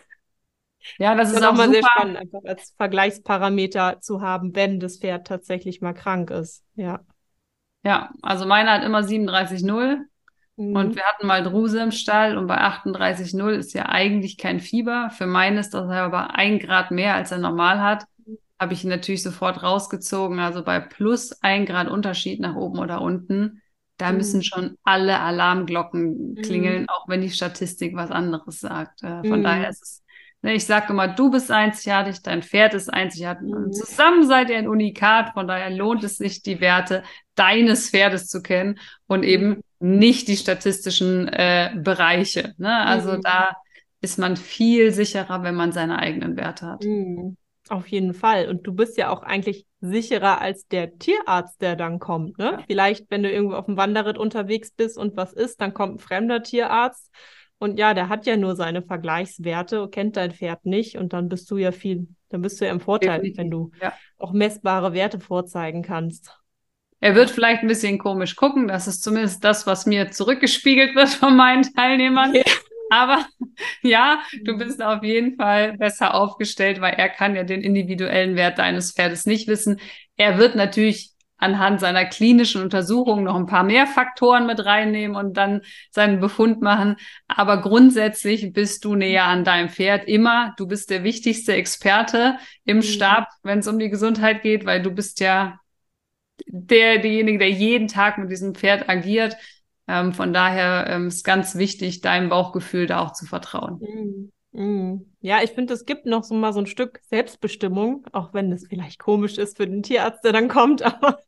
Ja, 0.97 1.15
das, 1.15 1.29
das 1.31 1.39
ist 1.39 1.47
auch 1.47 1.53
mal 1.53 1.71
sehr 1.71 1.81
spannend, 1.81 2.17
einfach 2.17 2.41
als 2.45 2.73
Vergleichsparameter 2.75 4.01
zu 4.01 4.21
haben, 4.21 4.53
wenn 4.53 4.81
das 4.81 4.97
Pferd 4.97 5.25
tatsächlich 5.25 5.81
mal 5.81 5.93
krank 5.93 6.29
ist. 6.29 6.63
Ja. 6.75 6.99
Ja, 7.83 8.11
also 8.21 8.45
meine 8.45 8.69
hat 8.69 8.83
immer 8.83 8.99
37,0 8.99 9.97
mhm. 10.57 10.75
und 10.75 10.95
wir 10.95 11.03
hatten 11.03 11.25
mal 11.25 11.41
Druse 11.41 11.81
im 11.81 11.91
Stall 11.91 12.37
und 12.37 12.47
bei 12.47 12.57
38,0 12.57 13.51
ist 13.51 13.73
ja 13.73 13.87
eigentlich 13.87 14.37
kein 14.37 14.59
Fieber. 14.59 15.09
Für 15.09 15.25
meinen 15.25 15.57
ist 15.57 15.73
das 15.73 15.89
aber 15.89 16.35
ein 16.35 16.59
Grad 16.59 16.91
mehr, 16.91 17.15
als 17.15 17.31
er 17.31 17.39
normal 17.39 17.81
hat 17.81 18.05
habe 18.63 18.73
ich 18.73 18.83
ihn 18.83 18.89
natürlich 18.89 19.21
sofort 19.21 19.61
rausgezogen. 19.61 20.39
Also 20.39 20.63
bei 20.63 20.79
plus 20.79 21.33
ein 21.41 21.65
Grad 21.65 21.89
Unterschied 21.89 22.39
nach 22.39 22.55
oben 22.55 22.79
oder 22.79 23.01
unten, 23.01 23.61
da 23.97 24.11
mhm. 24.11 24.17
müssen 24.17 24.43
schon 24.43 24.77
alle 24.83 25.19
Alarmglocken 25.19 26.35
klingeln, 26.41 26.83
mhm. 26.83 26.89
auch 26.89 27.07
wenn 27.07 27.21
die 27.21 27.29
Statistik 27.29 27.95
was 27.95 28.09
anderes 28.09 28.59
sagt. 28.61 29.03
Äh, 29.03 29.21
von 29.27 29.39
mhm. 29.39 29.43
daher 29.43 29.69
ist 29.69 29.83
es, 29.83 30.03
ne, 30.41 30.53
ich 30.53 30.65
sage 30.65 30.93
immer, 30.93 31.09
du 31.09 31.29
bist 31.29 31.51
einzigartig, 31.51 32.21
dein 32.23 32.41
Pferd 32.41 32.73
ist 32.73 32.91
einzigartig. 32.91 33.53
Und 33.53 33.67
mhm. 33.67 33.71
zusammen 33.73 34.25
seid 34.25 34.49
ihr 34.49 34.57
ein 34.57 34.67
Unikat. 34.67 35.33
Von 35.33 35.47
daher 35.47 35.69
lohnt 35.69 36.03
es 36.03 36.17
sich, 36.17 36.41
die 36.41 36.61
Werte 36.61 37.03
deines 37.35 37.89
Pferdes 37.89 38.27
zu 38.27 38.41
kennen 38.41 38.79
und 39.07 39.19
mhm. 39.19 39.27
eben 39.27 39.61
nicht 39.79 40.29
die 40.29 40.37
statistischen 40.37 41.27
äh, 41.27 41.71
Bereiche. 41.75 42.53
Ne? 42.57 42.73
Also 42.73 43.13
mhm. 43.13 43.21
da 43.21 43.49
ist 44.01 44.17
man 44.17 44.37
viel 44.37 44.91
sicherer, 44.91 45.43
wenn 45.43 45.55
man 45.55 45.71
seine 45.71 45.99
eigenen 45.99 46.35
Werte 46.35 46.67
hat. 46.67 46.83
Auf 47.69 47.87
jeden 47.87 48.13
Fall. 48.13 48.49
Und 48.49 48.67
du 48.67 48.73
bist 48.73 48.97
ja 48.97 49.09
auch 49.09 49.23
eigentlich 49.23 49.65
sicherer 49.79 50.41
als 50.41 50.67
der 50.67 50.97
Tierarzt, 50.97 51.61
der 51.61 51.75
dann 51.75 51.99
kommt. 51.99 52.37
Ne? 52.37 52.45
Ja. 52.45 52.63
Vielleicht, 52.67 53.09
wenn 53.09 53.23
du 53.23 53.31
irgendwo 53.31 53.55
auf 53.55 53.65
dem 53.65 53.77
Wanderritt 53.77 54.17
unterwegs 54.17 54.71
bist 54.71 54.97
und 54.97 55.15
was 55.15 55.33
ist, 55.33 55.61
dann 55.61 55.73
kommt 55.73 55.95
ein 55.95 55.99
fremder 55.99 56.43
Tierarzt. 56.43 57.09
Und 57.59 57.79
ja, 57.79 57.93
der 57.93 58.09
hat 58.09 58.25
ja 58.25 58.35
nur 58.35 58.57
seine 58.57 58.81
Vergleichswerte, 58.81 59.87
kennt 59.89 60.17
dein 60.17 60.31
Pferd 60.31 60.65
nicht. 60.65 60.97
Und 60.97 61.13
dann 61.13 61.29
bist 61.29 61.49
du 61.49 61.57
ja 61.57 61.71
viel, 61.71 62.07
dann 62.29 62.41
bist 62.41 62.59
du 62.59 62.65
ja 62.65 62.71
im 62.71 62.81
Vorteil, 62.81 63.21
Definitiv. 63.21 63.37
wenn 63.37 63.51
du 63.51 63.71
ja. 63.81 63.93
auch 64.17 64.33
messbare 64.33 64.93
Werte 64.93 65.21
vorzeigen 65.21 65.81
kannst. 65.81 66.37
Er 66.99 67.15
wird 67.15 67.29
vielleicht 67.29 67.61
ein 67.61 67.67
bisschen 67.67 67.97
komisch 67.97 68.35
gucken. 68.35 68.67
Das 68.67 68.87
ist 68.87 69.03
zumindest 69.03 69.43
das, 69.43 69.65
was 69.67 69.85
mir 69.85 70.11
zurückgespiegelt 70.11 70.95
wird 70.95 71.09
von 71.09 71.35
meinen 71.37 71.63
Teilnehmern. 71.63 72.33
Ja. 72.35 72.43
Aber 72.93 73.25
ja, 73.81 74.21
du 74.43 74.53
mhm. 74.53 74.57
bist 74.59 74.81
auf 74.83 75.03
jeden 75.03 75.35
Fall 75.35 75.75
besser 75.77 76.13
aufgestellt, 76.13 76.79
weil 76.79 76.93
er 76.93 77.09
kann 77.09 77.35
ja 77.35 77.43
den 77.43 77.61
individuellen 77.61 78.35
Wert 78.35 78.59
deines 78.59 78.91
Pferdes 78.91 79.25
nicht 79.25 79.47
wissen. 79.47 79.79
Er 80.15 80.37
wird 80.37 80.55
natürlich 80.55 81.09
anhand 81.37 81.79
seiner 81.79 82.05
klinischen 82.05 82.61
Untersuchung 82.61 83.23
noch 83.23 83.35
ein 83.35 83.47
paar 83.47 83.63
mehr 83.63 83.87
Faktoren 83.87 84.45
mit 84.45 84.63
reinnehmen 84.63 85.17
und 85.17 85.35
dann 85.35 85.61
seinen 85.89 86.19
Befund 86.19 86.61
machen. 86.61 86.95
Aber 87.27 87.61
grundsätzlich 87.61 88.53
bist 88.53 88.85
du 88.85 88.95
näher 88.95 89.25
an 89.25 89.43
deinem 89.43 89.69
Pferd 89.69 90.07
immer. 90.07 90.53
Du 90.57 90.67
bist 90.67 90.91
der 90.91 91.03
wichtigste 91.03 91.53
Experte 91.53 92.37
im 92.63 92.77
mhm. 92.77 92.81
Stab, 92.83 93.27
wenn 93.41 93.59
es 93.59 93.67
um 93.67 93.79
die 93.79 93.89
Gesundheit 93.89 94.43
geht, 94.43 94.65
weil 94.65 94.83
du 94.83 94.91
bist 94.91 95.19
ja 95.19 95.59
der, 96.45 96.99
derjenige, 96.99 97.39
der 97.39 97.49
jeden 97.49 97.87
Tag 97.87 98.19
mit 98.19 98.29
diesem 98.29 98.53
Pferd 98.53 98.87
agiert. 98.87 99.35
Ähm, 99.87 100.13
von 100.13 100.33
daher 100.33 100.87
ähm, 100.87 101.07
ist 101.07 101.23
ganz 101.23 101.55
wichtig, 101.55 102.01
deinem 102.01 102.29
Bauchgefühl 102.29 102.87
da 102.87 103.01
auch 103.01 103.11
zu 103.11 103.25
vertrauen. 103.25 104.31
Mm, 104.53 104.59
mm. 104.59 105.05
Ja, 105.19 105.43
ich 105.43 105.51
finde, 105.51 105.73
es 105.73 105.85
gibt 105.85 106.05
noch 106.05 106.23
so 106.23 106.35
mal 106.35 106.53
so 106.53 106.59
ein 106.59 106.67
Stück 106.67 107.01
Selbstbestimmung, 107.09 108.05
auch 108.13 108.33
wenn 108.33 108.51
es 108.51 108.67
vielleicht 108.67 108.99
komisch 108.99 109.37
ist 109.37 109.57
für 109.57 109.67
den 109.67 109.83
Tierarzt, 109.83 110.23
der 110.23 110.31
dann 110.31 110.47
kommt, 110.47 110.81
aber 110.83 111.19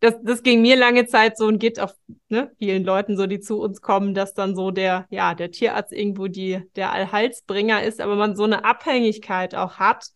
das, 0.00 0.14
das 0.22 0.42
ging 0.42 0.62
mir 0.62 0.76
lange 0.76 1.06
Zeit 1.06 1.36
so 1.36 1.46
und 1.46 1.58
geht 1.58 1.80
auf 1.80 1.94
ne, 2.28 2.52
vielen 2.58 2.84
Leuten 2.84 3.16
so, 3.16 3.26
die 3.26 3.40
zu 3.40 3.60
uns 3.60 3.80
kommen, 3.80 4.14
dass 4.14 4.34
dann 4.34 4.54
so 4.54 4.70
der, 4.70 5.06
ja, 5.10 5.34
der 5.34 5.50
Tierarzt 5.50 5.92
irgendwo 5.92 6.28
die, 6.28 6.62
der 6.76 6.92
Allhalsbringer 6.92 7.82
ist, 7.82 8.00
aber 8.00 8.16
man 8.16 8.36
so 8.36 8.44
eine 8.44 8.64
Abhängigkeit 8.64 9.54
auch 9.54 9.78
hat. 9.78 10.06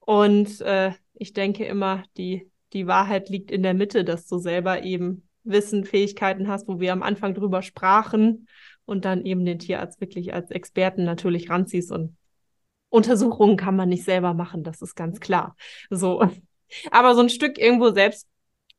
Und 0.00 0.60
äh, 0.60 0.92
ich 1.14 1.32
denke 1.32 1.64
immer, 1.64 2.02
die, 2.16 2.50
die 2.72 2.86
Wahrheit 2.86 3.28
liegt 3.28 3.50
in 3.50 3.62
der 3.62 3.74
Mitte, 3.74 4.04
dass 4.04 4.26
du 4.26 4.38
selber 4.38 4.82
eben 4.82 5.28
Wissen, 5.44 5.84
Fähigkeiten 5.84 6.48
hast, 6.48 6.68
wo 6.68 6.80
wir 6.80 6.92
am 6.92 7.02
Anfang 7.02 7.34
drüber 7.34 7.62
sprachen 7.62 8.48
und 8.84 9.04
dann 9.04 9.24
eben 9.24 9.44
den 9.44 9.58
Tierarzt 9.58 10.00
wirklich 10.00 10.34
als 10.34 10.50
Experten 10.50 11.04
natürlich 11.04 11.50
ranziehst 11.50 11.92
und 11.92 12.16
Untersuchungen 12.88 13.56
kann 13.56 13.76
man 13.76 13.88
nicht 13.88 14.04
selber 14.04 14.34
machen, 14.34 14.64
das 14.64 14.82
ist 14.82 14.96
ganz 14.96 15.20
klar. 15.20 15.56
So. 15.90 16.28
Aber 16.90 17.14
so 17.14 17.20
ein 17.20 17.28
Stück 17.30 17.58
irgendwo 17.58 17.90
selbst, 17.90 18.28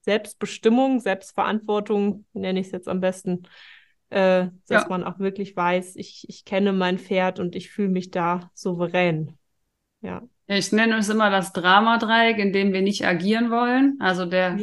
Selbstbestimmung, 0.01 0.99
Selbstverantwortung, 0.99 2.25
nenne 2.33 2.59
ich 2.59 2.67
es 2.67 2.71
jetzt 2.71 2.87
am 2.87 2.99
besten, 2.99 3.43
äh, 4.09 4.47
dass 4.67 4.83
ja. 4.83 4.87
man 4.89 5.03
auch 5.03 5.19
wirklich 5.19 5.55
weiß, 5.55 5.95
ich, 5.95 6.25
ich 6.27 6.43
kenne 6.43 6.73
mein 6.73 6.99
Pferd 6.99 7.39
und 7.39 7.55
ich 7.55 7.71
fühle 7.71 7.89
mich 7.89 8.11
da 8.11 8.51
souverän. 8.53 9.37
Ja. 10.01 10.23
Ich 10.47 10.71
nenne 10.73 10.97
es 10.97 11.07
immer 11.07 11.29
das 11.29 11.53
Dramadreieck, 11.53 12.37
in 12.37 12.51
dem 12.51 12.73
wir 12.73 12.81
nicht 12.81 13.05
agieren 13.05 13.51
wollen. 13.51 13.97
Also 14.01 14.25
der 14.25 14.59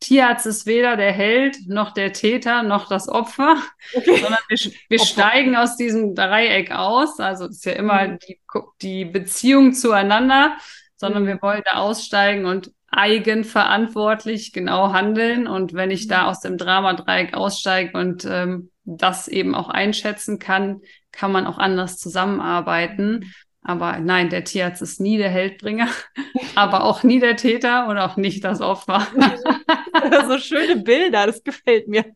Tierarzt 0.00 0.46
ist 0.46 0.66
weder 0.66 0.96
der 0.96 1.12
Held 1.12 1.56
noch 1.68 1.92
der 1.92 2.12
Täter 2.12 2.62
noch 2.62 2.88
das 2.88 3.08
Opfer, 3.08 3.56
okay. 3.94 4.16
sondern 4.16 4.40
wir, 4.48 4.72
wir 4.88 4.98
steigen 4.98 5.56
aus 5.56 5.76
diesem 5.76 6.14
Dreieck 6.14 6.70
aus. 6.70 7.18
Also 7.18 7.46
es 7.46 7.56
ist 7.56 7.64
ja 7.64 7.72
immer 7.72 8.06
mhm. 8.06 8.18
die, 8.18 8.38
die 8.82 9.04
Beziehung 9.06 9.72
zueinander, 9.72 10.56
sondern 10.96 11.22
mhm. 11.22 11.28
wir 11.28 11.42
wollen 11.42 11.62
da 11.64 11.78
aussteigen 11.78 12.44
und 12.44 12.72
eigenverantwortlich 12.90 14.52
genau 14.52 14.92
handeln. 14.92 15.46
Und 15.46 15.72
wenn 15.72 15.90
ich 15.90 16.08
da 16.08 16.24
mhm. 16.24 16.28
aus 16.28 16.40
dem 16.40 16.58
Dramadreieck 16.58 17.34
aussteige 17.34 17.98
und 17.98 18.26
ähm, 18.26 18.70
das 18.84 19.28
eben 19.28 19.54
auch 19.54 19.68
einschätzen 19.68 20.38
kann, 20.38 20.82
kann 21.10 21.32
man 21.32 21.46
auch 21.46 21.58
anders 21.58 21.98
zusammenarbeiten. 21.98 23.32
Aber 23.66 23.98
nein, 23.98 24.30
der 24.30 24.44
Tierarzt 24.44 24.80
ist 24.80 25.00
nie 25.00 25.18
der 25.18 25.28
Heldbringer, 25.28 25.88
aber 26.54 26.84
auch 26.84 27.02
nie 27.02 27.18
der 27.18 27.36
Täter 27.36 27.88
und 27.88 27.98
auch 27.98 28.16
nicht 28.16 28.44
das 28.44 28.60
Opfer. 28.60 29.04
so 30.28 30.38
schöne 30.38 30.76
Bilder, 30.76 31.26
das 31.26 31.42
gefällt 31.42 31.88
mir. 31.88 32.14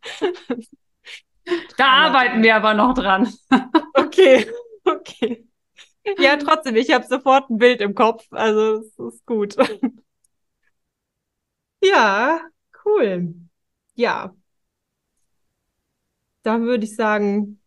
Da 1.76 1.88
arbeiten 1.88 2.44
wir 2.44 2.54
aber 2.54 2.74
noch 2.74 2.94
dran. 2.94 3.34
okay, 3.94 4.46
okay. 4.84 5.44
Ja, 6.18 6.36
trotzdem, 6.36 6.76
ich 6.76 6.92
habe 6.92 7.04
sofort 7.08 7.50
ein 7.50 7.58
Bild 7.58 7.80
im 7.80 7.96
Kopf, 7.96 8.28
also 8.30 8.76
es 8.76 8.96
ist 9.14 9.26
gut. 9.26 9.56
Ja, 11.82 12.40
cool. 12.84 13.34
Ja. 13.96 14.34
Dann 16.42 16.62
würde 16.64 16.84
ich 16.84 16.94
sagen, 16.96 17.60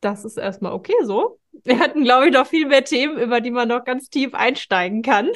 das 0.00 0.24
ist 0.24 0.38
erstmal 0.38 0.72
okay 0.72 0.94
so. 1.04 1.39
Wir 1.52 1.78
hatten, 1.78 2.04
glaube 2.04 2.26
ich, 2.26 2.32
noch 2.32 2.46
viel 2.46 2.66
mehr 2.66 2.84
Themen, 2.84 3.18
über 3.18 3.40
die 3.40 3.50
man 3.50 3.68
noch 3.68 3.84
ganz 3.84 4.08
tief 4.08 4.34
einsteigen 4.34 5.02
kann. 5.02 5.28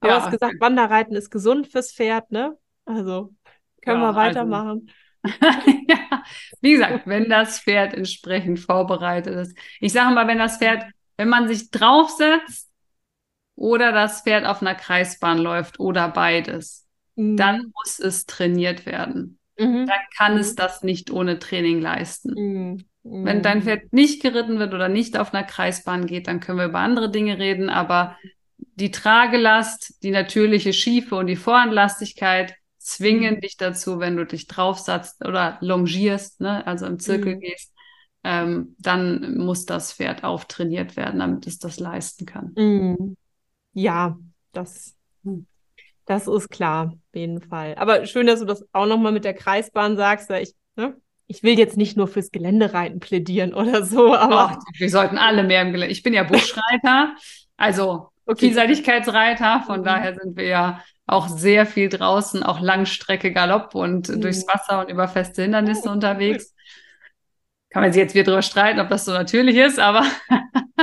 Aber 0.00 0.12
ja, 0.12 0.18
du 0.18 0.24
hast 0.24 0.30
gesagt, 0.32 0.60
Wanderreiten 0.60 1.14
ist 1.14 1.30
gesund 1.30 1.68
fürs 1.68 1.92
Pferd, 1.92 2.30
ne? 2.30 2.56
Also 2.84 3.34
können 3.82 4.00
ja, 4.00 4.12
wir 4.12 4.16
also 4.16 4.18
weitermachen. 4.18 4.90
Also, 5.22 5.70
ja, 5.88 6.22
wie 6.60 6.72
gesagt, 6.72 7.06
wenn 7.06 7.28
das 7.28 7.60
Pferd 7.60 7.94
entsprechend 7.94 8.58
vorbereitet 8.58 9.34
ist. 9.36 9.56
Ich 9.80 9.92
sage 9.92 10.14
mal, 10.14 10.26
wenn 10.26 10.38
das 10.38 10.58
Pferd, 10.58 10.84
wenn 11.16 11.28
man 11.28 11.46
sich 11.46 11.70
draufsetzt 11.70 12.70
oder 13.54 13.92
das 13.92 14.22
Pferd 14.22 14.46
auf 14.46 14.62
einer 14.62 14.74
Kreisbahn 14.74 15.38
läuft 15.38 15.78
oder 15.78 16.08
beides, 16.08 16.88
mhm. 17.14 17.36
dann 17.36 17.72
muss 17.74 18.00
es 18.00 18.26
trainiert 18.26 18.86
werden. 18.86 19.38
Mhm. 19.58 19.86
Dann 19.86 20.00
kann 20.16 20.34
mhm. 20.34 20.40
es 20.40 20.54
das 20.56 20.82
nicht 20.82 21.10
ohne 21.10 21.38
Training 21.38 21.80
leisten. 21.80 22.84
Mhm. 23.04 23.24
Wenn 23.24 23.42
dein 23.42 23.58
mhm. 23.58 23.62
Pferd 23.62 23.92
nicht 23.92 24.22
geritten 24.22 24.58
wird 24.58 24.74
oder 24.74 24.88
nicht 24.88 25.18
auf 25.18 25.34
einer 25.34 25.44
Kreisbahn 25.44 26.06
geht, 26.06 26.26
dann 26.26 26.40
können 26.40 26.58
wir 26.58 26.66
über 26.66 26.78
andere 26.78 27.10
Dinge 27.10 27.38
reden, 27.38 27.68
aber 27.68 28.16
die 28.56 28.90
Tragelast, 28.90 30.02
die 30.02 30.10
natürliche 30.10 30.72
Schiefe 30.72 31.16
und 31.16 31.26
die 31.26 31.36
Vorhandlastigkeit 31.36 32.54
zwingen 32.78 33.36
mhm. 33.36 33.40
dich 33.40 33.56
dazu, 33.56 34.00
wenn 34.00 34.16
du 34.16 34.24
dich 34.24 34.46
draufsatzt 34.46 35.24
oder 35.24 35.58
longierst, 35.60 36.40
ne, 36.40 36.66
also 36.66 36.86
im 36.86 36.98
Zirkel 36.98 37.36
mhm. 37.36 37.40
gehst, 37.40 37.72
ähm, 38.24 38.76
dann 38.78 39.36
muss 39.38 39.66
das 39.66 39.92
Pferd 39.92 40.24
auftrainiert 40.24 40.96
werden, 40.96 41.20
damit 41.20 41.46
es 41.46 41.58
das 41.58 41.80
leisten 41.80 42.26
kann. 42.26 42.52
Mhm. 42.56 43.16
Ja, 43.72 44.18
das, 44.52 44.94
hm. 45.24 45.46
das 46.04 46.28
ist 46.28 46.50
klar, 46.50 46.92
auf 46.94 47.14
jeden 47.14 47.40
Fall. 47.40 47.74
Aber 47.76 48.06
schön, 48.06 48.26
dass 48.26 48.40
du 48.40 48.46
das 48.46 48.64
auch 48.72 48.86
nochmal 48.86 49.12
mit 49.12 49.24
der 49.24 49.34
Kreisbahn 49.34 49.96
sagst. 49.96 50.30
Ich, 50.30 50.54
ne? 50.76 50.96
Ich 51.32 51.42
will 51.42 51.58
jetzt 51.58 51.78
nicht 51.78 51.96
nur 51.96 52.08
fürs 52.08 52.30
Geländereiten 52.30 53.00
plädieren 53.00 53.54
oder 53.54 53.84
so, 53.86 54.14
aber. 54.14 54.58
Och, 54.58 54.78
wir 54.78 54.90
sollten 54.90 55.16
alle 55.16 55.42
mehr 55.42 55.62
im 55.62 55.72
Gelände. 55.72 55.90
Ich 55.90 56.02
bin 56.02 56.12
ja 56.12 56.24
Buschreiter, 56.24 57.14
also 57.56 58.08
okay. 58.26 58.46
Vielseitigkeitsreiter, 58.46 59.62
von 59.66 59.80
mhm. 59.80 59.84
daher 59.84 60.14
sind 60.14 60.36
wir 60.36 60.44
ja 60.44 60.84
auch 61.06 61.28
sehr 61.28 61.64
viel 61.64 61.88
draußen, 61.88 62.42
auch 62.42 62.60
Langstrecke 62.60 63.32
Galopp 63.32 63.74
und 63.74 64.10
mhm. 64.10 64.20
durchs 64.20 64.46
Wasser 64.46 64.80
und 64.80 64.90
über 64.90 65.08
feste 65.08 65.42
Hindernisse 65.42 65.88
oh, 65.88 65.92
unterwegs. 65.92 66.54
Kann 67.70 67.82
man 67.82 67.92
sich 67.94 68.02
jetzt 68.02 68.14
wieder 68.14 68.24
drüber 68.24 68.42
streiten, 68.42 68.80
ob 68.80 68.90
das 68.90 69.06
so 69.06 69.12
natürlich 69.12 69.56
ist, 69.56 69.78
aber 69.78 70.04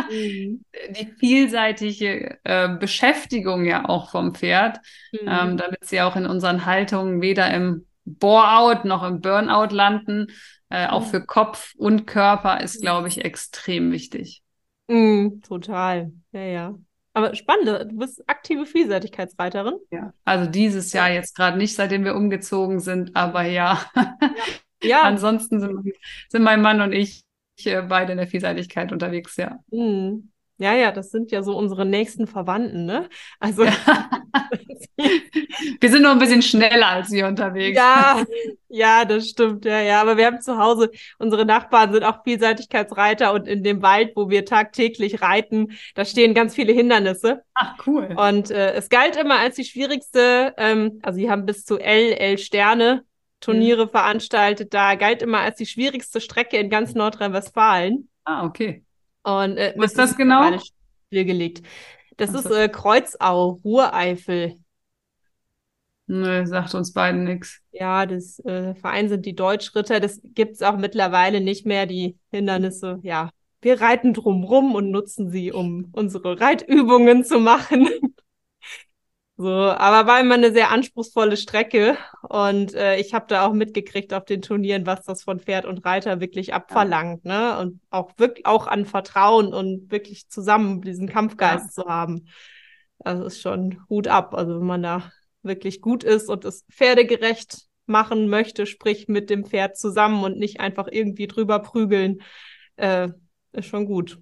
mhm. 0.10 0.66
die 1.00 1.14
vielseitige 1.20 2.40
äh, 2.44 2.70
Beschäftigung 2.70 3.66
ja 3.66 3.88
auch 3.88 4.10
vom 4.10 4.34
Pferd, 4.34 4.80
mhm. 5.12 5.28
ähm, 5.28 5.58
damit 5.58 5.86
sie 5.86 6.02
auch 6.02 6.16
in 6.16 6.26
unseren 6.26 6.66
Haltungen 6.66 7.22
weder 7.22 7.54
im 7.54 7.86
Bore-out 8.16 8.86
noch 8.86 9.04
im 9.04 9.22
Burnout 9.22 9.74
landen, 9.74 10.28
äh, 10.70 10.88
auch 10.88 11.06
mhm. 11.06 11.10
für 11.10 11.26
Kopf 11.26 11.74
und 11.78 12.06
Körper 12.06 12.62
ist, 12.62 12.82
glaube 12.82 13.08
ich, 13.08 13.24
extrem 13.24 13.92
wichtig. 13.92 14.44
Mhm, 14.88 15.42
total, 15.42 16.12
ja, 16.32 16.42
ja. 16.42 16.76
Aber 17.14 17.36
spannend, 17.36 17.68
du 17.68 17.98
bist 17.98 18.24
aktive 18.28 18.66
Vielseitigkeitsreiterin. 18.66 19.76
Ja, 19.92 20.14
also 20.26 20.50
dieses 20.50 20.94
Jahr 20.94 21.10
jetzt 21.10 21.36
gerade 21.36 21.58
nicht, 21.58 21.76
seitdem 21.76 22.06
wir 22.06 22.16
umgezogen 22.16 22.80
sind, 22.80 23.16
aber 23.16 23.44
ja. 23.44 23.82
ja. 23.96 24.16
ja. 24.84 25.02
Ansonsten 25.02 25.60
sind, 25.60 25.94
sind, 26.30 26.44
mein 26.44 26.62
Mann 26.62 26.82
und 26.82 26.94
ich 26.94 27.24
äh, 27.66 27.82
beide 27.82 28.14
in 28.14 28.20
der 28.20 28.28
Vielseitigkeit 28.28 28.92
unterwegs, 28.92 29.36
ja. 29.38 29.60
Mhm. 29.72 30.29
Ja, 30.62 30.74
ja, 30.76 30.92
das 30.92 31.10
sind 31.10 31.32
ja 31.32 31.42
so 31.42 31.58
unsere 31.58 31.86
nächsten 31.86 32.28
Verwandten, 32.28 32.86
ne? 32.86 33.08
Also 33.40 33.64
wir 35.80 35.90
sind 35.90 36.02
nur 36.02 36.12
ein 36.12 36.20
bisschen 36.20 36.42
schneller 36.42 36.88
als 36.88 37.12
wir 37.12 37.28
unterwegs. 37.28 37.78
Ja, 37.78 38.26
ja, 38.68 39.06
das 39.06 39.30
stimmt, 39.30 39.64
ja, 39.64 39.80
ja. 39.80 40.02
Aber 40.02 40.18
wir 40.18 40.26
haben 40.26 40.42
zu 40.42 40.58
Hause, 40.58 40.92
unsere 41.18 41.46
Nachbarn 41.46 41.94
sind 41.94 42.04
auch 42.04 42.26
Vielseitigkeitsreiter 42.26 43.32
und 43.32 43.48
in 43.48 43.64
dem 43.64 43.82
Wald, 43.82 44.12
wo 44.18 44.30
wir 44.30 44.44
tagtäglich 44.44 45.22
reiten, 45.22 45.78
da 45.96 46.04
stehen 46.04 46.34
ganz 46.34 46.56
viele 46.56 46.74
Hindernisse. 46.74 47.42
Ach, 47.54 47.76
cool. 47.88 48.14
Und 48.18 48.52
äh, 48.52 48.74
es 48.74 48.90
galt 48.90 49.16
immer 49.16 49.40
als 49.40 49.56
die 49.56 49.64
schwierigste, 49.64 50.54
ähm, 50.58 51.00
also 51.04 51.20
sie 51.20 51.32
haben 51.32 51.46
bis 51.46 51.64
zu 51.64 51.78
L, 51.78 52.12
L 52.12 52.38
Sterne 52.38 53.06
Turniere 53.40 53.86
mhm. 53.86 53.92
veranstaltet, 53.92 54.74
da 54.74 54.96
galt 54.96 55.22
immer 55.22 55.40
als 55.40 55.56
die 55.56 55.66
schwierigste 55.66 56.20
Strecke 56.20 56.58
in 56.58 56.70
ganz 56.70 56.96
Nordrhein-Westfalen. 56.96 58.10
Ah, 58.26 58.46
okay. 58.46 58.84
Und, 59.24 59.58
äh, 59.58 59.74
Was 59.78 59.92
ist 59.92 59.98
das 59.98 60.18
genau? 60.18 60.58
Stillgelegt. 61.08 61.62
Das 62.18 62.34
ist 62.34 62.50
äh, 62.52 62.68
Kreuzau, 62.70 63.60
Ruhreifel. 63.64 64.56
Nö, 66.08 66.46
sagt 66.46 66.74
uns 66.74 66.92
beiden 66.92 67.24
nichts. 67.24 67.62
Ja, 67.72 68.06
das 68.06 68.40
äh, 68.40 68.74
Verein 68.76 69.10
sind 69.10 69.26
die 69.26 69.36
Deutschritter. 69.36 70.00
Das 70.00 70.20
gibt 70.24 70.56
es 70.56 70.62
auch 70.64 70.76
mittlerweile 70.76 71.40
nicht 71.40 71.66
mehr, 71.66 71.86
die 71.86 72.18
Hindernisse. 72.32 73.00
Ja, 73.04 73.30
wir 73.62 73.80
reiten 73.80 74.14
drumrum 74.14 74.74
und 74.74 74.90
nutzen 74.90 75.30
sie, 75.30 75.52
um 75.52 75.90
unsere 75.92 76.40
Reitübungen 76.40 77.24
zu 77.24 77.40
machen. 77.40 77.88
So, 79.42 79.48
aber 79.48 80.06
war 80.06 80.20
immer 80.20 80.36
eine 80.36 80.52
sehr 80.52 80.70
anspruchsvolle 80.70 81.38
Strecke 81.38 81.98
und 82.28 82.74
äh, 82.74 82.98
ich 82.98 83.14
habe 83.14 83.28
da 83.30 83.48
auch 83.48 83.54
mitgekriegt 83.54 84.14
auf 84.14 84.26
den 84.26 84.42
Turnieren, 84.42 84.86
was 84.86 85.06
das 85.06 85.24
von 85.24 85.40
Pferd 85.40 85.64
und 85.64 85.86
Reiter 85.86 86.20
wirklich 86.20 86.54
abverlangt, 86.54 87.24
ja. 87.24 87.54
ne? 87.54 87.62
Und 87.62 87.80
auch 87.90 88.12
wirklich 88.18 88.46
auch 88.46 88.68
an 88.68 88.84
Vertrauen 88.86 89.54
und 89.54 89.90
wirklich 89.92 90.28
zusammen 90.28 90.82
diesen 90.82 91.08
Kampfgeist 91.08 91.78
ja. 91.78 91.84
zu 91.84 91.90
haben. 91.90 92.28
Das 92.98 93.22
ist 93.22 93.42
schon 93.42 93.80
Hut 93.88 94.10
ab. 94.10 94.34
Also 94.34 94.60
wenn 94.60 94.68
man 94.68 94.84
da 94.84 95.10
wirklich 95.42 95.80
gut 95.80 96.04
ist 96.04 96.28
und 96.28 96.44
es 96.44 96.66
pferdegerecht 96.70 97.60
machen 97.86 98.28
möchte, 98.28 98.66
sprich 98.66 99.08
mit 99.08 99.30
dem 99.30 99.46
Pferd 99.46 99.78
zusammen 99.78 100.22
und 100.26 100.38
nicht 100.38 100.60
einfach 100.60 100.90
irgendwie 100.92 101.28
drüber 101.28 101.60
prügeln, 101.60 102.24
äh, 102.76 103.08
ist 103.54 103.68
schon 103.68 103.86
gut. 103.86 104.20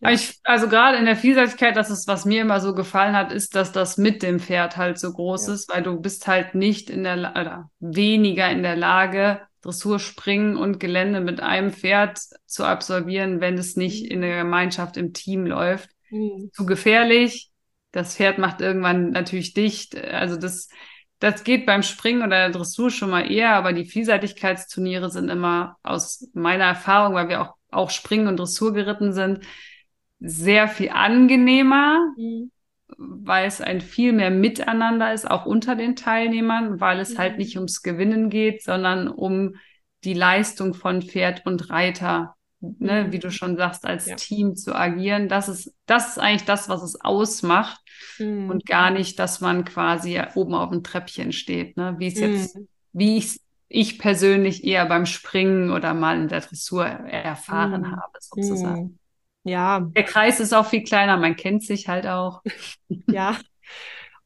Ja. 0.00 0.10
Ich, 0.10 0.38
also 0.44 0.68
gerade 0.68 0.98
in 0.98 1.06
der 1.06 1.16
Vielseitigkeit, 1.16 1.74
das 1.74 1.90
ist, 1.90 2.06
was 2.06 2.26
mir 2.26 2.42
immer 2.42 2.60
so 2.60 2.74
gefallen 2.74 3.16
hat, 3.16 3.32
ist, 3.32 3.54
dass 3.54 3.72
das 3.72 3.96
mit 3.96 4.22
dem 4.22 4.40
Pferd 4.40 4.76
halt 4.76 4.98
so 4.98 5.12
groß 5.12 5.46
ja. 5.46 5.54
ist, 5.54 5.72
weil 5.72 5.82
du 5.82 5.98
bist 6.00 6.26
halt 6.26 6.54
nicht 6.54 6.90
in 6.90 7.04
der 7.04 7.16
oder 7.30 7.70
weniger 7.80 8.50
in 8.50 8.62
der 8.62 8.76
Lage, 8.76 9.40
Dressur, 9.62 9.98
Springen 9.98 10.56
und 10.56 10.78
Gelände 10.78 11.20
mit 11.20 11.40
einem 11.40 11.72
Pferd 11.72 12.18
zu 12.46 12.64
absolvieren, 12.64 13.40
wenn 13.40 13.58
es 13.58 13.76
nicht 13.76 14.04
mhm. 14.04 14.10
in 14.10 14.20
der 14.20 14.38
Gemeinschaft 14.38 14.96
im 14.96 15.12
Team 15.12 15.46
läuft. 15.46 15.90
Mhm. 16.10 16.50
Zu 16.52 16.66
gefährlich. 16.66 17.50
Das 17.90 18.16
Pferd 18.16 18.38
macht 18.38 18.60
irgendwann 18.60 19.10
natürlich 19.10 19.54
dicht. 19.54 19.96
Also 19.96 20.36
das, 20.36 20.68
das 21.20 21.42
geht 21.42 21.64
beim 21.64 21.82
Springen 21.82 22.20
oder 22.20 22.36
der 22.36 22.50
Dressur 22.50 22.90
schon 22.90 23.10
mal 23.10 23.30
eher, 23.30 23.54
aber 23.54 23.72
die 23.72 23.86
Vielseitigkeitsturniere 23.86 25.10
sind 25.10 25.30
immer 25.30 25.78
aus 25.82 26.28
meiner 26.34 26.64
Erfahrung, 26.64 27.14
weil 27.14 27.28
wir 27.28 27.40
auch, 27.40 27.54
auch 27.70 27.90
Springen 27.90 28.28
und 28.28 28.36
Dressur 28.36 28.74
geritten 28.74 29.14
sind, 29.14 29.40
sehr 30.18 30.68
viel 30.68 30.90
angenehmer, 30.90 32.00
mhm. 32.16 32.50
weil 32.96 33.46
es 33.46 33.60
ein 33.60 33.80
viel 33.80 34.12
mehr 34.12 34.30
Miteinander 34.30 35.12
ist, 35.12 35.30
auch 35.30 35.46
unter 35.46 35.76
den 35.76 35.96
Teilnehmern, 35.96 36.80
weil 36.80 37.00
es 37.00 37.10
halt 37.10 37.16
mhm. 37.16 37.22
halt 37.22 37.38
nicht 37.38 37.56
ums 37.56 37.82
Gewinnen 37.82 38.30
geht, 38.30 38.62
sondern 38.62 39.08
um 39.08 39.56
die 40.04 40.14
Leistung 40.14 40.74
von 40.74 41.02
Pferd 41.02 41.44
und 41.46 41.70
Reiter, 41.70 42.36
ne, 42.60 43.04
mhm. 43.04 43.12
wie 43.12 43.18
du 43.18 43.30
schon 43.30 43.56
sagst, 43.56 43.84
als 43.84 44.06
ja. 44.06 44.16
Team 44.16 44.56
zu 44.56 44.74
agieren. 44.74 45.28
Das 45.28 45.48
ist, 45.48 45.74
das 45.86 46.10
ist 46.10 46.18
eigentlich 46.18 46.44
das, 46.44 46.68
was 46.68 46.82
es 46.82 47.00
ausmacht 47.00 47.80
mhm. 48.18 48.50
und 48.50 48.66
gar 48.66 48.90
nicht, 48.90 49.18
dass 49.18 49.40
man 49.40 49.64
quasi 49.64 50.20
oben 50.34 50.54
auf 50.54 50.70
dem 50.70 50.82
Treppchen 50.82 51.32
steht, 51.32 51.76
ne, 51.76 51.96
wie 51.98 52.06
es 52.06 52.18
jetzt, 52.18 52.56
mhm. 52.56 52.68
wie 52.92 53.18
ich 53.18 53.40
ich 53.68 53.98
persönlich 53.98 54.64
eher 54.64 54.86
beim 54.86 55.06
Springen 55.06 55.70
oder 55.70 55.92
mal 55.92 56.16
in 56.16 56.28
der 56.28 56.40
Dressur 56.40 56.86
erfahren 56.86 57.82
mhm. 57.82 57.96
habe, 57.96 58.18
sozusagen. 58.20 58.98
Ja. 59.46 59.80
Der 59.94 60.02
Kreis 60.02 60.40
ist 60.40 60.52
auch 60.52 60.66
viel 60.66 60.82
kleiner, 60.82 61.16
man 61.16 61.36
kennt 61.36 61.62
sich 61.62 61.86
halt 61.86 62.06
auch. 62.06 62.42
ja. 63.08 63.38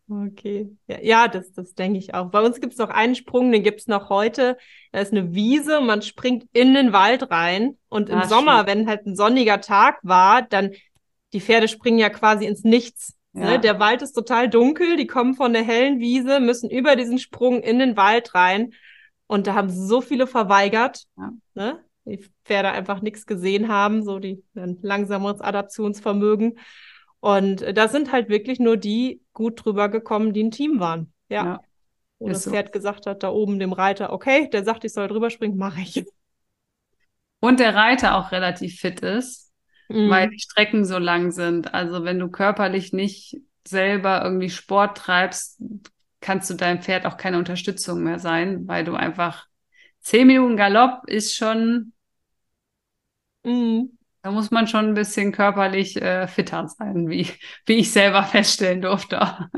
Okay. 0.09 0.77
Ja, 1.03 1.29
das, 1.29 1.53
das 1.53 1.75
denke 1.75 1.99
ich 1.99 2.15
auch. 2.15 2.31
Bei 2.31 2.41
uns 2.41 2.61
gibt 2.61 2.73
es 2.73 2.79
noch 2.79 2.89
einen 2.89 3.15
Sprung, 3.15 3.53
den 3.53 3.63
gibt 3.63 3.81
es 3.81 3.87
noch 3.87 4.09
heute. 4.09 4.57
Da 4.91 5.01
ist 5.01 5.13
eine 5.13 5.35
Wiese, 5.35 5.81
man 5.83 6.03
springt 6.03 6.47
in 6.53 6.75
den 6.75 6.93
Wald 6.93 7.31
rein. 7.31 7.77
Und 7.89 8.09
im 8.09 8.19
ah, 8.19 8.27
Sommer, 8.27 8.59
schön. 8.59 8.67
wenn 8.67 8.89
halt 8.89 9.07
ein 9.07 9.15
sonniger 9.15 9.61
Tag 9.61 10.01
war, 10.03 10.43
dann 10.43 10.73
die 11.33 11.41
Pferde 11.41 11.69
springen 11.69 11.99
ja 11.99 12.09
quasi 12.09 12.47
ins 12.47 12.65
Nichts. 12.65 13.15
Ne? 13.33 13.43
Ja. 13.43 13.51
Ne? 13.53 13.61
Der 13.61 13.79
Wald 13.79 14.03
ist 14.03 14.13
total 14.13 14.49
dunkel, 14.49 14.97
die 14.97 15.07
kommen 15.07 15.35
von 15.35 15.53
der 15.53 15.63
hellen 15.63 16.01
Wiese, 16.01 16.41
müssen 16.41 16.71
über 16.71 16.97
diesen 16.97 17.19
Sprung 17.19 17.63
in 17.63 17.79
den 17.79 17.97
Wald 17.97 18.35
rein. 18.35 18.73
Und 19.29 19.47
da 19.47 19.55
haben 19.55 19.71
so 19.71 20.01
viele 20.01 20.27
verweigert. 20.27 21.05
Ja. 21.17 21.31
Ne? 21.55 21.85
Die 22.05 22.25
Pferde 22.45 22.71
einfach 22.71 23.03
nichts 23.03 23.27
gesehen 23.27 23.69
haben, 23.69 24.03
so 24.03 24.19
die 24.19 24.43
ein 24.55 24.79
langsameres 24.83 25.41
Adaptionsvermögen. 25.41 26.59
Und 27.21 27.65
da 27.77 27.89
sind 27.89 28.13
halt 28.13 28.29
wirklich 28.29 28.59
nur 28.59 28.77
die 28.77 29.21
gut 29.33 29.65
drüber 29.65 29.89
gekommen, 29.89 30.33
die 30.33 30.45
ein 30.45 30.51
Team 30.51 30.81
waren. 30.81 31.13
Ja. 31.29 31.45
ja 31.45 31.61
Wo 32.19 32.29
das 32.29 32.45
so. 32.45 32.51
Pferd 32.51 32.73
gesagt 32.73 33.07
hat, 33.07 33.23
da 33.23 33.31
oben 33.31 33.59
dem 33.59 33.73
Reiter, 33.73 34.13
okay, 34.13 34.49
der 34.51 34.65
sagt, 34.65 34.85
ich 34.85 34.93
soll 34.93 35.09
drüber 35.09 35.31
springen, 35.31 35.59
mache 35.59 35.81
ich. 35.83 36.05
Und 37.41 37.61
der 37.61 37.75
Reiter 37.75 38.17
auch 38.17 38.33
relativ 38.33 38.81
fit 38.81 39.01
ist, 39.01 39.53
mhm. 39.89 40.11
weil 40.11 40.31
die 40.31 40.41
Strecken 40.41 40.85
so 40.85 40.99
lang 40.99 41.31
sind. 41.31 41.75
Also 41.75 42.05
wenn 42.05 42.19
du 42.19 42.29
körperlich 42.29 42.93
nicht 42.93 43.37
selber 43.67 44.23
irgendwie 44.25 44.51
Sport 44.51 44.97
treibst, 44.99 45.63
kannst 46.21 46.51
du 46.51 46.55
deinem 46.55 46.83
Pferd 46.83 47.07
auch 47.07 47.17
keine 47.17 47.39
Unterstützung 47.39 48.03
mehr 48.03 48.19
sein, 48.19 48.67
weil 48.67 48.85
du 48.85 48.95
einfach 48.95 49.47
zehn 50.01 50.27
Minuten 50.27 50.57
Galopp 50.57 51.07
ist 51.09 51.35
schon 51.37 51.93
Mhm. 53.45 53.97
Da 54.23 54.31
muss 54.31 54.51
man 54.51 54.67
schon 54.69 54.87
ein 54.89 54.95
bisschen 54.95 55.33
körperlich 55.33 55.97
äh, 56.01 56.29
fitter 56.29 56.69
sein, 56.69 57.09
wie, 57.09 57.27
wie 57.67 57.75
ich 57.77 57.91
selber 57.93 58.23
feststellen 58.25 58.83
durfte. 58.83 59.49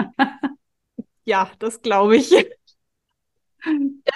ja, 1.25 1.51
das 1.59 1.83
glaube 1.83 2.17
ich. 2.17 2.33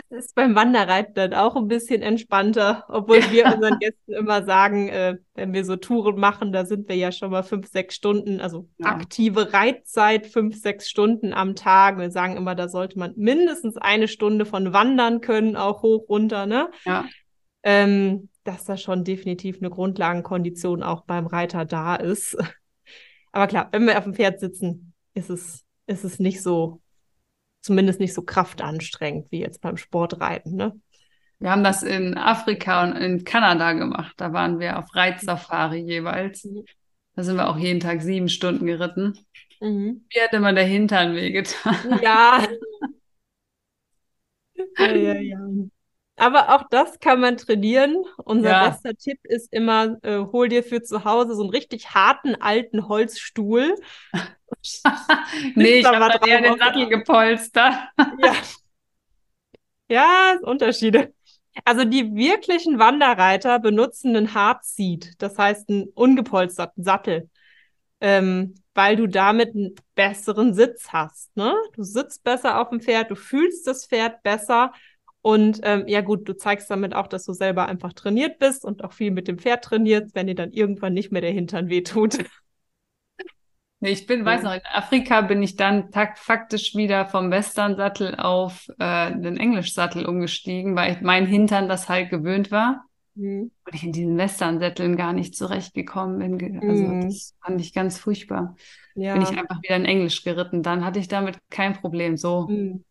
Das 0.09 0.25
ist 0.25 0.35
beim 0.35 0.55
Wanderreiten 0.55 1.15
dann 1.15 1.35
auch 1.35 1.57
ein 1.57 1.69
bisschen 1.69 2.03
entspannter, 2.03 2.85
obwohl 2.89 3.19
ja. 3.19 3.31
wir 3.31 3.47
unseren 3.47 3.79
Gästen 3.79 4.13
immer 4.13 4.45
sagen, 4.45 4.89
äh, 4.89 5.19
wenn 5.35 5.53
wir 5.53 5.65
so 5.65 5.77
Touren 5.77 6.19
machen, 6.19 6.53
da 6.53 6.65
sind 6.65 6.89
wir 6.89 6.97
ja 6.97 7.13
schon 7.13 7.31
mal 7.31 7.43
fünf, 7.43 7.69
sechs 7.69 7.95
Stunden, 7.95 8.41
also 8.41 8.69
ja. 8.79 8.87
aktive 8.87 9.53
Reitzeit, 9.53 10.27
fünf, 10.27 10.61
sechs 10.61 10.89
Stunden 10.89 11.33
am 11.33 11.55
Tag. 11.55 11.99
Wir 11.99 12.11
sagen 12.11 12.37
immer, 12.37 12.55
da 12.55 12.69
sollte 12.69 12.99
man 12.99 13.13
mindestens 13.17 13.77
eine 13.77 14.09
Stunde 14.09 14.47
von 14.47 14.73
wandern 14.73 15.21
können, 15.21 15.57
auch 15.57 15.83
hoch, 15.83 16.09
runter, 16.09 16.47
ne? 16.47 16.71
Ja. 16.85 17.05
Ähm, 17.63 18.29
dass 18.45 18.65
da 18.65 18.77
schon 18.77 19.05
definitiv 19.05 19.59
eine 19.59 19.71
Grundlagenkondition 19.71 20.83
auch 20.83 21.03
beim 21.03 21.27
Reiter 21.27 21.65
da 21.65 21.97
ist. 21.97 22.37
Aber 23.33 23.47
klar, 23.49 23.69
wenn 23.73 23.87
wir 23.87 23.99
auf 23.99 24.05
dem 24.05 24.15
Pferd 24.15 24.41
sitzen, 24.41 24.93
ist 25.15 25.31
es, 25.31 25.65
ist 25.87 26.05
es 26.05 26.19
nicht 26.19 26.43
so, 26.43 26.81
zumindest 27.67 28.01
nicht 28.01 28.15
so 28.15 28.23
kraftanstrengend 28.23 29.31
wie 29.31 29.41
jetzt 29.41 29.61
beim 29.61 29.77
Sportreiten, 29.77 30.57
ne? 30.57 30.81
Wir 31.39 31.51
haben 31.51 31.65
das 31.65 31.83
in 31.83 32.17
Afrika 32.17 32.83
und 32.83 32.97
in 32.97 33.25
Kanada 33.25 33.73
gemacht. 33.73 34.15
Da 34.17 34.33
waren 34.33 34.59
wir 34.59 34.79
auf 34.79 34.95
Reitsafari 34.95 35.81
jeweils. 35.81 36.45
Mhm. 36.45 36.65
Da 37.15 37.23
sind 37.23 37.37
wir 37.37 37.49
auch 37.49 37.59
jeden 37.59 37.81
Tag 37.81 38.01
sieben 38.01 38.31
Stunden 38.31 38.65
geritten. 38.65 39.19
Mhm. 39.61 40.07
Mir 40.15 40.23
hat 40.25 40.33
immer 40.33 40.55
der 40.55 40.65
Hintern 40.65 41.15
wehgetan. 41.15 42.01
Ja. 42.03 42.47
Ja, 44.79 44.95
ja, 44.95 45.15
ja. 45.15 45.39
Aber 46.17 46.55
auch 46.55 46.65
das 46.71 46.99
kann 46.99 47.21
man 47.21 47.37
trainieren. 47.37 48.05
Unser 48.25 48.51
Ja. 48.51 48.69
bester 48.71 48.95
Tipp 48.95 49.19
ist 49.25 49.53
immer, 49.53 49.99
äh, 50.03 50.19
hol 50.19 50.49
dir 50.49 50.63
für 50.65 50.83
zu 50.83 51.05
Hause 51.05 51.35
so 51.35 51.43
einen 51.43 51.51
richtig 51.51 51.95
harten 51.95 52.35
alten 52.35 52.89
Holzstuhl. 52.89 53.75
Nee, 55.55 55.81
ich 55.81 55.87
habe 55.87 56.27
eher 56.29 56.41
den 56.41 56.59
Sattel 56.59 56.89
gepolstert. 56.89 57.75
Ja. 58.23 58.33
Ja, 59.89 60.37
Unterschiede. 60.43 61.13
Also 61.65 61.85
die 61.85 62.15
wirklichen 62.15 62.79
Wanderreiter 62.79 63.59
benutzen 63.59 64.17
einen 64.17 64.35
Hard 64.35 64.65
Seat, 64.65 65.15
das 65.19 65.39
heißt 65.39 65.69
einen 65.71 65.85
ungepolsterten 65.95 66.85
Sattel, 66.85 67.31
ähm, 68.01 68.55
weil 68.75 68.97
du 68.97 69.07
damit 69.09 69.55
einen 69.55 69.75
besseren 69.95 70.55
Sitz 70.55 70.89
hast. 70.93 71.35
Ne? 71.37 71.55
Du 71.75 71.83
sitzt 71.83 72.25
besser 72.25 72.61
auf 72.61 72.71
dem 72.71 72.81
Pferd, 72.81 73.11
du 73.11 73.17
fühlst 73.17 73.67
das 73.67 73.87
Pferd 73.87 74.23
besser 74.23 74.73
und 75.27 75.59
ähm, 75.65 75.89
ja 75.89 76.03
gut, 76.03 76.29
du 76.29 76.37
zeigst 76.37 76.71
damit 76.71 76.95
auch, 76.95 77.09
dass 77.09 77.25
du 77.25 77.33
selber 77.33 77.67
einfach 77.67 77.93
trainiert 77.93 78.39
bist 78.39 78.65
und 78.65 78.85
auch 78.85 78.93
viel 78.93 79.11
mit 79.11 79.27
dem 79.27 79.39
Pferd 79.39 79.65
trainierst, 79.65 80.15
wenn 80.15 80.29
dir 80.29 80.37
dann 80.37 80.53
irgendwann 80.53 80.95
nicht 80.95 81.11
mehr 81.11 81.21
der 81.21 81.33
Hintern 81.33 81.69
wehtut. 81.69 82.19
Nee, 83.81 83.91
ich 83.91 84.07
bin, 84.07 84.25
weiß 84.25 84.43
noch, 84.43 84.55
in 84.55 84.61
Afrika 84.73 85.21
bin 85.21 85.43
ich 85.43 85.57
dann 85.57 85.91
faktisch 85.93 86.75
wieder 86.75 87.05
vom 87.07 87.31
Western-Sattel 87.31 88.15
auf 88.15 88.67
äh, 88.79 89.11
den 89.11 89.37
Englisch-Sattel 89.37 90.07
umgestiegen, 90.07 90.75
weil 90.77 90.95
ich, 90.95 91.03
mein 91.03 91.27
Hintern 91.27 91.69
das 91.69 91.87
halt 91.89 92.09
gewöhnt 92.09 92.51
war. 92.51 92.85
Mhm. 93.17 93.51
Und 93.67 93.75
ich 93.75 93.83
in 93.85 93.93
diesen 93.93 94.17
Western-Sätteln 94.17 94.97
gar 94.97 95.13
nicht 95.13 95.37
zurechtgekommen 95.37 96.39
bin. 96.39 96.61
Also 96.61 96.85
Mhm. 96.85 97.03
das 97.03 97.35
fand 97.45 97.61
ich 97.61 97.75
ganz 97.75 97.99
furchtbar. 97.99 98.57
Ja. 98.95 99.13
Bin 99.13 99.23
ich 99.23 99.37
einfach 99.37 99.61
wieder 99.63 99.77
in 99.77 99.85
Englisch 99.85 100.23
geritten. 100.25 100.63
Dann 100.63 100.83
hatte 100.83 100.99
ich 100.99 101.09
damit 101.09 101.37
kein 101.51 101.75
Problem. 101.75 102.17
So. 102.17 102.47
Mhm. 102.49 102.85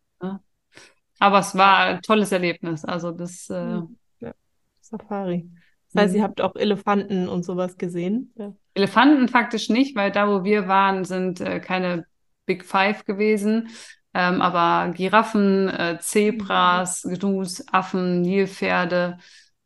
Aber 1.20 1.40
es 1.40 1.56
war 1.56 1.80
ein 1.80 2.02
tolles 2.02 2.32
Erlebnis. 2.32 2.86
Also 2.86 3.12
das, 3.12 3.50
äh, 3.50 3.76
Mhm. 3.76 3.98
Ja. 4.20 4.34
Safari. 4.82 5.50
Das 5.94 6.04
heißt, 6.04 6.14
Mhm. 6.14 6.20
ihr 6.20 6.24
habt 6.24 6.42
auch 6.42 6.56
Elefanten 6.56 7.28
und 7.30 7.44
sowas 7.44 7.78
gesehen. 7.78 8.34
Ja. 8.36 8.54
Elefanten 8.74 9.28
faktisch 9.30 9.70
nicht, 9.70 9.96
weil 9.96 10.12
da, 10.12 10.28
wo 10.28 10.44
wir 10.44 10.68
waren, 10.68 11.06
sind 11.06 11.40
äh, 11.42 11.60
keine 11.60 12.06
Big 12.46 12.66
Five 12.66 13.06
gewesen. 13.06 13.70
Ähm, 14.14 14.42
aber 14.42 14.94
Giraffen, 14.94 15.68
äh, 15.70 15.98
Zebras, 16.00 17.04
Gnus, 17.04 17.64
Affen, 17.72 18.22
Nilpferde. 18.22 19.18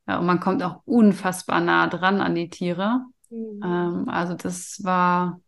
Ja, 0.08 0.18
und 0.20 0.26
man 0.26 0.40
kommt 0.40 0.64
auch 0.64 0.82
unfassbar 0.86 1.60
nah 1.62 1.88
dran 1.88 2.22
an 2.22 2.34
die 2.36 2.50
Tiere. 2.50 3.02
Ähm, 3.32 4.06
also 4.08 4.34
das 4.34 4.84
war, 4.84 5.40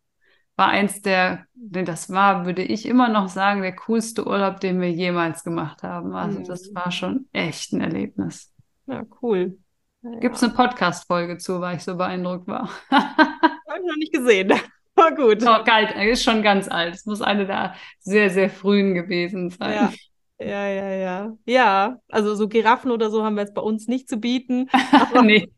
war 0.62 0.70
eins 0.70 1.02
der, 1.02 1.48
das 1.56 2.12
war, 2.12 2.46
würde 2.46 2.62
ich 2.62 2.86
immer 2.86 3.10
noch 3.10 3.30
sagen, 3.30 3.64
der 3.64 3.76
coolste 3.76 4.28
Urlaub, 4.28 4.60
den 4.60 4.80
wir 4.80 4.92
jemals 4.92 5.44
gemacht 5.44 5.82
haben. 5.82 6.14
Also 6.14 6.44
das 6.44 6.70
Mhm. 6.70 6.76
war 6.76 6.92
schon 6.92 7.26
echt 7.34 7.74
ein 7.74 7.82
Erlebnis. 7.82 8.54
Ja, 8.86 9.04
cool. 9.24 9.58
Ja, 10.04 10.20
Gibt 10.20 10.36
es 10.36 10.44
eine 10.44 10.54
Podcast-Folge 10.54 11.40
zu, 11.40 11.62
weil 11.62 11.78
ich 11.78 11.84
so 11.84 11.98
beeindruckt 11.98 12.48
war. 12.48 12.70
Habe 12.92 13.80
ich 13.80 13.88
noch 13.88 13.96
nicht 13.98 14.14
gesehen. 14.14 14.54
War 14.96 15.16
gut. 15.16 15.42
Oh, 15.42 15.64
kalt, 15.64 15.96
ist 15.96 16.24
schon 16.24 16.44
ganz 16.44 16.68
alt. 16.68 16.94
Es 16.94 17.06
muss 17.08 17.24
eine 17.24 17.48
der 17.48 17.74
sehr, 18.00 18.30
sehr 18.30 18.50
frühen 18.52 18.94
gewesen 18.94 19.50
sein. 19.50 19.72
Ja. 19.74 20.46
Ja, 20.46 20.68
ja, 20.68 20.90
ja. 20.92 21.38
Ja, 21.46 21.98
also 22.10 22.36
so 22.36 22.48
Giraffen 22.48 22.92
oder 22.92 23.10
so 23.10 23.24
haben 23.24 23.34
wir 23.36 23.42
jetzt 23.42 23.56
bei 23.56 23.62
uns 23.62 23.88
nicht 23.88 24.08
zu 24.08 24.18
bieten. 24.18 24.70
Nee. 25.24 25.50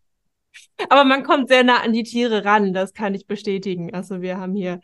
Aber 0.90 1.04
man 1.04 1.24
kommt 1.24 1.50
sehr 1.50 1.64
nah 1.64 1.82
an 1.82 1.94
die 1.94 2.04
Tiere 2.04 2.46
ran, 2.46 2.74
das 2.74 2.94
kann 2.94 3.16
ich 3.16 3.28
bestätigen. 3.28 3.94
Also 3.94 4.22
wir 4.22 4.38
haben 4.38 4.56
hier 4.56 4.80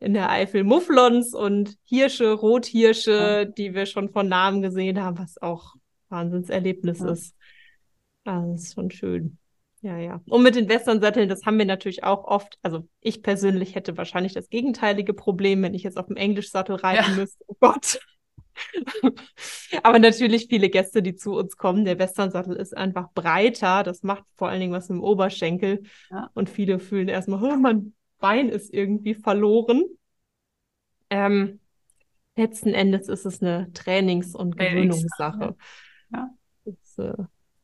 in 0.00 0.14
der 0.14 0.30
Eifel 0.30 0.64
Mufflons 0.64 1.34
und 1.34 1.76
Hirsche, 1.84 2.32
Rothirsche, 2.32 3.52
die 3.56 3.74
wir 3.74 3.86
schon 3.86 4.10
von 4.10 4.28
Namen 4.28 4.62
gesehen 4.62 5.02
haben, 5.02 5.18
was 5.18 5.40
auch 5.42 5.74
Wahnsinnserlebnis 6.08 7.00
Ja. 7.00 7.10
ist. 7.10 7.34
Also 8.24 8.52
das 8.52 8.62
ist 8.62 8.74
schon 8.74 8.90
schön. 8.90 9.38
Ja, 9.80 9.96
ja. 9.96 10.20
Und 10.28 10.42
mit 10.42 10.56
den 10.56 10.68
Westernsatteln, 10.68 11.28
das 11.28 11.44
haben 11.46 11.58
wir 11.58 11.64
natürlich 11.64 12.02
auch 12.04 12.24
oft. 12.24 12.58
Also 12.62 12.88
ich 13.00 13.22
persönlich 13.22 13.74
hätte 13.74 13.96
wahrscheinlich 13.96 14.34
das 14.34 14.48
gegenteilige 14.48 15.14
Problem, 15.14 15.62
wenn 15.62 15.74
ich 15.74 15.84
jetzt 15.84 15.96
auf 15.96 16.06
dem 16.06 16.16
Englischsattel 16.16 16.76
reiten 16.76 17.10
Ja. 17.10 17.16
müsste. 17.16 17.44
Oh 17.46 17.56
Gott. 17.60 18.00
Aber 19.82 19.98
natürlich 19.98 20.46
viele 20.48 20.70
Gäste, 20.70 21.02
die 21.02 21.14
zu 21.16 21.34
uns 21.34 21.56
kommen, 21.56 21.84
der 21.84 21.98
Westernsattel 21.98 22.56
ist 22.56 22.76
einfach 22.76 23.12
breiter. 23.12 23.82
Das 23.82 24.02
macht 24.02 24.24
vor 24.36 24.48
allen 24.48 24.60
Dingen 24.60 24.72
was 24.72 24.90
im 24.90 25.02
Oberschenkel. 25.02 25.82
Ja. 26.10 26.30
Und 26.34 26.50
viele 26.50 26.78
fühlen 26.78 27.08
erstmal, 27.08 27.42
oh, 27.42 27.56
mein 27.56 27.94
Bein 28.18 28.48
ist 28.48 28.72
irgendwie 28.72 29.14
verloren. 29.14 29.84
Ähm, 31.10 31.60
letzten 32.36 32.74
Endes 32.74 33.08
ist 33.08 33.26
es 33.26 33.42
eine 33.42 33.72
Trainings- 33.72 34.34
und 34.34 34.56
Gewöhnungssache. 34.56 35.56
ja. 36.12 36.30
Das, 36.64 36.98
äh, 36.98 37.14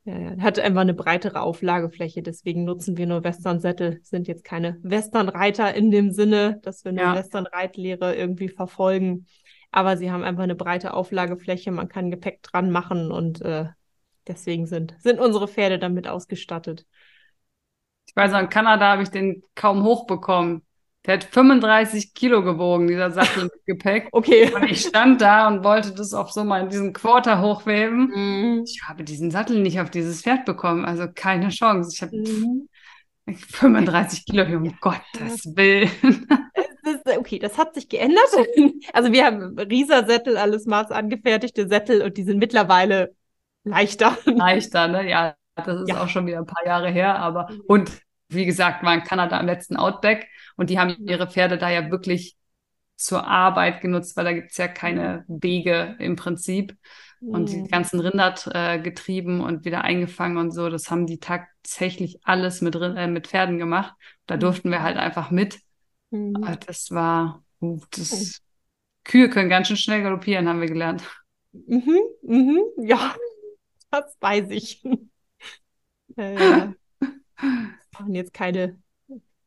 ja, 0.06 0.18
ja. 0.18 0.36
Hat 0.38 0.58
einfach 0.58 0.82
eine 0.82 0.94
breitere 0.94 1.40
Auflagefläche, 1.40 2.22
deswegen 2.22 2.64
nutzen 2.64 2.96
wir 2.96 3.06
nur 3.06 3.24
Westernsättel. 3.24 4.00
Sind 4.02 4.28
jetzt 4.28 4.44
keine 4.44 4.78
Westernreiter 4.82 5.74
in 5.74 5.90
dem 5.90 6.10
Sinne, 6.10 6.60
dass 6.62 6.84
wir 6.84 6.90
eine 6.90 7.00
Ja. 7.00 7.14
Westernreitlehre 7.14 8.14
irgendwie 8.14 8.48
verfolgen. 8.48 9.26
Aber 9.74 9.96
sie 9.96 10.12
haben 10.12 10.22
einfach 10.22 10.44
eine 10.44 10.54
breite 10.54 10.94
Auflagefläche, 10.94 11.72
man 11.72 11.88
kann 11.88 12.12
Gepäck 12.12 12.42
dran 12.44 12.70
machen 12.70 13.10
und 13.10 13.40
äh, 13.42 13.66
deswegen 14.28 14.68
sind, 14.68 14.94
sind 15.00 15.18
unsere 15.18 15.48
Pferde 15.48 15.80
damit 15.80 16.06
ausgestattet. 16.06 16.86
Ich 18.06 18.14
weiß 18.14 18.30
noch, 18.30 18.38
in 18.40 18.48
Kanada 18.48 18.92
habe 18.92 19.02
ich 19.02 19.08
den 19.10 19.42
kaum 19.56 19.82
hochbekommen. 19.82 20.62
Der 21.06 21.14
hat 21.14 21.24
35 21.24 22.14
Kilo 22.14 22.42
gewogen, 22.44 22.86
dieser 22.86 23.10
Sattel 23.10 23.44
mit 23.44 23.52
Gepäck. 23.66 24.08
Okay. 24.12 24.52
Und 24.54 24.62
ich 24.70 24.82
stand 24.82 25.20
da 25.20 25.48
und 25.48 25.64
wollte 25.64 25.92
das 25.92 26.14
auf 26.14 26.30
so 26.30 26.44
mal 26.44 26.68
diesen 26.68 26.92
Quarter 26.92 27.40
hochweben. 27.40 28.10
Mhm. 28.14 28.64
Ich 28.64 28.80
habe 28.86 29.02
diesen 29.02 29.32
Sattel 29.32 29.60
nicht 29.60 29.80
auf 29.80 29.90
dieses 29.90 30.22
Pferd 30.22 30.44
bekommen, 30.44 30.84
also 30.84 31.06
keine 31.12 31.48
Chance. 31.48 31.90
Ich 31.92 32.00
habe 32.02 32.16
Mhm. 32.16 32.68
35 33.26 34.24
Kilo, 34.26 34.44
um 34.56 34.76
Gottes 34.80 35.44
Willen. 35.56 35.90
Ist, 36.94 37.18
okay, 37.18 37.38
das 37.38 37.58
hat 37.58 37.74
sich 37.74 37.88
geändert. 37.88 38.24
Also 38.92 39.12
wir 39.12 39.24
haben 39.24 39.58
Rieser-Sättel, 39.58 40.36
alles 40.36 40.66
Maß 40.66 40.90
angefertigte 40.90 41.68
Sättel 41.68 42.02
und 42.02 42.16
die 42.16 42.24
sind 42.24 42.38
mittlerweile 42.38 43.14
leichter. 43.64 44.16
Leichter, 44.36 44.88
ne? 44.88 45.08
Ja, 45.08 45.36
das 45.56 45.80
ist 45.80 45.90
Ja. 45.90 46.02
auch 46.02 46.08
schon 46.08 46.26
wieder 46.26 46.38
ein 46.38 46.46
paar 46.46 46.64
Jahre 46.66 46.90
her, 46.90 47.16
aber 47.18 47.48
und 47.66 47.90
wie 48.28 48.46
gesagt, 48.46 48.82
war 48.82 48.94
in 48.94 49.04
Kanada 49.04 49.38
am 49.38 49.46
letzten 49.46 49.76
Outback 49.76 50.28
und 50.56 50.70
die 50.70 50.78
haben 50.78 50.96
ihre 51.06 51.28
Pferde 51.30 51.58
da 51.58 51.70
ja 51.70 51.90
wirklich 51.90 52.36
zur 52.96 53.26
Arbeit 53.26 53.80
genutzt, 53.80 54.16
weil 54.16 54.24
da 54.24 54.32
gibt's 54.32 54.56
ja 54.58 54.68
keine 54.68 55.24
Wege 55.28 55.96
im 56.00 56.16
Prinzip. 56.16 56.76
Und 57.30 57.52
die 57.52 57.62
Mhm. 57.62 57.68
ganzen 57.70 58.00
Rinder 58.00 58.34
äh, 58.54 58.80
getrieben 58.80 59.40
und 59.42 59.64
wieder 59.64 59.82
eingefangen 59.84 60.38
und 60.38 60.52
so, 60.52 60.70
das 60.70 60.90
haben 60.90 61.06
die 61.06 61.18
tatsächlich 61.20 62.20
alles 62.24 62.60
mit, 62.62 62.76
äh, 62.76 63.08
mit 63.08 63.26
Pferden 63.28 63.58
gemacht. 63.58 63.94
Da 64.26 64.36
Mhm. 64.36 64.38
durften 64.38 64.70
wir 64.70 64.82
halt 64.82 64.96
einfach 64.98 65.30
mit. 65.32 65.58
Mhm. 66.14 66.36
Aber 66.36 66.56
das 66.56 66.90
war, 66.92 67.44
uh, 67.60 67.80
das, 67.90 68.40
Kühe 69.02 69.28
können 69.28 69.48
ganz 69.48 69.66
schön 69.68 69.76
schnell 69.76 70.02
galoppieren, 70.02 70.48
haben 70.48 70.60
wir 70.60 70.68
gelernt. 70.68 71.02
Mhm, 71.52 71.98
mhm, 72.22 72.60
ja, 72.78 73.14
das 73.90 74.16
weiß 74.20 74.46
ich. 74.50 74.82
Äh, 76.16 76.34
ja. 76.38 76.74
Machen 77.92 78.14
jetzt 78.14 78.32
keine, 78.32 78.78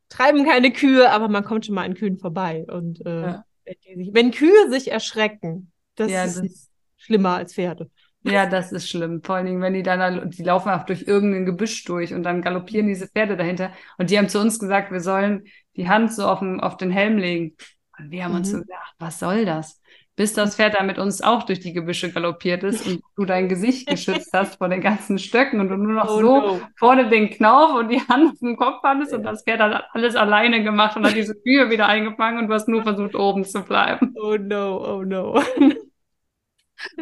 treiben 0.10 0.46
keine 0.46 0.72
Kühe, 0.72 1.10
aber 1.12 1.28
man 1.30 1.44
kommt 1.44 1.66
schon 1.66 1.76
mal 1.76 1.86
an 1.86 1.96
Kühen 1.96 2.18
vorbei. 2.18 2.66
Und 2.70 3.06
äh, 3.06 3.22
Ja. 3.22 3.46
wenn, 3.66 4.14
wenn 4.14 4.32
Kühe 4.32 4.70
sich 4.70 4.92
erschrecken, 4.92 5.72
das 5.96 6.12
Ja, 6.12 6.24
ist 6.26 6.44
das- 6.44 6.70
schlimmer 6.98 7.36
als 7.38 7.54
Pferde. 7.54 7.90
Ja, 8.24 8.46
das 8.46 8.72
ist 8.74 8.90
schlimm. 8.90 9.22
Vor 9.24 9.36
allen 9.36 9.46
Dingen, 9.46 9.62
wenn 9.62 9.74
die 9.74 9.84
dann, 9.84 10.00
da- 10.00 10.26
die 10.26 10.44
laufen 10.44 10.70
auch 10.70 10.86
durch 10.86 11.04
irgendein 11.08 11.46
Gebüsch 11.46 11.86
durch 11.86 12.14
und 12.14 12.24
dann 12.24 12.42
galoppieren 12.42 12.88
diese 12.88 13.08
Pferde 13.08 13.38
dahinter. 13.38 13.72
Und 13.98 14.10
die 14.10 14.18
haben 14.18 14.28
zu 14.28 14.40
uns 14.42 14.60
gesagt, 14.60 14.92
wir 14.92 15.00
sollen 15.00 15.46
die 15.78 15.88
Hand 15.90 16.14
so 16.14 16.26
auf 16.28 16.40
den, 16.40 16.60
auf 16.60 16.78
den 16.78 16.92
Helm 16.92 17.18
legen. 17.18 17.56
Und 17.98 18.12
wir 18.12 18.24
haben 18.26 18.36
uns 18.36 18.52
so 18.52 18.58
Mhm. 18.58 18.62
gedacht, 18.64 18.96
was 19.00 19.20
soll 19.20 19.46
das? 19.46 19.82
Bis 20.16 20.34
das 20.34 20.56
Pferd 20.56 20.74
dann 20.76 20.88
mit 20.88 20.98
uns 20.98 21.22
auch 21.22 21.44
durch 21.44 21.60
die 21.60 21.74
Gebüsche 21.74 22.12
galoppiert 22.12 22.64
ist 22.64 22.88
und 22.88 23.02
du 23.16 23.26
dein 23.26 23.50
Gesicht 23.50 23.88
geschützt 23.90 24.32
hast 24.34 24.58
vor 24.58 24.68
den 24.70 24.82
ganzen 24.82 25.20
Stöcken 25.20 25.60
und 25.60 25.70
du 25.70 25.76
nur 25.78 25.94
noch 25.94 26.10
Oh 26.10 26.20
so 26.20 26.42
no. 26.42 26.62
vorne 26.78 27.08
den 27.10 27.30
Knauf 27.30 27.76
und 27.76 27.90
die 27.90 28.02
Hand 28.02 28.32
auf 28.34 28.40
dem 28.40 28.58
Kopf 28.58 28.82
hattest 28.84 29.14
und 29.14 29.24
das 29.24 29.44
Pferd 29.44 29.60
hat 29.62 29.86
alles 29.94 30.16
alleine 30.16 30.64
gemacht 30.64 30.98
und 30.98 31.06
hat 31.06 31.16
diese 31.16 31.36
Kühe 31.36 31.70
wieder 31.70 31.88
eingefangen 31.88 32.40
und 32.40 32.48
du 32.48 32.54
hast 32.56 32.68
nur 32.68 32.82
versucht, 32.84 33.14
oben 33.16 33.46
zu 33.46 33.62
bleiben. 33.62 34.14
Oh 34.20 34.38
no, 34.38 34.98
oh 34.98 35.04
no. 35.04 35.40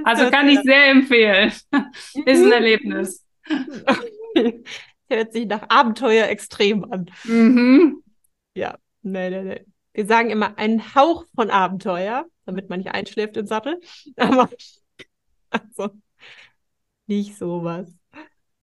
Also 0.04 0.30
kann 0.30 0.48
ich 0.48 0.60
sehr 0.62 0.90
empfehlen. 0.90 1.52
Ist 2.26 2.44
ein 2.44 2.52
Erlebnis. 2.52 3.26
Hört 5.10 5.34
sich 5.34 5.46
nach 5.48 5.70
Abenteuer 5.70 6.28
extrem 6.28 6.84
an. 6.92 7.12
Mhm. 7.24 8.02
Ja, 8.56 8.78
nee, 9.02 9.30
nee, 9.30 9.44
nee. 9.44 9.66
Wir 9.94 10.06
sagen 10.06 10.30
immer 10.30 10.58
einen 10.58 10.96
Hauch 10.96 11.26
von 11.36 11.50
Abenteuer, 11.50 12.26
damit 12.46 12.70
man 12.70 12.80
nicht 12.80 12.92
einschläft 12.92 13.38
im 13.38 13.48
Sattel. 13.48 13.80
Aber 14.18 14.50
also 15.50 15.90
nicht 17.08 17.36
sowas. 17.38 17.92